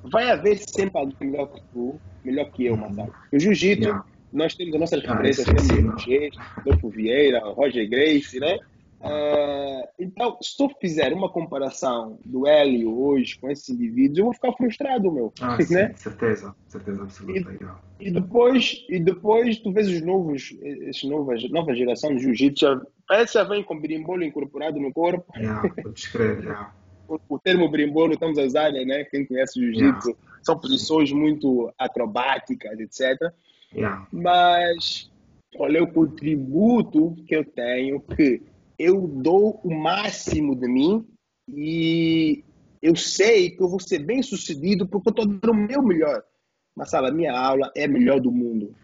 vai 0.06 0.32
haver 0.32 0.58
sempre 0.58 1.00
alguém 1.00 1.16
melhor 1.22 1.54
que 1.54 1.62
tu, 1.72 2.00
melhor 2.26 2.50
que 2.50 2.66
eu, 2.66 2.76
mas 2.76 3.10
O 3.32 3.40
jiu-jitsu, 3.40 3.84
yeah. 3.90 4.06
nós 4.32 4.56
temos 4.56 4.74
as 4.74 4.80
nossas 4.80 5.06
ah, 5.06 5.14
referências, 5.14 5.68
temos 5.68 6.04
o 6.04 6.60
Adolfo 6.62 6.90
Vieira, 6.90 7.40
Roger 7.42 7.88
Grace, 7.88 8.40
né? 8.40 8.58
Uh, 9.04 9.86
então, 10.00 10.38
se 10.42 10.56
tu 10.56 10.70
fizer 10.80 11.12
uma 11.12 11.30
comparação 11.30 12.18
do 12.24 12.48
Hélio 12.48 12.98
hoje 12.98 13.38
com 13.38 13.52
esses 13.52 13.68
indivíduos, 13.68 14.18
eu 14.18 14.26
vou 14.26 14.34
ficar 14.34 14.54
frustrado, 14.54 15.12
meu. 15.12 15.34
Ah, 15.42 15.58
né? 15.58 15.64
sim, 15.64 15.96
certeza, 15.98 16.56
certeza 16.68 17.04
absoluta. 17.04 17.76
E, 18.00 18.08
e, 18.08 18.12
depois, 18.12 18.86
e 18.88 19.00
depois 19.02 19.60
tu 19.60 19.74
vês 19.74 19.90
os 19.90 20.02
novos, 20.02 20.58
essa 20.88 21.06
nova, 21.06 21.34
nova 21.50 21.76
geração 21.76 22.16
de 22.16 22.24
jiu-jitsu, 22.24 22.82
parece 23.06 23.34
que 23.34 23.40
já 23.40 23.44
vem 23.44 23.62
com 23.62 23.78
berimbolo 23.78 24.24
incorporado 24.24 24.80
no 24.80 24.94
corpo. 24.94 25.38
Yeah, 25.38 25.70
descrever, 25.94 26.46
yeah. 26.46 26.74
o, 27.06 27.20
o, 27.28 27.38
termo 27.38 27.70
berimbolo 27.70 28.14
estamos 28.14 28.38
a 28.38 28.44
usar, 28.44 28.72
né? 28.72 29.04
Quem 29.04 29.26
conhece 29.26 29.60
jiu-jitsu, 29.60 30.12
yeah. 30.12 30.28
são 30.42 30.58
posições 30.58 31.12
muito 31.12 31.74
acrobáticas, 31.78 32.80
etc. 32.80 33.34
Yeah. 33.76 34.08
Mas 34.14 35.12
olha 35.58 35.84
o 35.84 35.92
contributo 35.92 37.16
que 37.28 37.36
eu 37.36 37.44
tenho 37.44 38.00
que 38.00 38.53
eu 38.78 39.08
dou 39.08 39.60
o 39.64 39.74
máximo 39.74 40.56
de 40.56 40.68
mim 40.68 41.06
e 41.48 42.44
eu 42.82 42.96
sei 42.96 43.52
que 43.52 43.62
eu 43.62 43.70
vou 43.70 43.80
ser 43.80 44.00
bem 44.00 44.22
sucedido 44.22 44.88
porque 44.88 45.10
eu 45.10 45.12
estou 45.12 45.26
dando 45.26 45.52
o 45.52 45.68
meu 45.68 45.82
melhor. 45.82 46.24
Mas, 46.76 46.90
sabe, 46.90 47.08
a 47.08 47.12
minha 47.12 47.38
aula 47.38 47.72
é 47.76 47.86
a 47.86 47.88
melhor 47.88 48.20
do 48.20 48.32
mundo. 48.32 48.76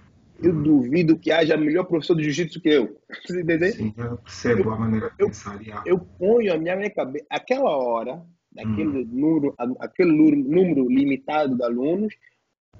Eu 0.41 0.53
duvido 0.53 1.17
que 1.17 1.31
haja 1.31 1.57
melhor 1.57 1.83
professor 1.85 2.15
de 2.15 2.23
jiu-jitsu 2.23 2.61
que 2.61 2.69
eu. 2.69 2.97
Você 3.25 3.41
entendeu? 3.41 3.73
Sim, 3.73 3.93
eu 3.97 4.17
percebo 4.17 4.61
eu, 4.61 4.71
a 4.71 4.79
maneira 4.79 5.09
de 5.09 5.17
pensar. 5.17 5.59
Eu, 5.65 5.81
eu 5.85 5.99
ponho 5.99 6.53
a 6.53 6.57
minha, 6.57 6.75
minha 6.77 6.89
cabeça, 6.89 7.25
aquela 7.29 7.75
hora, 7.75 8.23
daquele 8.51 9.03
hum. 9.03 9.09
número, 9.11 9.55
aquele 9.79 10.11
número 10.11 10.87
limitado 10.87 11.55
de 11.55 11.63
alunos, 11.63 12.13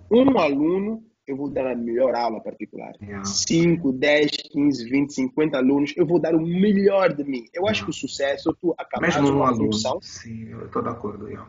um 0.10 0.38
aluno 0.38 1.04
eu 1.30 1.38
vou 1.38 1.48
dar 1.48 1.68
a 1.68 1.76
melhor 1.76 2.16
aula 2.16 2.42
particular. 2.42 2.92
Yeah. 3.00 3.24
5, 3.24 3.94
10, 3.94 4.32
15, 4.52 4.90
20, 4.90 5.14
50 5.14 5.58
alunos, 5.58 5.94
eu 5.96 6.06
vou 6.06 6.20
dar 6.20 6.34
o 6.34 6.42
melhor 6.42 7.14
de 7.14 7.24
mim. 7.24 7.46
Eu 7.54 7.68
acho 7.68 7.84
que 7.84 7.92
o 7.92 7.94
sucesso, 7.94 8.52
tu 8.60 8.74
acabar 8.78 9.08
Mesmo 9.08 9.30
uma 9.30 9.56
função. 9.56 10.00
Sim, 10.02 10.50
eu 10.50 10.66
estou 10.66 10.82
de 10.82 10.90
acordo. 10.90 11.28
Yeah. 11.28 11.48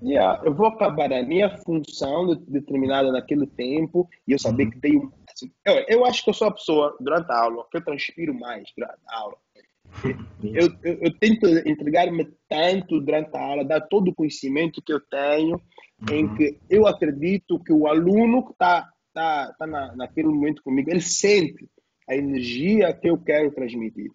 Yeah, 0.00 0.40
eu 0.44 0.54
vou 0.54 0.68
acabar 0.68 1.12
a 1.12 1.24
minha 1.24 1.58
função 1.58 2.36
determinada 2.46 3.10
naquele 3.10 3.48
tempo 3.48 4.08
e 4.28 4.32
eu 4.32 4.38
saber 4.38 4.66
uhum. 4.66 4.70
que 4.70 4.78
tenho. 4.78 5.12
Assim, 5.28 5.50
eu, 5.64 5.84
eu 5.88 6.04
acho 6.04 6.22
que 6.22 6.30
eu 6.30 6.34
sou 6.34 6.46
a 6.46 6.52
pessoa, 6.52 6.96
durante 7.00 7.32
a 7.32 7.36
aula, 7.36 7.66
que 7.68 7.78
eu 7.78 7.84
transpiro 7.84 8.32
mais 8.32 8.70
durante 8.76 9.00
a 9.08 9.18
aula. 9.18 9.36
Eu, 10.42 10.68
eu, 10.82 10.98
eu, 11.02 11.18
tento 11.18 11.46
entregar-me 11.68 12.28
tanto 12.48 13.00
durante 13.00 13.36
a 13.36 13.40
aula, 13.40 13.64
dar 13.64 13.80
todo 13.80 14.08
o 14.08 14.14
conhecimento 14.14 14.82
que 14.82 14.92
eu 14.92 15.00
tenho, 15.00 15.60
uhum. 16.08 16.14
em 16.14 16.34
que 16.36 16.58
eu 16.70 16.86
acredito 16.86 17.58
que 17.58 17.72
o 17.72 17.86
aluno 17.86 18.44
que 18.44 18.52
está 18.52 18.88
tá, 19.12 19.52
tá 19.58 19.66
na, 19.66 19.96
naquele 19.96 20.28
momento 20.28 20.62
comigo, 20.62 20.90
ele 20.90 21.00
sente 21.00 21.68
a 22.08 22.14
energia 22.16 22.92
que 22.92 23.08
eu 23.08 23.18
quero 23.18 23.50
transmitir. 23.50 24.10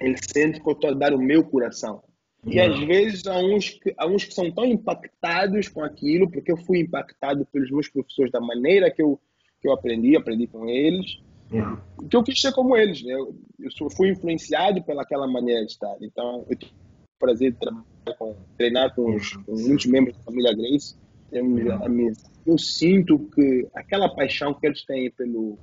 Ele 0.00 0.16
sente 0.16 0.60
que 0.60 0.68
eu 0.68 0.72
estou 0.72 0.90
a 0.90 0.94
dar 0.94 1.14
o 1.14 1.18
meu 1.18 1.44
coração. 1.44 2.02
E 2.44 2.58
às 2.58 2.78
vezes 2.80 3.26
há 3.26 3.38
uns, 3.38 3.70
que, 3.70 3.94
há 3.96 4.06
uns 4.06 4.24
que 4.24 4.34
são 4.34 4.50
tão 4.50 4.64
impactados 4.64 5.68
com 5.68 5.84
aquilo, 5.84 6.30
porque 6.30 6.50
eu 6.50 6.56
fui 6.56 6.80
impactado 6.80 7.46
pelos 7.46 7.70
meus 7.70 7.88
professores 7.88 8.32
da 8.32 8.40
maneira 8.40 8.90
que 8.90 9.02
eu, 9.02 9.20
que 9.60 9.68
eu 9.68 9.72
aprendi, 9.72 10.16
aprendi 10.16 10.46
com 10.46 10.66
eles, 10.66 11.20
Yeah. 11.52 11.82
Que 12.08 12.16
eu 12.16 12.22
quis 12.22 12.40
ser 12.40 12.52
como 12.52 12.76
eles. 12.76 13.02
Né? 13.02 13.12
Eu, 13.12 13.34
eu 13.58 13.90
fui 13.90 14.10
influenciado 14.10 14.82
pelaquela 14.82 15.26
maneira 15.26 15.64
de 15.64 15.72
estar. 15.72 15.96
Então, 16.00 16.44
eu 16.48 16.56
tive 16.56 16.72
o 16.72 17.18
prazer 17.18 17.52
de 17.52 17.58
trabalhar 17.58 17.84
com, 18.18 18.36
treinar 18.56 18.94
com, 18.94 19.14
os, 19.14 19.32
com 19.32 19.56
muitos 19.56 19.86
membros 19.86 20.16
da 20.16 20.22
família 20.22 20.54
Grace. 20.54 20.96
Eu 22.46 22.58
sinto 22.58 23.18
que 23.34 23.68
aquela 23.74 24.08
paixão 24.08 24.54
que 24.54 24.66
eles 24.66 24.84
têm 24.84 25.10
pelo, 25.10 25.58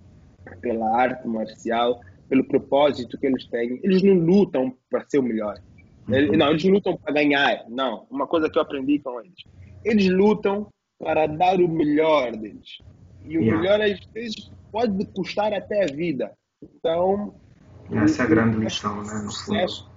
pela 0.62 0.96
arte 0.96 1.28
marcial, 1.28 2.00
pelo 2.30 2.44
propósito 2.44 3.18
que 3.18 3.26
eles 3.26 3.46
têm, 3.48 3.80
eles 3.84 4.02
não 4.02 4.14
lutam 4.14 4.74
para 4.90 5.06
ser 5.10 5.20
o 5.20 5.24
melhor. 5.24 5.60
Eles, 6.10 6.30
uhum. 6.30 6.38
não, 6.38 6.50
eles 6.52 6.64
lutam 6.64 6.96
para 6.96 7.14
ganhar. 7.14 7.66
Não, 7.70 8.06
uma 8.10 8.28
coisa 8.28 8.50
que 8.50 8.58
eu 8.58 8.62
aprendi 8.62 9.00
com 9.00 9.20
eles. 9.20 9.44
Eles 9.84 10.08
lutam 10.10 10.68
para 11.00 11.28
dar 11.28 11.60
o 11.60 11.68
melhor 11.68 12.36
deles. 12.36 12.78
E 13.26 13.38
o 13.38 13.42
yeah. 13.42 13.62
melhor, 13.62 13.82
às 13.82 14.00
vezes, 14.14 14.50
pode 14.78 15.06
custar 15.08 15.52
até 15.54 15.86
a 15.86 15.88
vida. 15.88 16.32
Então. 16.62 17.34
Essa 17.92 18.22
é 18.22 18.26
a 18.26 18.30
grande 18.30 18.58
lição, 18.58 19.04
né? 19.04 19.22
No 19.24 19.32
sucesso, 19.32 19.90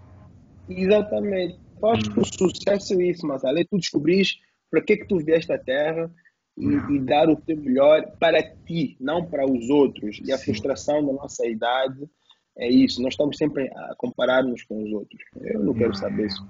exatamente. 0.69 1.59
Eu 1.83 1.89
acho 1.89 2.11
que 2.11 2.21
o 2.21 2.25
sucesso 2.25 2.95
é 2.95 3.05
isso, 3.05 3.27
mas 3.27 3.45
além 3.45 3.65
de 3.65 3.71
tu 3.71 3.79
descobrir 3.79 4.27
para 4.71 4.81
que, 4.81 4.97
que 4.97 5.07
tu 5.07 5.19
vieste 5.19 5.53
à 5.53 5.59
Terra 5.59 6.11
e, 6.57 6.67
e, 6.67 6.99
dar 7.01 7.29
o 7.29 7.37
teu 7.37 7.57
melhor 7.57 8.07
para 8.19 8.43
ti, 8.43 8.97
não 9.01 9.25
para 9.25 9.45
os 9.45 9.69
outros. 9.69 10.21
E 10.25 10.33
a 10.33 10.39
Sim. 10.39 10.45
frustração 10.45 11.05
da 11.05 11.13
nossa 11.13 11.47
idade 11.47 12.09
é 12.57 12.69
isso. 12.71 13.03
Nós 13.03 13.15
estamos 13.15 13.37
sempre 13.37 13.69
a 13.69 13.95
comparar-nos 13.97 14.63
com 14.65 14.83
os 14.83 14.93
outros. 14.93 15.21
Eu 15.37 15.65
não 15.65 15.75
quero 15.75 15.95
saber 15.95 16.27
isso. 16.27 16.47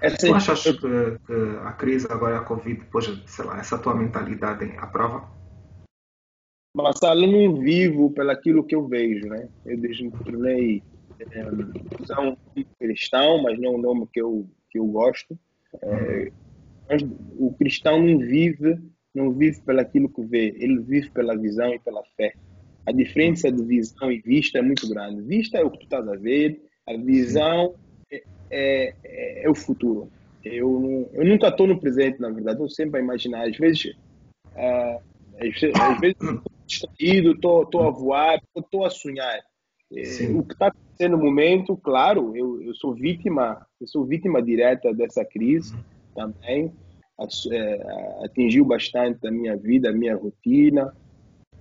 Essa 0.00 0.16
tu 0.16 0.34
achas 0.34 0.62
que, 0.62 0.72
que, 0.72 1.58
a 1.64 1.72
crise 1.72 2.08
agora, 2.10 2.38
a 2.38 2.44
Covid, 2.44 2.80
depois, 2.80 3.06
sei 3.26 3.44
lá, 3.44 3.58
essa 3.58 3.76
tua 3.76 3.94
mentalidade 3.94 4.64
à 4.78 4.86
prova? 4.86 5.39
Mas 6.74 7.00
eu 7.02 7.26
não 7.26 7.56
vivo 7.56 8.10
pelaquilo 8.10 8.64
que 8.64 8.74
eu 8.74 8.86
vejo, 8.86 9.26
né? 9.26 9.48
Eu 9.66 9.76
desde 9.76 10.04
me 10.04 10.10
tornei 10.12 10.82
é, 11.32 12.20
um 12.20 12.36
cristão, 12.78 13.42
mas 13.42 13.58
não 13.58 13.72
é 13.72 13.76
um 13.76 13.80
nome 13.80 14.06
que 14.12 14.20
eu, 14.20 14.46
que 14.70 14.78
eu 14.78 14.86
gosto. 14.86 15.38
É, 15.82 16.30
mas 16.88 17.02
o 17.38 17.52
cristão 17.54 18.02
não 18.02 18.18
vive, 18.18 18.78
não 19.14 19.32
vive 19.32 19.60
pelaquilo 19.62 20.08
que 20.08 20.22
vê, 20.22 20.54
ele 20.58 20.78
vive 20.80 21.10
pela 21.10 21.36
visão 21.36 21.74
e 21.74 21.78
pela 21.78 22.02
fé. 22.16 22.34
A 22.86 22.92
diferença 22.92 23.50
de 23.50 23.62
visão 23.62 24.10
e 24.10 24.20
vista 24.20 24.58
é 24.58 24.62
muito 24.62 24.88
grande. 24.88 25.22
Vista 25.22 25.58
é 25.58 25.64
o 25.64 25.70
que 25.70 25.78
tu 25.78 25.84
estás 25.84 26.08
a 26.08 26.16
ver, 26.16 26.60
a 26.86 26.96
visão 26.96 27.74
é, 28.10 28.22
é, 29.04 29.44
é 29.44 29.50
o 29.50 29.54
futuro. 29.54 30.10
Eu, 30.44 31.08
eu 31.12 31.24
nunca 31.24 31.48
estou 31.48 31.66
no 31.66 31.78
presente, 31.78 32.20
na 32.20 32.30
verdade, 32.30 32.60
eu 32.60 32.68
sempre 32.68 33.00
a 33.00 33.02
imaginar. 33.02 33.46
Às 33.46 33.56
vezes, 33.56 33.94
uh, 34.54 35.00
às, 35.48 36.00
vezes 36.00 36.16
distraído, 36.66 37.32
estou 37.32 37.82
a 37.82 37.90
voar, 37.90 38.40
estou 38.56 38.84
a 38.84 38.90
sonhar. 38.90 39.40
É, 39.92 40.02
o 40.36 40.44
que 40.44 40.52
está 40.52 40.68
acontecendo 40.68 41.16
no 41.16 41.24
momento, 41.24 41.76
claro, 41.76 42.36
eu, 42.36 42.62
eu 42.62 42.74
sou 42.74 42.94
vítima, 42.94 43.66
eu 43.80 43.88
sou 43.88 44.04
vítima 44.04 44.40
direta 44.40 44.94
dessa 44.94 45.24
crise 45.24 45.74
também. 46.14 46.72
É, 47.52 48.24
atingiu 48.24 48.64
bastante 48.64 49.26
a 49.26 49.30
minha 49.30 49.54
vida, 49.54 49.90
a 49.90 49.92
minha 49.92 50.16
rotina, 50.16 50.94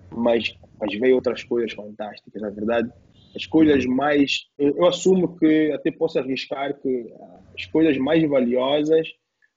mas, 0.09 0.55
mas 0.79 0.97
veio 0.97 1.15
outras 1.15 1.43
coisas 1.43 1.73
fantásticas, 1.73 2.41
na 2.41 2.49
verdade. 2.49 2.89
As 3.35 3.45
coisas 3.45 3.85
mais. 3.85 4.47
Eu, 4.57 4.77
eu 4.77 4.85
assumo 4.87 5.37
que 5.37 5.71
até 5.73 5.91
posso 5.91 6.17
arriscar 6.17 6.79
que 6.79 7.13
as 7.57 7.65
coisas 7.65 7.97
mais 7.97 8.27
valiosas 8.27 9.07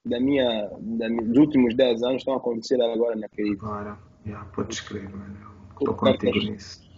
da 0.05 0.18
minha, 0.18 0.68
da, 0.81 1.09
dos 1.09 1.39
últimos 1.39 1.75
10 1.77 2.03
anos 2.03 2.23
estão 2.23 2.35
acontecendo 2.35 2.83
agora 2.83 3.14
na 3.14 3.29
crise. 3.29 3.59
Agora. 3.62 3.97
Yeah, 4.27 4.45
pode 4.55 4.75
escrever, 4.75 5.09
mano. 5.11 5.37
Estou 5.70 5.95
contigo 5.95 6.39
nisso. 6.39 6.91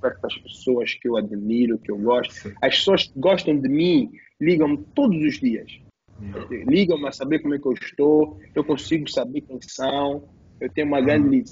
Perto 0.00 0.20
das 0.20 0.36
pessoas 0.36 0.94
que 0.94 1.08
eu 1.08 1.16
admiro, 1.16 1.78
que 1.78 1.90
eu 1.90 1.96
gosto. 1.96 2.34
Sim. 2.34 2.52
As 2.60 2.78
pessoas 2.78 3.04
que 3.04 3.18
gostam 3.18 3.58
de 3.58 3.68
mim 3.68 4.10
ligam-me 4.40 4.78
todos 4.94 5.16
os 5.22 5.38
dias. 5.38 5.80
Yeah. 6.20 6.70
Ligam-me 6.70 7.08
a 7.08 7.12
saber 7.12 7.38
como 7.38 7.54
é 7.54 7.58
que 7.58 7.66
eu 7.66 7.72
estou, 7.72 8.38
eu 8.54 8.62
consigo 8.62 9.10
saber 9.10 9.40
quem 9.40 9.58
são. 9.62 10.28
Eu 10.60 10.70
tenho 10.70 10.86
uma, 10.86 11.00
grande, 11.00 11.42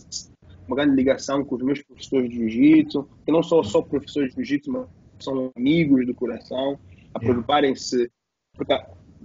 uma 0.66 0.76
grande 0.76 0.94
ligação 0.94 1.42
com 1.42 1.54
os 1.54 1.62
meus 1.62 1.82
professores 1.82 2.28
de 2.28 2.36
jiu-jitsu, 2.36 3.08
que 3.24 3.32
não 3.32 3.42
são 3.42 3.64
só 3.64 3.80
professores 3.80 4.30
de 4.30 4.36
jiu-jitsu, 4.36 4.70
mas 4.70 4.86
são 5.20 5.50
amigos 5.56 6.06
do 6.06 6.14
coração. 6.14 6.78
A 7.14 7.18
preocuparem-se. 7.18 8.10
Porque 8.54 8.78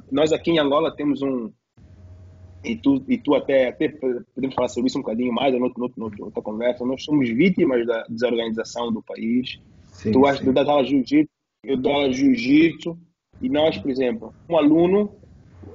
nós 0.10 0.32
aqui 0.32 0.52
em 0.52 0.60
Angola 0.60 0.96
temos 0.96 1.22
um, 1.22 1.52
e 2.64 2.76
tu, 2.76 3.04
e 3.08 3.18
tu 3.18 3.36
até, 3.36 3.68
até 3.68 3.90
podemos 3.90 4.56
falar 4.56 4.70
sobre 4.70 4.88
isso 4.88 4.98
um 4.98 5.02
bocadinho 5.02 5.34
mais 5.34 5.54
em 5.54 5.62
outra 5.62 6.42
conversa, 6.42 6.86
nós 6.86 7.04
somos 7.04 7.30
vítimas 7.30 7.86
da 7.86 8.04
desorganização 8.10 8.92
do 8.92 9.02
país. 9.02 9.60
Sim, 9.92 10.12
tu, 10.12 10.22
sim. 10.34 10.52
das 10.52 10.68
aulas 10.68 10.88
de 10.88 10.94
jiu-jitsu, 10.94 11.32
eu 11.64 11.78
dou 11.78 11.94
aula 11.94 12.12
jiu-jitsu 12.12 12.98
e 13.42 13.50
nós, 13.50 13.78
por 13.78 13.92
exemplo, 13.92 14.34
um 14.50 14.58
aluno 14.58 15.12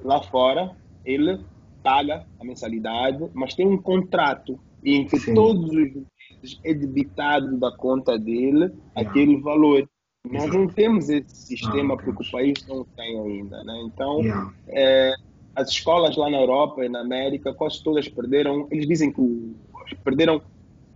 lá 0.03 0.23
fora, 0.23 0.77
ele 1.05 1.39
paga 1.83 2.27
a 2.41 2.45
mensalidade, 2.45 3.31
mas 3.35 3.55
tem 3.55 3.67
um 3.67 3.79
contrato 3.79 4.59
em 4.85 5.07
que 5.07 5.19
Sim. 5.19 5.35
todos 5.35 5.65
os 5.65 5.73
meses 5.75 6.61
é 6.65 6.75
debitado 6.75 7.57
da 7.59 7.71
conta 7.73 8.19
dele 8.19 8.65
yeah. 8.65 8.73
aquele 8.95 9.37
valor. 9.41 9.89
Nós 10.31 10.53
não 10.53 10.67
temos 10.67 11.09
esse 11.09 11.35
sistema 11.35 11.89
não, 11.89 11.97
porque 11.97 12.23
o 12.23 12.31
país 12.31 12.67
não 12.67 12.85
tem 12.85 13.19
ainda, 13.19 13.63
né? 13.65 13.83
Então, 13.87 14.21
yeah. 14.21 14.53
é, 14.69 15.15
as 15.55 15.71
escolas 15.71 16.17
lá 16.17 16.31
na 16.31 16.39
Europa 16.39 16.85
e 16.85 16.89
na 16.89 17.01
América, 17.01 17.53
quase 17.53 17.83
todas 17.83 18.09
perderam, 18.09 18.69
eles 18.71 18.87
dizem 18.87 19.13
que 19.13 19.57
perderam 20.05 20.41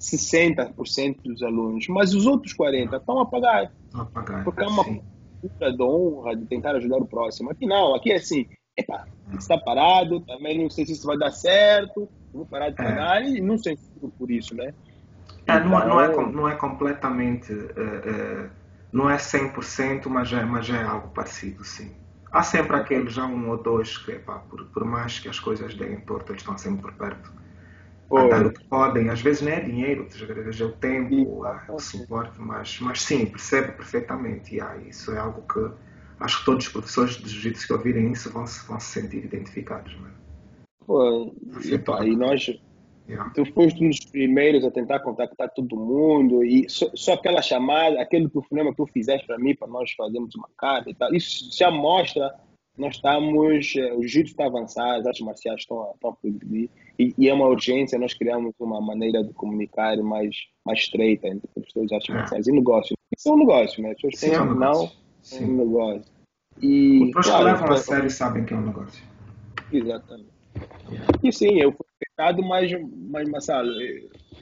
60% 0.01 1.23
dos 1.25 1.43
alunos, 1.43 1.87
mas 1.89 2.15
os 2.15 2.27
outros 2.27 2.55
40% 2.57 2.99
estão 2.99 3.21
a 3.21 3.27
pagar. 3.27 3.73
A 3.95 4.05
pagar 4.05 4.45
porque 4.45 4.63
é 4.63 4.67
uma 4.67 4.85
cultura 4.85 5.73
de 5.73 5.83
honra 5.83 6.37
de 6.37 6.45
tentar 6.47 6.77
ajudar 6.77 6.99
o 6.99 7.07
próximo. 7.07 7.51
Aqui 7.51 7.67
não, 7.67 7.95
aqui 7.95 8.13
é 8.13 8.17
assim, 8.17 8.47
epa, 8.77 9.07
está 9.39 9.57
parado, 9.59 10.21
também 10.21 10.61
não 10.61 10.71
sei 10.71 10.87
se 10.87 10.93
isso 10.93 11.07
vai 11.07 11.17
dar 11.17 11.31
certo, 11.31 12.09
vou 12.33 12.47
parar 12.47 12.71
de 12.71 12.81
é. 12.81 12.85
pagar 12.85 13.23
é. 13.23 13.29
e 13.29 13.41
não 13.41 13.59
sei 13.59 13.79
por 14.19 14.31
isso, 14.31 14.55
né? 14.55 14.75
É, 15.47 15.57
então, 15.57 15.69
não, 15.69 15.89
não, 15.89 16.01
é, 16.01 16.07
então, 16.07 16.33
não 16.33 16.49
é 16.49 16.55
completamente, 16.55 17.53
uh, 17.53 18.47
uh, 18.47 18.51
não 18.93 19.11
é 19.11 19.17
100%, 19.17 20.07
mas 20.09 20.33
é, 20.33 20.45
mas 20.45 20.69
é 20.71 20.83
algo 20.83 21.09
parecido, 21.09 21.65
sim. 21.65 21.91
Há 22.33 22.43
sempre 22.43 22.75
aqueles, 22.77 23.13
já 23.13 23.27
um 23.27 23.51
ou 23.51 23.63
dois, 23.63 23.99
que 23.99 24.13
epá, 24.13 24.39
por, 24.39 24.65
por 24.67 24.85
mais 24.85 25.19
que 25.19 25.29
as 25.29 25.39
coisas 25.39 25.75
deem 25.75 26.01
torto, 26.01 26.33
eles 26.33 26.41
estão 26.41 26.57
sempre 26.57 26.83
por 26.83 26.95
perto. 26.95 27.31
Dar 28.11 28.47
o 28.47 28.53
que 28.53 28.65
podem, 28.65 29.09
às 29.09 29.23
vezes 29.23 29.43
não 29.43 29.53
é 29.53 29.61
dinheiro, 29.61 30.07
às 30.07 30.21
vezes 30.21 30.61
é 30.61 30.65
o 30.65 30.73
tempo, 30.73 31.45
o 31.69 31.79
suporte, 31.79 32.39
mas, 32.39 32.79
mas 32.81 33.03
sim, 33.03 33.27
percebo 33.27 33.73
perfeitamente. 33.73 34.55
E 34.55 34.61
ah, 34.61 34.77
isso 34.87 35.13
é 35.13 35.19
algo 35.19 35.43
que 35.43 35.71
acho 36.21 36.41
que 36.41 36.45
todos 36.45 36.67
os 36.67 36.73
professores 36.73 37.15
de 37.17 37.29
jiu-jitsu 37.29 37.67
que 37.67 37.73
ouvirem 37.73 38.13
isso 38.13 38.31
vão 38.31 38.47
se, 38.47 38.67
vão 38.67 38.79
se 38.79 39.01
sentir 39.01 39.25
identificados. 39.25 39.95
Mano. 39.97 40.15
Pô, 40.87 41.35
e, 41.65 41.79
pá, 41.79 42.05
e 42.05 42.15
nós, 42.15 42.51
yeah. 43.09 43.31
tu 43.35 43.45
foste 43.53 43.85
um 43.85 43.89
dos 43.89 44.01
primeiros 44.01 44.65
a 44.65 44.71
tentar 44.71 45.01
contactar 45.01 45.51
todo 45.51 45.77
mundo 45.77 46.45
e 46.45 46.69
só, 46.69 46.91
só 46.95 47.15
aquela 47.15 47.43
chamada, 47.43 48.01
aquele 48.01 48.29
telefonema 48.29 48.71
que 48.71 48.77
tu 48.77 48.87
fizeste 48.87 49.27
para 49.27 49.39
mim, 49.39 49.55
para 49.55 49.69
nós 49.69 49.91
fazermos 49.93 50.35
uma 50.35 50.49
carta 50.57 50.91
e 50.91 50.95
tal, 50.95 51.15
isso 51.15 51.51
já 51.57 51.71
mostra 51.71 52.35
nós 52.77 52.95
estamos, 52.95 53.75
eh, 53.77 53.93
o 53.93 54.01
jiu-jitsu 54.01 54.33
está 54.33 54.47
avançado, 54.47 55.01
as 55.01 55.07
artes 55.07 55.25
marciais 55.25 55.61
estão, 55.61 55.91
estão 55.95 56.11
a 56.11 56.15
progredir 56.15 56.71
e, 56.99 57.15
e, 57.19 57.29
é 57.29 57.35
uma 57.35 57.47
urgência 57.47 57.99
nós 57.99 58.15
criamos 58.15 58.55
uma 58.59 58.81
maneira 58.81 59.23
de 59.23 59.33
comunicar 59.35 59.97
mais, 59.99 60.35
mais 60.65 60.81
estreita 60.81 61.29
entre 61.29 61.47
professores 61.49 61.89
de 61.89 61.95
artes 61.95 62.11
é. 62.11 62.15
marciais 62.15 62.47
e 62.47 62.53
negócio. 62.53 62.97
Isso 63.15 63.29
é 63.29 63.33
um 63.33 63.39
negócio, 63.39 63.83
né? 63.83 63.91
As 63.91 63.97
pessoas 63.97 64.21
pensam 64.21 64.47
é 64.47 64.51
um 64.51 64.55
não, 64.55 64.91
é 65.33 65.45
um 65.45 65.57
negócio. 65.57 66.13
E, 66.63 67.13
Os 67.17 67.27
claro, 67.27 67.45
levam 67.45 67.73
a 67.73 67.77
sério 67.77 68.11
sabem 68.11 68.45
que 68.45 68.55
é 68.55 68.57
um 68.57 68.67
negócio. 68.67 69.05
Exatamente. 69.71 70.33
E 71.23 71.33
sim, 71.33 71.61
eu 71.61 71.73
fui 71.73 71.87
mas, 72.19 72.71
mas 73.11 73.29
Marcelo, 73.29 73.71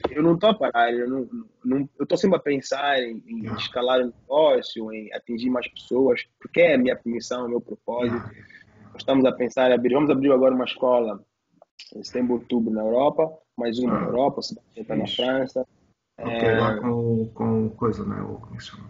eu 0.09 0.23
não 0.23 0.35
estou 0.35 0.49
a 0.49 0.53
parar, 0.53 0.93
eu 0.93 1.09
não, 1.09 1.29
não 1.63 1.89
eu 1.97 2.03
estou 2.03 2.17
sempre 2.17 2.37
a 2.37 2.41
pensar 2.41 2.99
em, 3.01 3.23
em 3.27 3.39
yeah. 3.39 3.59
escalar 3.59 3.99
o 4.01 4.03
um 4.03 4.13
negócio, 4.21 4.93
em 4.93 5.13
atingir 5.13 5.49
mais 5.49 5.67
pessoas, 5.67 6.21
porque 6.39 6.61
é 6.61 6.75
a 6.75 6.77
minha 6.77 6.99
missão, 7.05 7.43
é 7.43 7.45
o 7.45 7.49
meu 7.49 7.61
propósito. 7.61 8.15
Yeah. 8.15 8.31
Estamos 8.97 9.25
a 9.25 9.31
pensar, 9.31 9.71
abrir, 9.71 9.93
vamos 9.93 10.09
abrir 10.09 10.31
agora 10.31 10.53
uma 10.53 10.65
escola 10.65 11.23
em 11.95 12.03
setembro, 12.03 12.35
outubro 12.35 12.73
na 12.73 12.81
Europa, 12.81 13.31
mais 13.57 13.79
uma 13.79 13.99
na 13.99 14.05
Europa, 14.05 14.41
está 14.75 14.95
na 14.95 15.07
França. 15.07 15.65
Ok, 16.17 16.33
é... 16.33 16.59
lá 16.59 16.77
com, 16.77 17.27
com 17.33 17.69
coisa, 17.69 18.05
né? 18.05 18.21
O, 18.21 18.35
como 18.35 18.55
é 18.55 18.59
se 18.59 18.67
chama? 18.67 18.89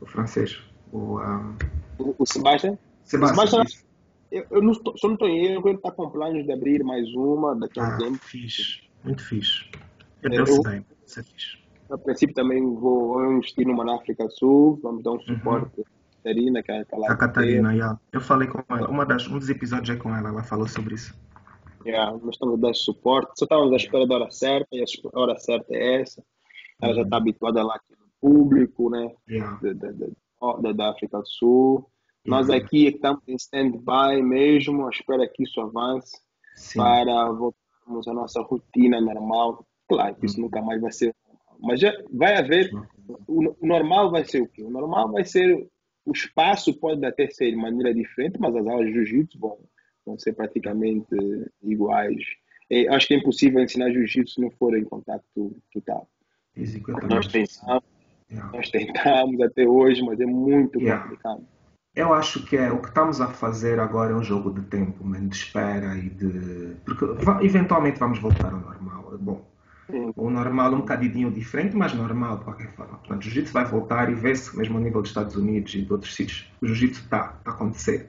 O 0.00 0.06
francês. 0.06 0.58
O, 0.90 1.20
um... 1.20 1.56
o, 1.98 2.14
o 2.18 2.26
Sebastian? 2.26 2.78
Sebastian. 3.04 3.46
Sebastian 3.46 3.89
eu, 4.30 4.46
eu 4.50 4.62
não 4.62 4.72
estou, 4.72 4.96
só 4.96 5.08
não 5.08 5.14
estou 5.14 5.28
em 5.28 5.46
erro, 5.46 5.68
ele 5.68 5.76
está 5.76 5.90
com 5.90 6.08
planos 6.10 6.44
de 6.44 6.52
abrir 6.52 6.84
mais 6.84 7.12
uma 7.14 7.54
daqui 7.56 7.80
a 7.80 7.82
um 7.82 7.86
ah, 7.86 7.98
tempo. 7.98 8.18
Fixe, 8.18 8.80
muito 9.04 9.24
fixe. 9.24 9.64
Eu, 10.22 10.30
eu 10.32 10.44
penso 10.44 10.62
bem, 10.62 10.86
isso 11.04 11.20
é 11.20 11.22
fixe. 11.22 11.58
A 11.90 11.98
princípio 11.98 12.34
também 12.34 12.62
vou, 12.62 13.32
investir 13.32 13.66
numa 13.66 13.84
na 13.84 13.96
África 13.96 14.24
do 14.24 14.30
Sul, 14.30 14.78
vamos 14.82 15.02
dar 15.02 15.10
um 15.10 15.14
uhum. 15.14 15.20
suporte 15.22 15.80
uhum. 15.80 15.84
a 15.84 16.16
Catarina, 16.16 16.62
que 16.62 16.72
é 16.72 16.80
aquela. 16.80 17.10
A 17.10 17.16
Catarina, 17.16 17.72
yeah. 17.72 18.00
eu 18.12 18.20
falei 18.20 18.46
com 18.46 18.62
ela, 18.68 18.88
uma 18.88 19.04
das, 19.04 19.26
um 19.26 19.38
dos 19.38 19.48
episódios 19.48 19.96
é 19.96 20.00
com 20.00 20.14
ela, 20.14 20.28
ela 20.28 20.42
falou 20.44 20.68
sobre 20.68 20.94
isso. 20.94 21.18
Yeah, 21.84 22.12
nós 22.12 22.34
estamos 22.34 22.58
a 22.58 22.68
dar 22.68 22.74
suporte, 22.74 23.32
só 23.36 23.44
estávamos 23.44 23.72
à 23.72 23.76
espera 23.76 24.06
da 24.06 24.14
hora 24.14 24.30
certa, 24.30 24.68
e 24.72 24.82
a 24.82 25.18
hora 25.18 25.36
certa 25.38 25.74
é 25.74 26.02
essa. 26.02 26.22
Ela 26.80 26.92
uhum. 26.92 26.96
já 26.98 27.02
está 27.02 27.16
habituada 27.16 27.62
lá 27.62 27.74
aqui 27.74 27.94
no 27.98 28.06
público, 28.20 28.90
né? 28.90 29.10
Yeah. 29.28 29.58
Da, 29.60 29.72
da, 29.72 29.92
da, 30.60 30.72
da 30.72 30.90
África 30.90 31.18
do 31.18 31.26
Sul. 31.26 31.90
Nós 32.24 32.48
uhum. 32.48 32.54
aqui 32.54 32.86
estamos 32.88 33.22
em 33.26 33.34
stand-by 33.36 34.22
mesmo, 34.22 34.86
à 34.86 34.90
espera 34.90 35.28
que 35.28 35.42
isso 35.42 35.60
avance 35.60 36.16
Sim. 36.56 36.78
para 36.78 37.30
voltarmos 37.32 38.06
à 38.06 38.12
nossa 38.12 38.42
rotina 38.42 39.00
normal. 39.00 39.66
Claro 39.88 40.14
que 40.16 40.26
isso 40.26 40.36
uhum. 40.36 40.44
nunca 40.44 40.60
mais 40.62 40.80
vai 40.80 40.92
ser 40.92 41.14
normal, 41.26 41.58
mas 41.60 41.80
já 41.80 41.92
vai 42.12 42.36
haver. 42.36 42.70
O, 43.26 43.66
normal 43.66 44.10
vai 44.10 44.24
ser 44.24 44.42
o 44.42 44.48
quê? 44.48 44.62
O 44.62 44.70
normal 44.70 45.10
vai 45.10 45.24
ser. 45.24 45.66
O 46.04 46.12
espaço 46.12 46.72
pode 46.78 47.04
até 47.04 47.28
ser 47.28 47.50
de 47.50 47.56
maneira 47.56 47.92
diferente, 47.94 48.38
mas 48.38 48.54
as 48.54 48.66
aulas 48.66 48.86
de 48.86 48.94
jiu-jitsu 48.94 49.38
vão, 49.38 49.58
vão 50.06 50.18
ser 50.18 50.32
praticamente 50.32 51.14
iguais. 51.62 52.22
E 52.70 52.88
acho 52.88 53.06
que 53.06 53.14
é 53.14 53.16
impossível 53.18 53.60
ensinar 53.62 53.90
jiu-jitsu 53.90 54.34
se 54.34 54.40
não 54.40 54.50
for 54.50 54.76
em 54.76 54.84
contato 54.84 55.24
total. 55.72 56.08
Nós 57.08 57.26
tentamos, 57.26 57.84
yeah. 58.30 58.52
nós 58.52 58.70
tentamos 58.70 59.40
até 59.40 59.66
hoje, 59.66 60.02
mas 60.02 60.20
é 60.20 60.26
muito 60.26 60.80
yeah. 60.80 61.02
complicado. 61.02 61.46
Eu 62.00 62.14
acho 62.14 62.42
que 62.42 62.56
é 62.56 62.72
o 62.72 62.78
que 62.78 62.88
estamos 62.88 63.20
a 63.20 63.26
fazer 63.26 63.78
agora 63.78 64.12
é 64.12 64.16
um 64.16 64.22
jogo 64.22 64.50
de 64.50 64.62
tempo, 64.62 65.04
de 65.04 65.36
espera 65.36 65.94
e 65.98 66.08
de. 66.08 66.74
Porque 66.82 67.04
eventualmente 67.44 67.98
vamos 67.98 68.18
voltar 68.18 68.54
ao 68.54 68.58
normal. 68.58 69.18
Bom, 69.20 69.44
o 70.16 70.30
normal 70.30 70.72
um 70.72 70.78
bocadinho 70.78 71.30
diferente, 71.30 71.76
mas 71.76 71.92
normal 71.92 72.38
de 72.38 72.44
qualquer 72.44 72.72
forma. 72.72 72.96
Portanto, 72.96 73.20
o 73.20 73.24
jiu-jitsu 73.24 73.52
vai 73.52 73.66
voltar 73.66 74.10
e 74.10 74.14
vê-se 74.14 74.56
mesmo 74.56 74.78
a 74.78 74.80
nível 74.80 75.02
dos 75.02 75.10
Estados 75.10 75.36
Unidos 75.36 75.74
e 75.74 75.82
de 75.82 75.92
outros 75.92 76.14
sítios. 76.14 76.50
O 76.62 76.66
jiu-jitsu 76.66 77.02
está 77.02 77.34
tá 77.44 77.50
a 77.50 77.54
acontecer. 77.54 78.08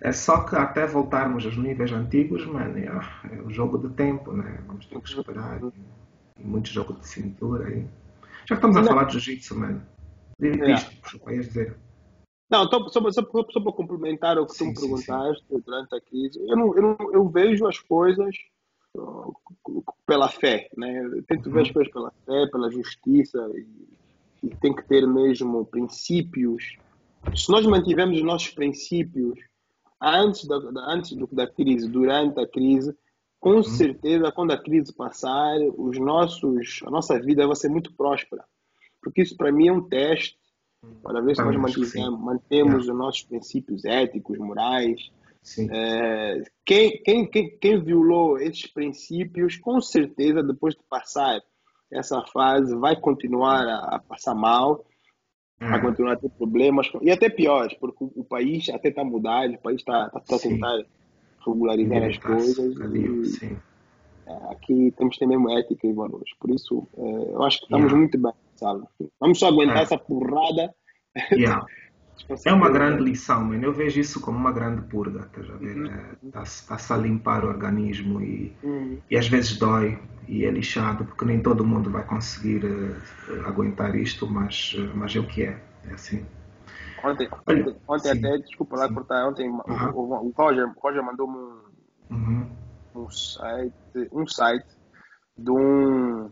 É 0.00 0.10
só 0.10 0.42
que 0.42 0.56
até 0.56 0.84
voltarmos 0.84 1.44
aos 1.46 1.56
níveis 1.56 1.92
antigos, 1.92 2.44
mano, 2.46 2.76
é, 2.78 2.86
é 2.86 3.42
um 3.42 3.50
jogo 3.50 3.78
de 3.78 3.94
tempo, 3.94 4.32
né? 4.32 4.58
Vamos 4.66 4.86
ter 4.86 5.00
que 5.00 5.08
esperar. 5.08 5.60
E, 6.36 6.44
muito 6.44 6.68
jogo 6.68 6.94
de 6.94 7.06
cintura. 7.06 7.70
E... 7.70 7.86
Já 8.48 8.56
que 8.56 8.66
estamos 8.66 8.76
a 8.76 8.82
falar 8.82 9.04
de 9.04 9.12
jiu-jitsu, 9.12 9.56
mano. 9.56 9.82
Diz, 10.40 10.56
yeah. 10.56 10.84
desculpa, 11.00 11.32
ias 11.32 11.46
dizer. 11.46 11.76
Não, 12.50 12.68
só, 12.68 12.88
só, 12.88 13.00
só, 13.10 13.22
só 13.22 13.60
para 13.60 13.72
complementar 13.72 14.36
o 14.38 14.46
que 14.46 14.54
sim, 14.54 14.74
tu 14.74 14.82
me 14.82 14.88
perguntaste 14.88 15.44
sim, 15.48 15.56
sim. 15.56 15.62
durante 15.64 15.94
a 15.94 16.00
crise, 16.00 16.40
eu, 16.40 16.56
não, 16.56 16.76
eu, 16.76 16.82
não, 16.82 17.12
eu 17.12 17.28
vejo 17.28 17.66
as 17.66 17.78
coisas 17.78 18.34
pela 20.04 20.28
fé, 20.28 20.68
né? 20.76 21.00
Eu 21.04 21.22
tento 21.22 21.46
uhum. 21.46 21.52
ver 21.52 21.60
as 21.60 21.68
uhum. 21.68 21.74
coisas 21.74 21.92
pela 21.92 22.10
fé, 22.26 22.46
pela 22.50 22.70
justiça 22.70 23.38
e, 23.54 24.48
e, 24.48 24.56
tem 24.56 24.74
que 24.74 24.82
ter 24.82 25.06
mesmo 25.06 25.64
princípios. 25.64 26.76
Se 27.36 27.50
nós 27.52 27.64
mantivermos 27.64 28.16
os 28.18 28.24
nossos 28.24 28.50
princípios 28.50 29.38
antes 30.02 30.44
da, 30.46 30.56
antes 30.88 31.12
do, 31.12 31.28
da 31.30 31.46
crise, 31.46 31.88
durante 31.88 32.40
a 32.40 32.48
crise, 32.48 32.96
com 33.38 33.56
uhum. 33.56 33.62
certeza, 33.62 34.32
quando 34.32 34.50
a 34.50 34.58
crise 34.58 34.92
passar, 34.92 35.56
os 35.78 35.98
nossos, 35.98 36.80
a 36.84 36.90
nossa 36.90 37.16
vida 37.20 37.46
vai 37.46 37.54
ser 37.54 37.68
muito 37.68 37.94
próspera. 37.94 38.44
Porque 39.00 39.22
isso, 39.22 39.36
para 39.36 39.52
mim, 39.52 39.68
é 39.68 39.72
um 39.72 39.88
teste 39.88 40.39
para 41.02 41.20
ver 41.20 41.36
se 41.36 41.42
nós 41.42 41.56
mantemos, 41.56 42.20
mantemos 42.20 42.88
os 42.88 42.96
nossos 42.96 43.22
princípios 43.22 43.84
éticos, 43.84 44.38
morais. 44.38 45.10
É, 45.70 46.42
quem, 46.64 47.02
quem, 47.02 47.26
quem, 47.26 47.58
quem 47.58 47.82
violou 47.82 48.38
esses 48.38 48.66
princípios, 48.66 49.56
com 49.56 49.80
certeza, 49.80 50.42
depois 50.42 50.74
de 50.74 50.82
passar 50.88 51.40
essa 51.90 52.22
fase, 52.22 52.74
vai 52.76 52.98
continuar 52.98 53.66
a, 53.66 53.96
a 53.96 53.98
passar 53.98 54.34
mal, 54.34 54.84
vai 55.58 55.78
hum. 55.78 55.82
continuar 55.82 56.12
a 56.12 56.16
ter 56.16 56.30
problemas, 56.30 56.90
e 57.02 57.10
até 57.10 57.28
piores, 57.28 57.74
porque 57.74 58.04
o, 58.04 58.12
o 58.16 58.24
país 58.24 58.68
até 58.68 58.88
está 58.88 59.02
mudado, 59.02 59.54
o 59.54 59.58
país 59.58 59.80
está 59.80 60.08
tá, 60.10 60.20
tá 60.20 60.36
a 60.36 60.38
tentar 60.38 60.84
regularizar 61.44 62.04
as 62.04 62.18
coisas. 62.18 62.76
E, 62.94 63.56
é, 64.26 64.52
aqui 64.52 64.94
temos 64.96 65.14
que 65.14 65.20
ter 65.20 65.26
mesmo 65.26 65.50
ética 65.50 65.86
e 65.86 65.92
valores. 65.92 66.30
Por 66.38 66.50
isso, 66.50 66.86
é, 66.96 67.34
eu 67.34 67.42
acho 67.42 67.58
que 67.58 67.64
estamos 67.64 67.86
yeah. 67.86 67.98
muito 67.98 68.18
bem 68.18 68.32
sabe? 68.60 68.84
Vamos 69.18 69.38
só 69.38 69.48
aguentar 69.48 69.78
é. 69.78 69.82
essa 69.82 69.98
porrada. 69.98 70.72
Yeah. 71.32 71.64
É 72.44 72.52
uma 72.52 72.70
grande 72.70 73.02
lição, 73.02 73.42
mano. 73.44 73.64
Eu 73.64 73.72
vejo 73.72 73.98
isso 73.98 74.20
como 74.20 74.38
uma 74.38 74.52
grande 74.52 74.82
purga, 74.82 75.28
tá 75.32 75.40
a 75.40 75.56
ver? 75.56 75.76
Está-se 76.22 76.68
uhum. 76.68 76.76
é, 76.76 76.78
tá 76.78 76.94
a 76.94 76.98
limpar 76.98 77.44
o 77.44 77.48
organismo 77.48 78.20
e, 78.20 78.54
uhum. 78.62 78.98
e 79.10 79.16
às 79.16 79.26
vezes 79.26 79.56
dói 79.56 79.98
e 80.28 80.44
é 80.44 80.50
lixado, 80.50 81.04
porque 81.04 81.24
nem 81.24 81.42
todo 81.42 81.64
mundo 81.64 81.90
vai 81.90 82.04
conseguir 82.04 82.64
uh, 82.64 83.46
aguentar 83.46 83.96
isto, 83.96 84.26
mas, 84.30 84.74
uh, 84.74 84.92
mas 84.94 85.16
é 85.16 85.18
o 85.18 85.26
que 85.26 85.44
é. 85.44 85.60
É 85.88 85.94
assim. 85.94 86.24
Ontem, 87.02 87.28
Olha, 87.46 87.76
ontem, 87.88 88.10
até, 88.10 88.38
desculpa 88.38 88.76
lá 88.76 88.92
cortar, 88.92 89.26
ontem 89.26 89.48
uhum. 89.48 89.90
o, 89.94 90.26
o, 90.26 90.32
Roger, 90.36 90.68
o 90.68 90.80
Roger 90.80 91.02
mandou-me 91.02 91.36
um, 91.36 92.14
uhum. 92.14 92.50
um, 92.94 93.10
site, 93.10 93.74
um 94.12 94.26
site 94.26 94.68
de 95.36 95.50
um 95.50 96.30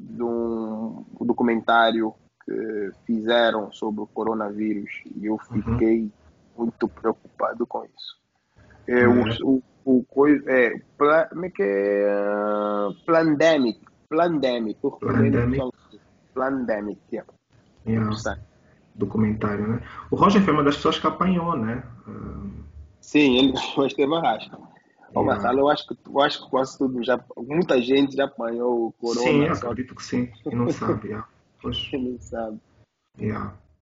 de 0.00 0.22
um 0.22 1.04
documentário 1.20 2.14
que 2.44 2.90
fizeram 3.04 3.70
sobre 3.72 4.02
o 4.02 4.06
coronavírus 4.06 4.90
e 5.16 5.26
eu 5.26 5.34
uhum. 5.34 5.62
fiquei 5.62 6.00
uhum. 6.00 6.10
muito 6.58 6.88
preocupado 6.88 7.66
com 7.66 7.84
isso. 7.84 8.18
É, 8.86 9.06
uhum. 9.06 9.24
o, 9.44 9.62
o, 9.84 9.98
o 9.98 10.04
coisa 10.04 10.42
é, 10.50 10.80
pla, 10.96 11.26
como 11.26 11.44
é 11.44 11.50
que 11.50 11.62
é? 11.62 12.06
Plandemic. 13.04 13.80
Plandemic. 14.08 14.80
Plandemic. 14.80 15.70
Plandemic, 16.34 17.00
yeah. 17.12 17.32
yeah. 17.86 18.40
Documentário, 18.94 19.66
né? 19.68 19.82
O 20.10 20.16
Roger 20.16 20.42
foi 20.42 20.52
uma 20.52 20.64
das 20.64 20.76
pessoas 20.76 20.98
que 20.98 21.06
apanhou, 21.06 21.56
né? 21.56 21.82
Sim, 23.00 23.38
ele 23.38 23.56
foi 23.74 23.86
extrema 23.86 24.20
rasca. 24.20 24.58
Ô, 25.14 25.24
Marcelo, 25.24 25.60
eu 25.60 25.68
acho 25.68 25.86
que 25.86 25.96
eu 26.06 26.20
acho 26.20 26.44
que 26.44 26.50
quase 26.50 26.78
tudo 26.78 27.02
já, 27.02 27.22
muita 27.36 27.80
gente 27.82 28.16
já 28.16 28.24
apanhou 28.24 28.86
o 28.86 28.92
corona. 28.92 29.54
Sim, 29.54 29.66
acredito 29.66 29.94
que 29.94 30.04
sim. 30.04 30.32
E 30.46 30.54
não 30.54 30.70
sabe, 30.70 31.08
yeah. 31.08 31.28
Pois. 31.60 31.90
não 31.92 32.18
sabe. 32.20 32.58
Yeah. 33.18 33.59